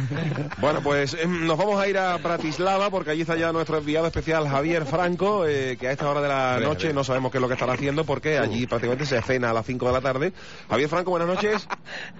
Bueno, 0.60 0.82
pues 0.84 1.15
em, 1.15 1.45
nos 1.45 1.58
vamos 1.58 1.82
a 1.82 1.88
ir 1.88 1.97
a 1.97 2.17
Bratislava 2.17 2.89
porque 2.89 3.12
allí 3.12 3.21
está 3.21 3.36
ya 3.36 3.52
nuestro 3.52 3.78
enviado 3.78 4.08
especial 4.08 4.47
Javier 4.47 4.86
Franco, 4.86 5.45
eh, 5.47 5.78
que 5.80 5.88
a 5.88 5.91
esta 5.91 6.10
hora 6.10 6.21
de 6.21 6.28
la 6.28 6.60
noche 6.60 6.93
no 6.93 7.04
sabemos 7.04 7.32
qué 7.32 7.38
es 7.38 7.41
lo 7.41 7.47
que 7.47 7.54
estará 7.56 7.74
haciendo 7.74 8.06
porque 8.06 8.38
allí 8.38 8.67
prácticamente 8.67 9.06
se 9.06 9.21
cena 9.21 9.52
a 9.52 9.54
las 9.54 9.65
5 9.65 9.88
de 9.88 9.93
la 9.93 10.02
tarde. 10.02 10.34
Javier 10.69 10.89
Franco, 10.89 11.12
buenas 11.12 11.28
noches. 11.28 11.67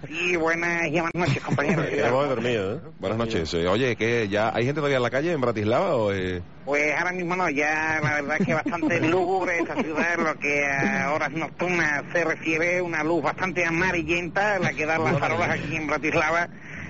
Sí, 0.08 0.36
buenas 0.36 0.88
y 0.88 0.92
buenas 0.92 1.14
noches, 1.14 1.44
compañeros. 1.44 1.86
Hemos 1.92 2.30
dormido, 2.30 2.76
¿eh? 2.76 2.80
Buenas 3.00 3.18
noches. 3.18 3.54
Oye, 3.54 3.96
que 3.96 4.28
ya 4.30 4.52
hay 4.54 4.66
gente 4.66 4.76
todavía 4.80 4.98
en 4.98 5.04
la 5.04 5.10
calle 5.10 5.32
en 5.32 5.42
Bratislava 5.42 5.96
o 5.96 6.12
eh? 6.12 6.42
Pues 6.66 6.96
ahora 6.96 7.12
mismo 7.12 7.36
no, 7.36 7.50
ya 7.50 8.00
la 8.04 8.14
verdad 8.16 8.38
es 8.40 8.46
que 8.46 8.54
bastante 8.54 9.00
lúgubre 9.10 9.60
esta 9.60 9.76
ciudad, 9.82 10.18
lo 10.18 10.38
que 10.38 10.66
a 10.66 11.12
horas 11.12 11.32
nocturnas 11.32 12.04
se 12.14 12.24
refiere, 12.24 12.82
una 12.82 13.04
luz 13.04 13.24
bastante 13.24 13.66
amarillenta, 13.66 14.60
la 14.60 14.74
que 14.74 14.86
dan 14.86 15.04
las 15.04 15.18
farolas 15.18 15.50
aquí 15.50 15.76
en 15.76 15.88
Bratislava. 15.88 16.50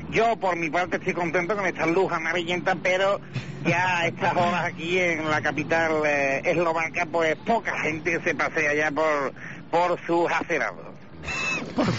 Yo 0.10 0.36
por 0.36 0.58
mi 0.58 0.70
parte 0.70 0.98
estoy 0.98 1.14
contento 1.14 1.56
con 1.56 1.66
esta 1.66 1.86
luz 1.86 2.12
amarillenta, 2.12 2.76
pero 2.76 3.22
ya 3.66 4.00
a 4.00 4.08
estas 4.08 4.34
horas 4.34 4.66
aquí 4.66 5.00
en 5.00 5.30
la 5.30 5.42
capital 5.42 6.02
eh, 6.06 6.42
eslovaca, 6.44 7.06
pues 7.06 7.38
poca 7.38 7.80
gente 7.80 8.20
se 8.22 8.36
pasea 8.36 8.74
ya 8.74 8.92
por, 8.92 9.32
por 9.70 9.98
sus 10.06 10.30
acerados. 10.30 10.88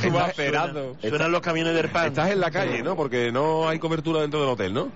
Su 0.02 0.18
aferado. 0.18 0.96
Suenan 1.00 1.32
los 1.32 1.40
camiones 1.40 1.74
del 1.74 1.88
pan. 1.88 2.08
Estás 2.08 2.30
en 2.30 2.40
la 2.40 2.50
calle, 2.50 2.82
¿no? 2.82 2.96
Porque 2.96 3.32
no 3.32 3.68
hay 3.68 3.78
cobertura 3.78 4.20
dentro 4.20 4.40
del 4.40 4.50
hotel, 4.50 4.74
¿no? 4.74 4.90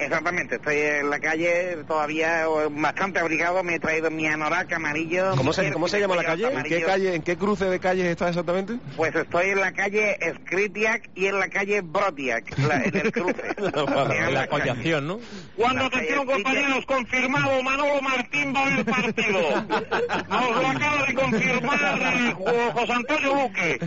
Exactamente, 0.00 0.54
estoy 0.56 0.76
en 0.78 1.10
la 1.10 1.20
calle 1.20 1.84
todavía 1.86 2.46
bastante 2.70 3.18
abrigado, 3.18 3.62
me 3.62 3.74
he 3.74 3.78
traído 3.80 4.10
mi 4.10 4.26
anorak 4.26 4.72
amarillo. 4.72 5.34
¿Cómo 5.36 5.52
se- 5.52 5.64
mi 5.64 5.70
cómo 5.72 5.88
se 5.88 6.00
llama 6.00 6.16
la 6.16 6.24
calle? 6.24 6.50
¿En 6.52 6.62
qué 6.62 6.82
calle, 6.82 7.14
en 7.14 7.22
qué 7.22 7.36
cruce 7.36 7.66
de 7.66 7.78
calles 7.78 8.06
estás 8.06 8.30
exactamente? 8.30 8.78
Pues 8.96 9.14
estoy 9.14 9.50
en 9.50 9.60
la 9.60 9.72
calle 9.72 10.16
Skritiak 10.46 11.10
y 11.14 11.26
en 11.26 11.38
la 11.38 11.48
calle 11.48 11.82
Brotiak, 11.82 12.58
la- 12.60 12.82
en 12.82 12.96
el 12.96 13.12
cruce. 13.12 13.42
En 14.30 14.34
la 14.34 14.46
collación, 14.46 15.06
¿no? 15.06 15.20
Cuando 15.56 15.84
atención 15.84 16.24
compañeros, 16.26 16.86
confirmado, 16.86 17.62
Manolo 17.62 18.00
Martín 18.00 18.54
va 18.54 18.60
a 18.62 18.64
ver 18.70 18.78
el 18.78 18.84
partido. 18.84 19.40
Nos 20.28 20.62
lo 20.62 20.68
acaba 20.68 21.06
de 21.06 21.14
confirmar 21.14 21.98
eh, 22.00 22.32
Jo- 22.34 22.72
José 22.72 22.92
Antonio 22.92 23.34
Luque. 23.34 23.78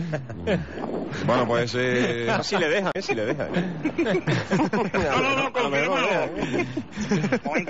Bueno, 1.26 1.46
pues 1.46 1.74
eh, 1.76 2.28
Si 2.42 2.56
le 2.56 2.68
deja, 2.68 2.90
¿eh? 2.94 3.02
Si 3.02 3.14
le 3.14 3.26
deja. 3.26 3.44
¿eh? 3.44 4.22
No, 4.92 5.20
no, 5.20 5.36
no, 5.36 5.52
confirmado. 5.52 6.08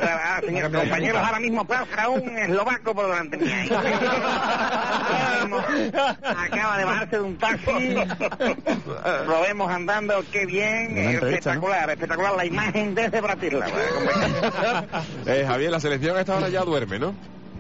Ah, 0.02 0.40
señores 0.44 0.72
compañeros, 0.72 1.22
ahora 1.22 1.40
mismo 1.40 1.64
pasa 1.64 2.08
un 2.08 2.38
eslovaco 2.38 2.94
por 2.94 3.06
delante 3.08 3.36
mía. 3.36 3.64
Mismo 5.40 5.58
Acaba 6.22 6.78
de 6.78 6.84
bajarse 6.84 7.16
de 7.16 7.22
un 7.22 7.36
taxi. 7.36 7.94
Lo 9.26 9.40
vemos 9.42 9.70
andando, 9.70 10.24
qué 10.32 10.46
bien. 10.46 10.96
Espectacular, 10.96 11.90
espectacular 11.90 12.34
la 12.34 12.44
imagen 12.44 12.94
desde 12.94 13.20
Bratislava. 13.20 13.66
eh, 15.26 15.44
Javier, 15.46 15.70
la 15.70 15.80
selección 15.80 16.16
a 16.16 16.20
esta 16.20 16.36
hora 16.36 16.48
ya 16.48 16.62
duerme, 16.62 16.98
¿no? 16.98 17.14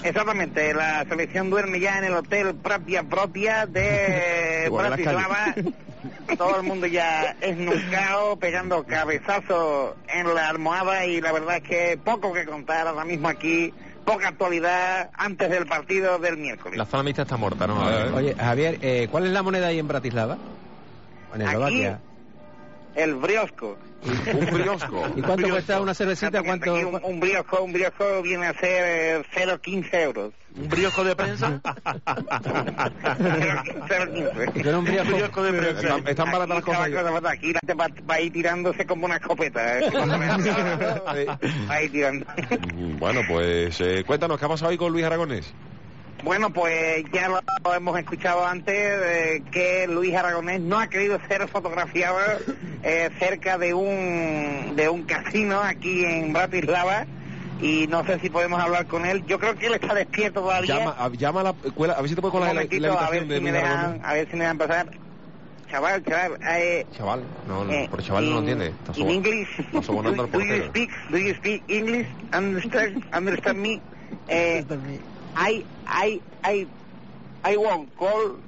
Exactamente, 0.04 0.74
la 0.74 1.04
selección 1.08 1.48
duerme 1.48 1.80
ya 1.80 1.98
en 1.98 2.04
el 2.04 2.14
hotel 2.14 2.54
propia 2.54 3.02
propia 3.04 3.66
de 3.66 4.68
Bratislava. 4.72 5.54
todo 6.38 6.56
el 6.56 6.62
mundo 6.62 6.86
ya 6.86 7.36
es 7.40 7.56
nucao, 7.56 8.36
pegando 8.38 8.84
cabezazos 8.84 9.94
en 10.08 10.34
la 10.34 10.50
almohada 10.50 11.06
y 11.06 11.22
la 11.22 11.32
verdad 11.32 11.56
es 11.56 11.62
que 11.62 11.98
poco 12.02 12.34
que 12.34 12.44
contar 12.44 12.86
ahora 12.86 13.04
mismo 13.04 13.28
aquí, 13.28 13.72
poca 14.04 14.28
actualidad 14.28 15.10
antes 15.14 15.48
del 15.48 15.66
partido 15.66 16.18
del 16.18 16.36
miércoles. 16.36 16.76
La 16.76 16.84
zona 16.84 17.02
mixta 17.02 17.22
está 17.22 17.38
muerta, 17.38 17.66
¿no? 17.66 17.80
Oye, 18.14 18.34
Javier, 18.34 18.78
eh, 18.82 19.08
¿cuál 19.10 19.24
es 19.24 19.32
la 19.32 19.42
moneda 19.42 19.68
ahí 19.68 19.78
en 19.78 19.88
Bratislava? 19.88 20.36
En 21.34 21.40
Aquí, 21.40 21.50
Eslovaquia. 21.50 22.00
El 22.94 23.14
briosco. 23.14 23.76
Un 24.32 24.46
briosco. 24.52 25.06
¿Y 25.16 25.22
cuánto 25.22 25.48
cuesta 25.48 25.80
una 25.80 25.94
cervecita? 25.94 26.42
¿Cuánto? 26.42 26.74
Un, 26.74 27.00
un 27.02 27.20
briosco, 27.20 27.62
un 27.62 27.72
briosco 27.72 28.22
viene 28.22 28.46
a 28.46 28.52
ser 28.54 29.20
eh, 29.20 29.24
0,15 29.34 29.94
euros. 29.94 30.32
¿Un 30.56 30.68
briosco 30.68 31.02
de 31.04 31.16
prensa? 31.16 31.60
0,15. 31.64 34.62
Yo 34.62 34.68
era 34.68 34.78
un 34.78 34.84
briosco. 34.84 35.12
briosco 35.14 35.42
de 35.42 35.52
prensa. 35.52 35.80
Están, 35.80 36.08
están 36.08 36.26
baratas 36.32 36.56
las 36.56 36.64
cosas. 36.64 36.88
cosa, 36.90 37.30
Aquí 37.30 37.52
la 37.52 37.60
gente 37.60 37.74
va, 37.74 37.88
va 38.08 38.14
a 38.14 38.20
ir 38.20 38.32
tirándose 38.32 38.86
como 38.86 39.06
una 39.06 39.16
escopeta. 39.16 39.78
¿eh? 39.78 39.90
va 39.90 41.74
a 41.74 41.82
ir 41.82 41.92
tirando. 41.92 42.26
Bueno, 42.98 43.20
pues 43.28 43.80
eh, 43.80 44.04
cuéntanos, 44.06 44.38
¿qué 44.38 44.44
ha 44.44 44.48
pasado 44.48 44.70
hoy 44.70 44.76
con 44.76 44.92
Luis 44.92 45.04
Aragonés? 45.04 45.52
Bueno, 46.24 46.50
pues 46.50 47.04
ya 47.12 47.28
lo 47.28 47.74
hemos 47.74 47.98
escuchado 47.98 48.46
antes, 48.46 48.74
eh, 48.74 49.42
que 49.52 49.86
Luis 49.86 50.14
Aragonés 50.14 50.60
no 50.62 50.78
ha 50.78 50.86
querido 50.86 51.18
ser 51.28 51.46
fotografiado 51.48 52.18
eh, 52.82 53.10
cerca 53.18 53.58
de 53.58 53.74
un, 53.74 54.74
de 54.74 54.88
un 54.88 55.04
casino 55.04 55.60
aquí 55.60 56.02
en 56.02 56.32
Bratislava 56.32 57.06
y 57.60 57.86
no 57.88 58.04
sé 58.06 58.18
si 58.20 58.30
podemos 58.30 58.58
hablar 58.58 58.86
con 58.86 59.04
él. 59.04 59.22
Yo 59.26 59.38
creo 59.38 59.54
que 59.54 59.66
él 59.66 59.74
está 59.74 59.92
despierto 59.92 60.40
todavía. 60.40 60.78
Llama, 60.78 60.94
a, 60.98 61.10
llama 61.10 61.40
a 61.40 61.44
la 61.44 61.52
cuela, 61.52 61.92
a 61.92 62.00
ver 62.00 62.08
si 62.08 62.14
te 62.14 62.22
puedes 62.22 62.32
colar 62.32 62.54
la, 62.54 62.62
la 62.62 63.06
a 63.06 63.10
ver 63.10 63.26
de 63.26 63.34
si 63.36 63.40
me 63.42 63.50
Luis 63.50 63.62
dejan, 63.62 64.00
a 64.02 64.14
ver 64.14 64.30
si 64.30 64.36
me 64.36 64.44
dejan 64.44 64.58
pasar. 64.58 64.90
Chaval, 65.70 66.02
chaval, 66.04 66.38
eh, 66.48 66.86
Chaval, 66.90 67.26
no, 67.46 67.64
no, 67.64 67.72
eh, 67.72 67.86
por 67.90 68.02
chaval 68.02 68.24
no 68.24 68.30
lo 68.32 68.38
in- 68.38 68.48
entiende. 68.48 68.76
Está 68.78 68.92
in 69.00 69.10
English, 69.10 69.48
está 69.58 69.80
do, 69.80 69.92
do 70.28 70.40
you 70.40 70.68
speak, 70.68 70.90
do 71.10 71.18
you 71.18 71.34
speak 71.34 71.64
English? 71.68 72.06
Understand, 72.32 73.02
understand 73.12 73.58
me? 73.60 73.82
Eh, 74.28 74.64
I, 75.36 75.64
I, 75.86 76.22
I, 76.42 76.66
I 77.42 77.56
won't 77.56 77.94
call 77.96 78.38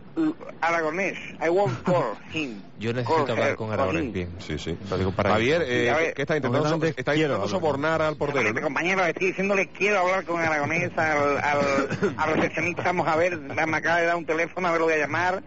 Aragonés. 0.62 1.16
I 1.40 1.50
won't 1.50 1.82
call 1.84 2.16
him. 2.32 2.62
Yo 2.78 2.92
Call 2.92 2.96
necesito 3.04 3.32
hablar 3.32 3.50
her, 3.50 3.56
con 3.56 3.70
Aragonés 3.72 4.04
him. 4.04 4.12
bien. 4.12 4.40
Sí, 4.40 4.58
sí. 4.58 4.78
Lo 4.88 4.98
digo 4.98 5.12
para 5.12 5.30
Javier, 5.30 5.62
eh, 5.66 5.92
ver, 5.92 6.14
¿qué 6.14 6.22
está 6.22 6.36
intentando, 6.36 6.68
so- 6.68 6.84
está 6.84 7.14
intentando 7.14 7.48
sobornar 7.48 8.02
al 8.02 8.16
portero? 8.16 8.52
¿no? 8.52 8.60
compañero 8.62 9.04
estoy 9.04 9.28
diciéndole 9.28 9.68
quiero 9.68 10.00
hablar 10.00 10.24
con 10.24 10.40
Aragonés 10.40 10.90
al, 10.96 11.38
al, 11.38 11.88
al 12.16 12.34
recepcionista. 12.34 12.82
Vamos 12.84 13.08
a 13.08 13.16
ver, 13.16 13.36
me 13.38 13.76
acaba 13.76 14.00
de 14.00 14.06
dar 14.06 14.16
un 14.16 14.26
teléfono, 14.26 14.68
a 14.68 14.70
ver 14.72 14.80
lo 14.80 14.86
voy 14.86 14.94
a 14.94 14.98
llamar. 14.98 15.42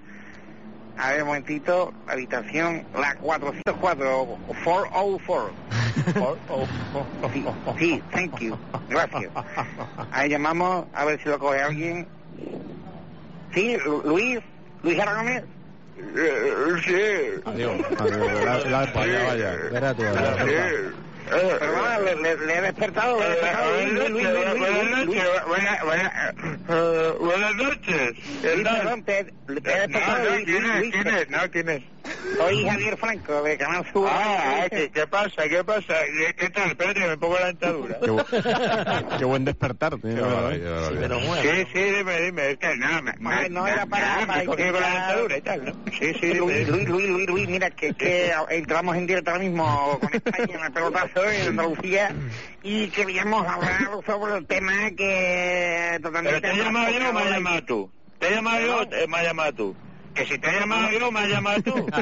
A 1.01 1.11
ver, 1.11 1.21
un 1.21 1.27
momentito, 1.29 1.93
habitación, 2.07 2.83
la 2.93 3.15
404, 3.21 4.37
404. 4.59 7.31
Sí, 7.31 7.45
sí, 7.77 8.03
thank 8.11 8.37
you, 8.39 8.59
gracias. 8.89 9.31
Ahí 10.11 10.29
llamamos, 10.29 10.87
a 10.93 11.05
ver 11.05 11.17
si 11.23 11.29
lo 11.29 11.39
coge 11.39 11.61
alguien. 11.61 12.05
Sí, 13.53 13.77
Lu- 13.85 14.01
Luis, 14.03 14.39
Luis 14.83 14.99
Aragonés. 14.99 15.45
Sí. 15.95 16.01
Adiós. 17.45 17.79
Adiós. 17.97 18.43
La- 18.43 18.57
la- 18.57 18.85
Vaya, 18.93 19.23
vaya. 19.25 19.55
Verá 19.71 19.93
tú, 19.93 20.01
verá 20.03 20.35
tú. 20.35 20.47
Perdona, 21.30 21.99
le, 21.99 22.15
le- 22.15 22.45
le 22.45 22.57
he 22.57 22.61
despertado. 22.61 23.19
Buenas 27.19 27.55
noches. 27.55 28.13
Te, 28.41 29.21
te 29.61 29.69
he 29.71 29.88
despertado. 29.88 30.30
Luis, 30.30 30.47
Luis, 30.47 30.95
Luis. 31.05 31.30
No, 31.30 31.38
¿quién 31.51 31.69
es? 31.69 31.84
Soy 32.38 32.65
Javier 32.65 32.97
Franco, 32.97 33.41
de 33.43 33.57
Canal 33.57 33.86
Sur. 33.91 34.07
Ah, 34.11 34.67
¿qué, 34.70 34.89
qué 34.91 35.07
pasa? 35.07 35.47
¿Qué 35.49 35.63
pasa? 35.63 35.95
¿Qué, 36.17 36.34
qué 36.36 36.49
tal? 36.49 36.70
Espérate, 36.72 36.99
que 37.01 37.07
me 37.07 37.17
pongo 37.17 37.39
la 37.39 37.47
dentadura. 37.47 37.97
Qué, 38.01 38.07
bu- 38.11 39.17
qué 39.17 39.26
buen 39.26 39.45
despertar. 39.45 39.93
Qué 40.01 40.13
barbaridad, 40.20 40.89
qué 40.89 41.07
barbaridad. 41.07 41.41
Sí, 41.41 41.67
sí, 41.74 41.80
dime, 41.84 42.22
dime. 42.22 42.51
Es 42.51 42.57
que 42.57 42.76
no, 42.78 43.01
me, 43.01 43.13
No, 43.20 43.49
no 43.49 43.67
era 43.67 43.86
para- 43.86 44.05
nada, 44.15 44.28
para 44.28 44.39
me 44.39 44.45
cogí 44.45 44.63
con 44.72 44.82
la 44.82 44.89
dentadura 44.89 45.38
y 45.38 45.41
tal, 45.41 45.65
¿no? 45.65 45.72
Sí, 45.99 46.13
sí, 46.20 46.28
dime, 46.28 46.39
Luis. 46.39 46.67
Luis, 46.70 46.88
Luis, 46.89 47.09
Luis, 47.09 47.28
Luis, 47.30 47.47
mira 47.49 47.70
que, 47.72 47.93
que 47.93 48.32
entramos 48.49 48.95
en 48.95 49.07
directo 49.07 49.32
ahora 49.32 49.43
mismo 49.43 49.97
con 49.99 50.13
España 50.13 50.55
en 50.57 50.63
el 50.65 50.72
pelotazo 50.72 51.30
en 51.30 51.47
Andalucía 51.49 52.15
y 52.61 52.89
queríamos 52.89 53.45
hablar 53.47 53.78
sobre 54.05 54.38
el 54.38 54.45
tema 54.45 54.74
que 54.97 55.99
totalmente... 56.01 56.41
Pero 56.41 56.53
te 56.55 56.61
he 56.61 56.63
llamado 56.63 56.91
yo 56.91 57.09
o 57.09 57.13
me 57.13 57.22
has 57.22 57.30
llamado 57.32 57.63
tú. 57.63 57.91
Te 58.20 58.28
he 58.28 58.36
llamado 58.36 58.65
yo 58.65 58.78
o 58.82 59.07
me 59.07 59.17
has 59.17 59.24
llamado 59.24 59.53
tú. 59.53 59.78
Que 60.14 60.26
si 60.26 60.38
te 60.38 60.49
he 60.49 60.60
llamado 60.60 60.91
yo, 60.91 61.12
me 61.12 61.20
has 61.22 61.30
llamado 61.30 61.62
tú. 61.62 61.88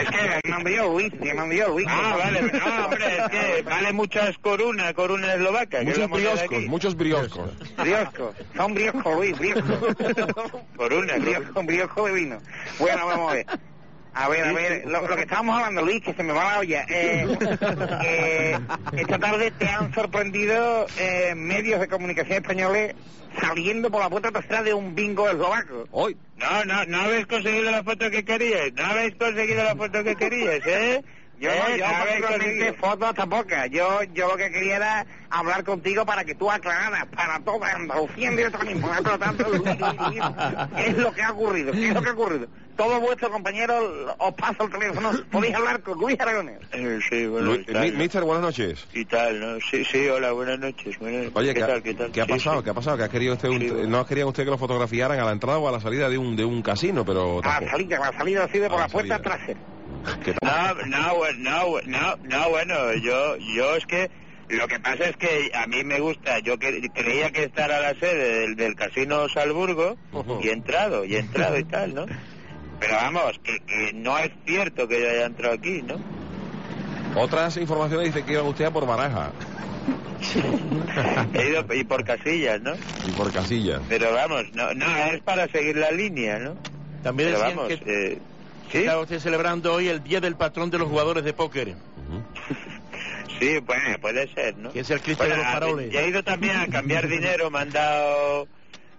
Es 0.00 0.08
que 0.10 0.64
me 0.64 0.74
yo 0.74 0.92
Luis, 0.92 1.12
me 1.20 1.56
yo 1.56 1.68
Luis. 1.68 1.86
Ah, 1.88 2.16
vale, 2.18 2.42
no, 2.42 2.84
hombre, 2.84 3.18
es 3.18 3.28
que 3.28 3.62
vale 3.62 3.92
muchas 3.92 4.38
corunas, 4.38 4.92
coruna 4.94 5.34
eslovaca. 5.34 5.82
Muchos 5.82 6.10
brioscos, 6.10 6.64
muchos 6.66 6.96
brioscos. 6.96 7.50
Briosco, 7.76 8.34
son 8.56 8.74
briosco, 8.74 9.14
Luis, 9.14 9.38
briosco. 9.38 9.94
Coruna, 10.76 11.16
briosco, 11.16 11.62
briosco 11.62 12.06
de 12.06 12.12
vino. 12.12 12.38
Bueno, 12.78 13.06
vamos 13.06 13.30
a 13.30 13.34
ver. 13.34 13.46
A 14.12 14.28
ver, 14.28 14.44
a 14.44 14.52
ver, 14.52 14.82
lo, 14.86 15.06
lo 15.06 15.14
que 15.16 15.22
estábamos 15.22 15.56
hablando, 15.56 15.82
Luis, 15.82 16.02
que 16.02 16.12
se 16.14 16.22
me 16.22 16.32
va 16.32 16.44
la 16.52 16.58
olla. 16.58 16.84
Eh, 16.88 17.26
eh, 18.04 18.58
esta 18.96 19.18
tarde 19.18 19.50
te 19.52 19.68
han 19.68 19.92
sorprendido 19.94 20.86
eh, 20.98 21.34
medios 21.36 21.80
de 21.80 21.88
comunicación 21.88 22.38
españoles 22.38 22.94
saliendo 23.40 23.90
por 23.90 24.00
la 24.00 24.10
puerta 24.10 24.30
trasera 24.32 24.62
de 24.62 24.74
un 24.74 24.94
bingo 24.94 25.28
eslovaco. 25.28 25.86
Hoy, 25.92 26.16
No, 26.36 26.64
no, 26.64 26.84
no 26.86 27.00
habéis 27.02 27.26
conseguido 27.26 27.70
la 27.70 27.84
foto 27.84 28.10
que 28.10 28.24
queríais. 28.24 28.72
No 28.74 28.84
habéis 28.84 29.14
conseguido 29.14 29.62
la 29.62 29.76
foto 29.76 30.02
que 30.02 30.16
queríais, 30.16 30.66
¿eh? 30.66 31.04
Yo, 31.40 31.48
¿Eh? 31.50 31.78
yo 31.78 31.84
particularmente 31.84 32.44
conseguido. 32.44 32.74
fotos 32.74 33.14
tampoco. 33.14 33.48
Yo, 33.70 34.02
yo 34.12 34.28
lo 34.28 34.36
que 34.36 34.50
quería 34.50 34.76
era 34.76 35.06
hablar 35.30 35.64
contigo 35.64 36.04
para 36.04 36.22
que 36.24 36.34
tú 36.34 36.50
aclararas 36.50 37.06
para 37.06 37.40
toda 37.40 37.72
Andalucía 37.74 38.28
en 38.28 38.36
directo 38.36 38.58
mismo. 38.64 38.90
Tanto, 39.18 39.48
Luis, 39.48 39.62
Luis, 39.64 39.80
Luis, 39.80 40.20
¿qué 40.76 40.86
es 40.90 40.98
lo 40.98 41.12
que 41.12 41.22
ha 41.22 41.30
ocurrido? 41.32 41.72
¿Qué 41.72 41.88
es 41.88 41.94
lo 41.94 42.02
que 42.02 42.10
ha 42.10 42.12
ocurrido? 42.12 42.46
Todos 42.76 43.00
vuestros 43.00 43.30
compañeros 43.30 43.82
os 44.18 44.34
paso 44.34 44.64
el 44.64 44.70
teléfono. 44.70 45.12
Podéis 45.30 45.54
hablar 45.54 45.82
con 45.82 45.98
Luis 45.98 46.18
Aragonés. 46.20 46.60
Eh, 46.72 46.98
sí, 47.08 47.26
bueno, 47.26 47.54
Luis-. 47.66 47.94
Mister, 47.94 48.22
buenas 48.22 48.42
noches. 48.42 48.86
Y 48.92 49.04
tal, 49.06 49.40
¿no? 49.40 49.58
Sí, 49.70 49.82
sí, 49.84 50.08
hola, 50.08 50.32
buenas 50.32 50.58
noches. 50.58 50.98
buenas- 50.98 51.30
Oye, 51.34 51.54
¿qué 51.54 51.60
¿qué, 51.60 51.66
tal, 51.66 51.82
qué 51.82 51.94
tal? 51.94 52.12
qué 52.12 52.20
ha 52.20 52.24
Sí, 52.26 52.30
pasado? 52.32 52.58
sí. 52.58 52.64
¿Qué 52.64 52.70
ha 52.70 52.74
pasado? 52.74 52.96
¿Que 52.98 53.04
ha 53.04 53.08
querido 53.08 53.32
usted 53.34 53.48
un- 53.48 53.60
Sí, 53.60 53.70
bueno. 53.70 53.88
no 53.88 54.06
querían 54.06 54.28
usted 54.28 54.44
que 54.44 54.50
lo 54.50 54.58
fotografiaran 54.58 55.18
a 55.18 55.24
la 55.24 55.32
entrada 55.32 55.58
o 55.58 55.68
a 55.68 55.72
la 55.72 55.80
salida 55.80 56.08
de 56.10 56.18
un 56.18 56.36
de 56.36 56.44
un 56.44 56.60
casino, 56.62 57.04
pero 57.04 57.40
A 57.42 57.60
la 57.62 57.70
salida, 57.70 57.96
a 57.96 58.10
la 58.12 58.18
salida 58.18 58.44
así 58.44 58.58
de 58.58 58.68
por 58.68 58.76
A 58.78 58.80
la 58.82 58.86
la 58.86 58.92
puerta 58.92 59.18
trasera. 59.20 59.60
¿Qué 60.24 60.34
tal? 60.34 60.76
No, 60.88 61.14
no, 61.18 61.32
no, 61.38 61.80
no, 61.86 62.16
no, 62.22 62.50
bueno, 62.50 62.94
yo, 62.94 63.36
yo 63.54 63.76
es 63.76 63.84
que 63.86 64.10
lo 64.48 64.66
que 64.66 64.80
pasa 64.80 65.04
es 65.08 65.16
que 65.16 65.50
a 65.54 65.66
mí 65.66 65.84
me 65.84 66.00
gusta, 66.00 66.38
yo 66.40 66.58
que- 66.58 66.88
creía 66.90 67.30
que 67.30 67.44
estar 67.44 67.70
a 67.70 67.80
la 67.80 67.94
sede 67.94 68.40
del, 68.40 68.56
del 68.56 68.74
casino 68.74 69.28
Salzburgo 69.28 69.96
y 70.42 70.48
he 70.48 70.52
entrado, 70.52 71.04
y 71.04 71.14
he 71.14 71.18
entrado 71.20 71.58
y 71.58 71.64
tal, 71.70 71.94
¿no? 71.94 72.06
Pero 72.80 72.94
vamos, 72.94 73.38
que, 73.44 73.58
que 73.60 73.92
no 73.94 74.18
es 74.18 74.30
cierto 74.46 74.88
que 74.88 75.00
yo 75.00 75.10
haya 75.10 75.26
entrado 75.26 75.54
aquí, 75.54 75.82
¿no? 75.82 76.00
Otras 77.14 77.56
informaciones 77.56 78.06
dicen 78.06 78.24
que 78.24 78.32
iba 78.32 78.42
usted 78.42 78.64
a 78.66 78.70
por 78.70 78.86
Baraja 78.86 79.32
He 81.34 81.48
ido 81.48 81.64
y 81.74 81.84
por 81.84 82.04
casillas, 82.04 82.60
¿no? 82.60 82.76
y 83.02 83.12
por 83.12 83.32
Casillas. 83.32 83.80
Pero 83.88 84.12
vamos, 84.12 84.44
no, 84.52 84.72
no, 84.74 84.86
es 85.12 85.20
para 85.22 85.48
seguir 85.48 85.76
la 85.76 85.90
línea, 85.90 86.38
¿no? 86.38 86.56
También 87.02 87.30
Pero 87.30 87.40
decían 87.40 87.58
vamos, 87.58 87.80
que 87.80 88.12
eh, 88.14 88.18
¿sí? 88.72 88.78
está 88.78 88.98
usted 88.98 89.18
celebrando 89.20 89.72
hoy 89.74 89.88
el 89.88 90.02
Día 90.02 90.20
del 90.20 90.36
Patrón 90.36 90.70
de 90.70 90.78
los 90.78 90.88
Jugadores 90.88 91.24
de 91.24 91.32
Póker, 91.32 91.74
Sí, 93.38 93.58
bueno, 93.60 93.98
puede 94.00 94.28
ser, 94.34 94.56
¿no? 94.58 94.70
que 94.70 94.80
es 94.80 94.90
el 94.90 95.00
Cristo 95.00 95.24
Bueno, 95.24 95.36
de 95.38 95.42
los 95.44 95.52
Faroles. 95.52 95.92
y 95.92 95.96
he 95.96 96.08
ido 96.08 96.22
también 96.22 96.56
a 96.58 96.66
cambiar 96.66 97.08
dinero, 97.08 97.50
me 97.50 97.60
han 97.60 97.70
dado 97.70 98.46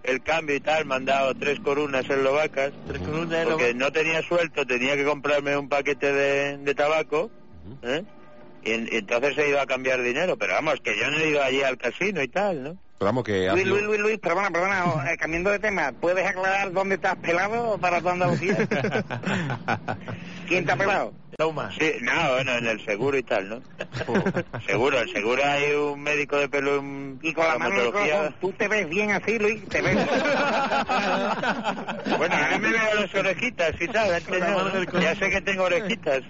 el 0.02 0.20
cambio 0.22 0.56
y 0.56 0.60
tal, 0.60 0.84
me 0.84 0.96
han 0.96 1.04
dado 1.04 1.32
tres 1.34 1.60
corunas 1.60 2.04
eslovacas, 2.10 2.72
Tres 2.88 3.02
colunas 3.02 3.30
de 3.30 3.44
porque 3.44 3.72
no 3.74 3.92
tenía 3.92 4.20
suelto, 4.22 4.66
tenía 4.66 4.96
que 4.96 5.04
comprarme 5.04 5.56
un 5.56 5.68
paquete 5.68 6.12
de, 6.12 6.58
de 6.58 6.74
tabaco, 6.74 7.30
¿eh? 7.82 8.02
Y, 8.62 8.72
en- 8.72 8.88
y 8.90 8.96
entonces 8.96 9.36
he 9.38 9.48
ido 9.48 9.60
a 9.60 9.66
cambiar 9.66 10.02
dinero, 10.02 10.36
pero 10.36 10.54
vamos, 10.54 10.80
que 10.82 10.96
yo 10.98 11.10
no 11.10 11.18
he 11.18 11.28
ido 11.30 11.42
allí 11.42 11.62
al 11.62 11.76
casino 11.78 12.22
y 12.22 12.28
tal, 12.28 12.62
¿no? 12.62 12.76
Pero 12.98 13.06
vamos, 13.08 13.24
que 13.24 13.46
Luis, 13.54 13.66
Luis, 13.66 13.82
Luis, 13.82 14.00
Luis, 14.00 14.18
perdona, 14.18 14.50
perdona, 14.50 14.84
eh, 15.12 15.16
cambiando 15.16 15.50
de 15.50 15.58
tema, 15.58 15.92
¿puedes 16.00 16.26
aclarar 16.26 16.72
dónde 16.72 16.98
te 16.98 17.08
has 17.08 17.16
pelado 17.16 17.78
para 17.78 18.00
tu 18.00 18.08
Andalucía? 18.08 18.56
¿Quién 20.46 20.64
te 20.64 20.72
ha 20.72 20.76
pelado? 20.76 21.12
Toma. 21.42 21.72
Sí, 21.76 21.92
no, 22.02 22.34
bueno, 22.34 22.52
en 22.52 22.66
el 22.68 22.84
seguro 22.84 23.18
y 23.18 23.22
tal, 23.24 23.48
¿no? 23.48 23.62
Seguro, 24.64 24.96
seguro 25.08 25.42
hay 25.44 25.72
un 25.72 26.00
médico 26.00 26.36
de 26.36 26.48
pelo 26.48 26.76
en 26.76 27.18
Y 27.20 27.32
con 27.32 27.44
la 27.44 27.58
mano 27.58 27.74
el 27.80 28.34
tú 28.40 28.52
te 28.52 28.68
ves 28.68 28.88
bien 28.88 29.10
así, 29.10 29.38
Luis, 29.40 29.68
te 29.68 29.82
ves. 29.82 29.96
Bueno, 32.18 32.36
ahora 32.36 32.58
me 32.58 32.70
veo 32.70 32.94
las 32.94 33.14
orejitas 33.14 33.72
y 33.80 33.88
tal, 33.88 34.14
antes 34.14 34.40
no, 34.40 35.00
ya 35.00 35.14
sé 35.16 35.30
que 35.30 35.40
tengo 35.40 35.64
orejitas. 35.64 36.22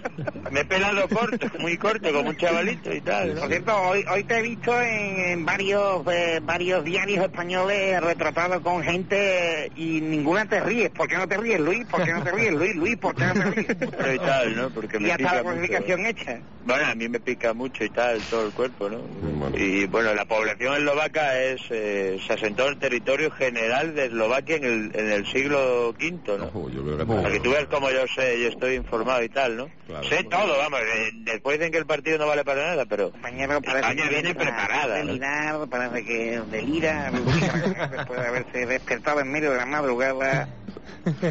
Me 0.49 0.61
he 0.61 0.65
pelado 0.65 1.07
corto, 1.07 1.47
muy 1.59 1.77
corto, 1.77 2.11
como 2.11 2.29
un 2.29 2.37
chavalito 2.37 2.91
y 2.93 3.01
tal. 3.01 3.35
¿no? 3.35 3.41
Por 3.41 3.49
cierto, 3.49 3.81
hoy, 3.81 4.03
hoy 4.11 4.23
te 4.23 4.39
he 4.39 4.41
visto 4.41 4.81
en, 4.81 5.19
en 5.19 5.45
varios 5.45 6.01
eh, 6.11 6.39
varios 6.41 6.83
diarios 6.83 7.25
españoles 7.25 8.01
retratados 8.01 8.61
con 8.61 8.81
gente 8.81 9.71
y 9.75 10.01
ninguna 10.01 10.47
te 10.47 10.59
ríes. 10.59 10.89
¿Por 10.89 11.07
qué 11.07 11.17
no 11.17 11.27
te 11.27 11.37
ríes, 11.37 11.59
Luis? 11.59 11.85
¿Por 11.85 12.03
qué 12.03 12.13
no 12.13 12.23
te 12.23 12.31
ríes, 12.31 12.53
Luis? 12.53 12.75
Luis, 12.75 12.97
¿por 12.97 13.15
qué 13.15 13.25
no 13.25 13.33
te 13.33 13.51
ríes? 13.51 13.75
Pero 13.77 14.13
y 14.13 14.19
tal, 14.19 14.55
¿no? 14.55 14.69
Porque 14.71 14.99
me 15.03 15.09
ya 15.09 15.15
está 15.15 15.35
la 15.35 15.43
mucho. 15.43 15.55
clasificación 15.55 16.05
hecha. 16.05 16.41
Bueno, 16.65 16.85
a 16.85 16.95
mí 16.95 17.09
me 17.09 17.19
pica 17.19 17.53
mucho 17.53 17.83
y 17.83 17.89
tal, 17.89 18.25
todo 18.25 18.45
el 18.45 18.53
cuerpo, 18.53 18.89
¿no? 18.89 19.03
Y 19.53 19.85
bueno, 19.87 20.13
la 20.13 20.23
población 20.25 20.75
eslovaca 20.75 21.39
es, 21.41 21.61
eh, 21.69 22.17
se 22.25 22.33
asentó 22.33 22.63
en 22.67 22.73
el 22.73 22.79
territorio 22.79 23.29
general 23.31 23.93
de 23.93 24.05
Eslovaquia 24.05 24.55
en 24.55 24.63
el, 24.63 24.91
en 24.95 25.11
el 25.11 25.25
siglo 25.25 25.89
V, 25.89 26.21
¿no? 26.37 26.69
yo 26.69 26.83
creo 26.83 26.97
que 26.97 27.05
Para 27.05 27.29
que 27.31 27.39
tú 27.41 27.51
veas 27.51 27.65
como 27.67 27.89
yo 27.91 28.05
sé, 28.15 28.41
yo 28.41 28.47
estoy 28.47 28.75
informado 28.75 29.21
y 29.23 29.29
tal, 29.29 29.57
¿no? 29.57 29.69
Claro. 29.85 30.07
sé 30.07 30.23
todo, 30.23 30.57
vamos, 30.57 30.79
eh, 30.79 31.11
después 31.15 31.59
dicen 31.59 31.71
que 31.71 31.79
el 31.79 31.85
partido 31.85 32.17
no 32.17 32.27
vale 32.27 32.45
para 32.45 32.65
nada, 32.67 32.85
pero 32.85 33.07
España 33.07 33.47
que 33.47 34.09
viene 34.09 34.33
para 34.33 34.55
preparada, 34.55 34.99
¿no? 34.99 35.05
delirar, 35.05 35.69
parece 35.69 36.05
que 36.05 36.41
delira 36.49 37.11
después 37.91 38.19
de 38.19 38.25
haberse 38.27 38.65
despertado 38.65 39.19
en 39.19 39.31
medio 39.31 39.51
de 39.51 39.57
la 39.57 39.65
madrugada. 39.65 40.47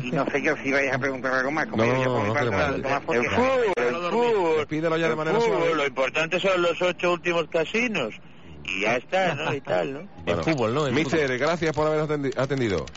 Y 0.02 0.10
no 0.10 0.24
sé 0.30 0.42
yo 0.42 0.54
si 0.62 0.72
vais 0.72 0.92
a 0.92 0.98
preguntar 0.98 1.32
algo 1.34 1.50
más. 1.50 1.66
Como 1.66 1.84
No, 1.84 2.02
yo, 2.02 2.26
no 2.26 2.32
parte, 2.34 2.50
más 2.88 3.02
porque- 3.04 3.20
El 3.20 3.30
fútbol, 3.30 3.72
el 3.76 3.94
fútbol. 3.94 4.56
Despídelo 4.58 4.96
ya 4.96 5.06
de 5.06 5.10
el 5.12 5.16
manera 5.16 5.40
fútbol, 5.40 5.58
suave. 5.58 5.74
Lo 5.74 5.86
importante 5.86 6.40
son 6.40 6.62
los 6.62 6.82
ocho 6.82 7.12
últimos 7.12 7.48
casinos. 7.48 8.14
Y 8.64 8.80
ya 8.82 8.96
está, 8.96 9.34
¿no? 9.34 9.52
Y 9.54 9.60
tal, 9.60 9.92
¿no? 9.92 10.08
Bueno, 10.24 10.44
fútbol, 10.44 10.74
¿no? 10.74 10.86
El 10.86 10.94
Mister, 10.94 11.38
gracias 11.38 11.74
por 11.74 11.86
haber 11.88 12.00
atendi- 12.00 12.32
atendido. 12.36 12.88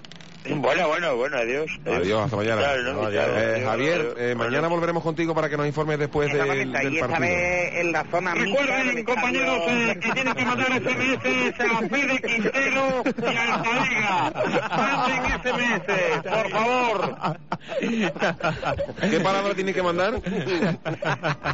Bueno, 0.48 0.88
bueno, 0.88 1.16
bueno, 1.16 1.38
adiós. 1.38 1.66
Adiós, 1.86 2.24
hasta 2.26 2.36
mañana. 2.38 2.62
Eh, 2.62 2.66
Adiós, 2.66 3.64
Javier, 3.66 4.00
adiós. 4.02 4.16
eh, 4.18 4.36
mañana 4.36 4.68
volveremos 4.68 5.02
contigo 5.04 5.34
para 5.34 5.50
que 5.50 5.58
nos 5.58 5.66
informes 5.68 5.98
después 6.00 6.32
del, 6.32 6.72
partido. 6.72 7.26
en 7.26 7.92
la 7.92 8.04
zona 8.12 8.34
Recuerden, 8.36 8.80
estadio. 8.90 9.06
compañeros, 9.06 9.60
eh, 9.68 10.00
que 10.02 10.12
tienen 10.12 10.34
que 10.36 10.46
mandar 10.46 10.68
SMS 10.74 11.60
a 11.62 11.80
Fede 11.90 12.22
Quintero 12.22 13.04
y 13.06 13.38
a 13.38 13.64
Talega. 13.64 14.34
Manden 14.78 15.24
SMS, 15.42 16.24
por 16.30 16.50
favor. 16.52 17.16
¿Qué 19.10 19.20
palabra 19.22 19.56
tiene 19.56 19.74
que 19.74 19.82
mandar? 19.84 20.22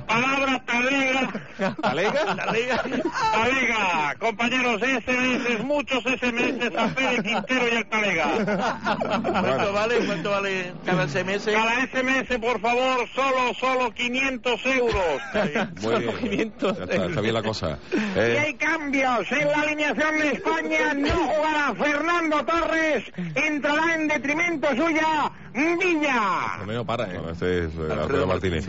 Palabra 0.07 0.63
Talega. 0.65 1.33
¿Talega? 1.81 2.35
Talega. 2.35 2.83
Talega. 3.31 4.15
Compañeros, 4.19 4.81
SMS, 4.81 5.63
muchos 5.63 6.03
SMS 6.03 6.75
a 6.77 6.89
Fede 6.89 7.23
Quintero 7.23 7.67
y 7.73 7.77
a 7.77 7.83
Talega. 7.89 8.80
¿Cuánto 8.83 9.73
vale? 9.73 10.05
¿Cuánto 10.05 10.29
vale 10.31 10.73
cada 10.85 11.07
SMS? 11.07 11.45
Cada 11.45 11.85
SMS, 11.87 12.39
por 12.39 12.59
favor, 12.59 13.07
solo, 13.15 13.53
solo 13.59 13.91
500 13.93 14.65
euros. 14.65 15.21
Muy 15.81 16.29
bien. 16.29 16.53
Ya 16.61 16.69
está, 16.69 17.05
está 17.05 17.21
bien 17.21 17.33
la 17.33 17.43
cosa. 17.43 17.77
Y 17.91 18.19
Eh, 18.19 18.39
hay 18.39 18.53
cambios 18.55 19.31
en 19.31 19.47
la 19.49 19.61
alineación 19.61 20.17
de 20.19 20.27
España. 20.29 20.93
No 20.93 21.09
jugará 21.09 21.73
Fernando 21.75 22.45
Torres. 22.45 23.03
Entrará 23.35 23.95
en 23.95 24.07
detrimento 24.07 24.67
suya 24.75 25.31
Villa. 25.53 26.51
Por 26.51 26.59
lo 26.61 26.65
menos 26.67 26.85
para, 26.85 27.05
¿eh? 27.11 27.13
bueno, 27.17 27.31
este 27.31 27.65
es 27.65 27.71
eh, 27.75 27.91
Alfredo 28.01 28.25
Martínez. 28.27 28.65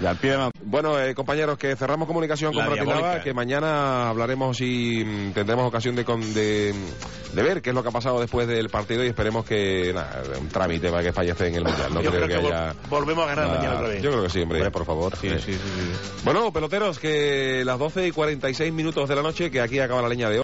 Bueno, 0.64 0.98
eh, 0.98 1.14
compañeros, 1.14 1.56
que 1.58 1.76
cerramos 1.76 2.08
comunicación 2.08 2.52
con 2.52 2.62
La 2.62 2.68
Bratislava, 2.70 2.98
diabólica. 3.00 3.24
que 3.24 3.34
mañana 3.34 4.08
hablaremos 4.08 4.60
y 4.60 5.04
mm, 5.04 5.32
tendremos 5.32 5.66
ocasión 5.66 5.94
de, 5.94 6.04
con- 6.04 6.34
de, 6.34 6.74
de 7.34 7.42
ver 7.42 7.62
qué 7.62 7.70
es 7.70 7.74
lo 7.74 7.82
que 7.82 7.88
ha 7.90 7.92
pasado 7.92 8.20
después 8.20 8.48
del 8.48 8.68
partido 8.68 9.04
y 9.04 9.08
esperemos 9.08 9.44
que, 9.44 9.92
nada, 9.94 10.01
un 10.40 10.48
trámite 10.48 10.90
para 10.90 11.02
que 11.02 11.08
esté 11.30 11.46
en 11.48 11.54
el 11.56 11.64
Mundial. 11.64 11.94
No 11.94 12.00
Yo 12.02 12.10
creo, 12.10 12.24
creo 12.26 12.40
que 12.40 12.46
haya... 12.46 12.72
vol- 12.72 12.76
volvemos 12.88 13.24
a 13.24 13.34
ganar 13.34 13.48
mañana 13.56 13.76
otra 13.76 13.88
vez. 13.88 14.02
Yo 14.02 14.10
creo 14.10 14.22
que 14.24 14.30
sí, 14.30 14.42
hombre. 14.42 14.70
por 14.70 14.84
favor. 14.84 15.16
Sí. 15.20 15.28
Sí, 15.30 15.36
sí, 15.38 15.52
sí, 15.54 15.58
sí. 15.58 16.20
Bueno, 16.24 16.52
peloteros, 16.52 16.98
que 16.98 17.62
las 17.64 17.78
12 17.78 18.06
y 18.08 18.10
46 18.12 18.72
minutos 18.72 19.08
de 19.08 19.16
la 19.16 19.22
noche, 19.22 19.50
que 19.50 19.60
aquí 19.60 19.78
acaba 19.80 20.02
la 20.02 20.08
leña 20.08 20.28
de 20.30 20.36
hoy. 20.36 20.40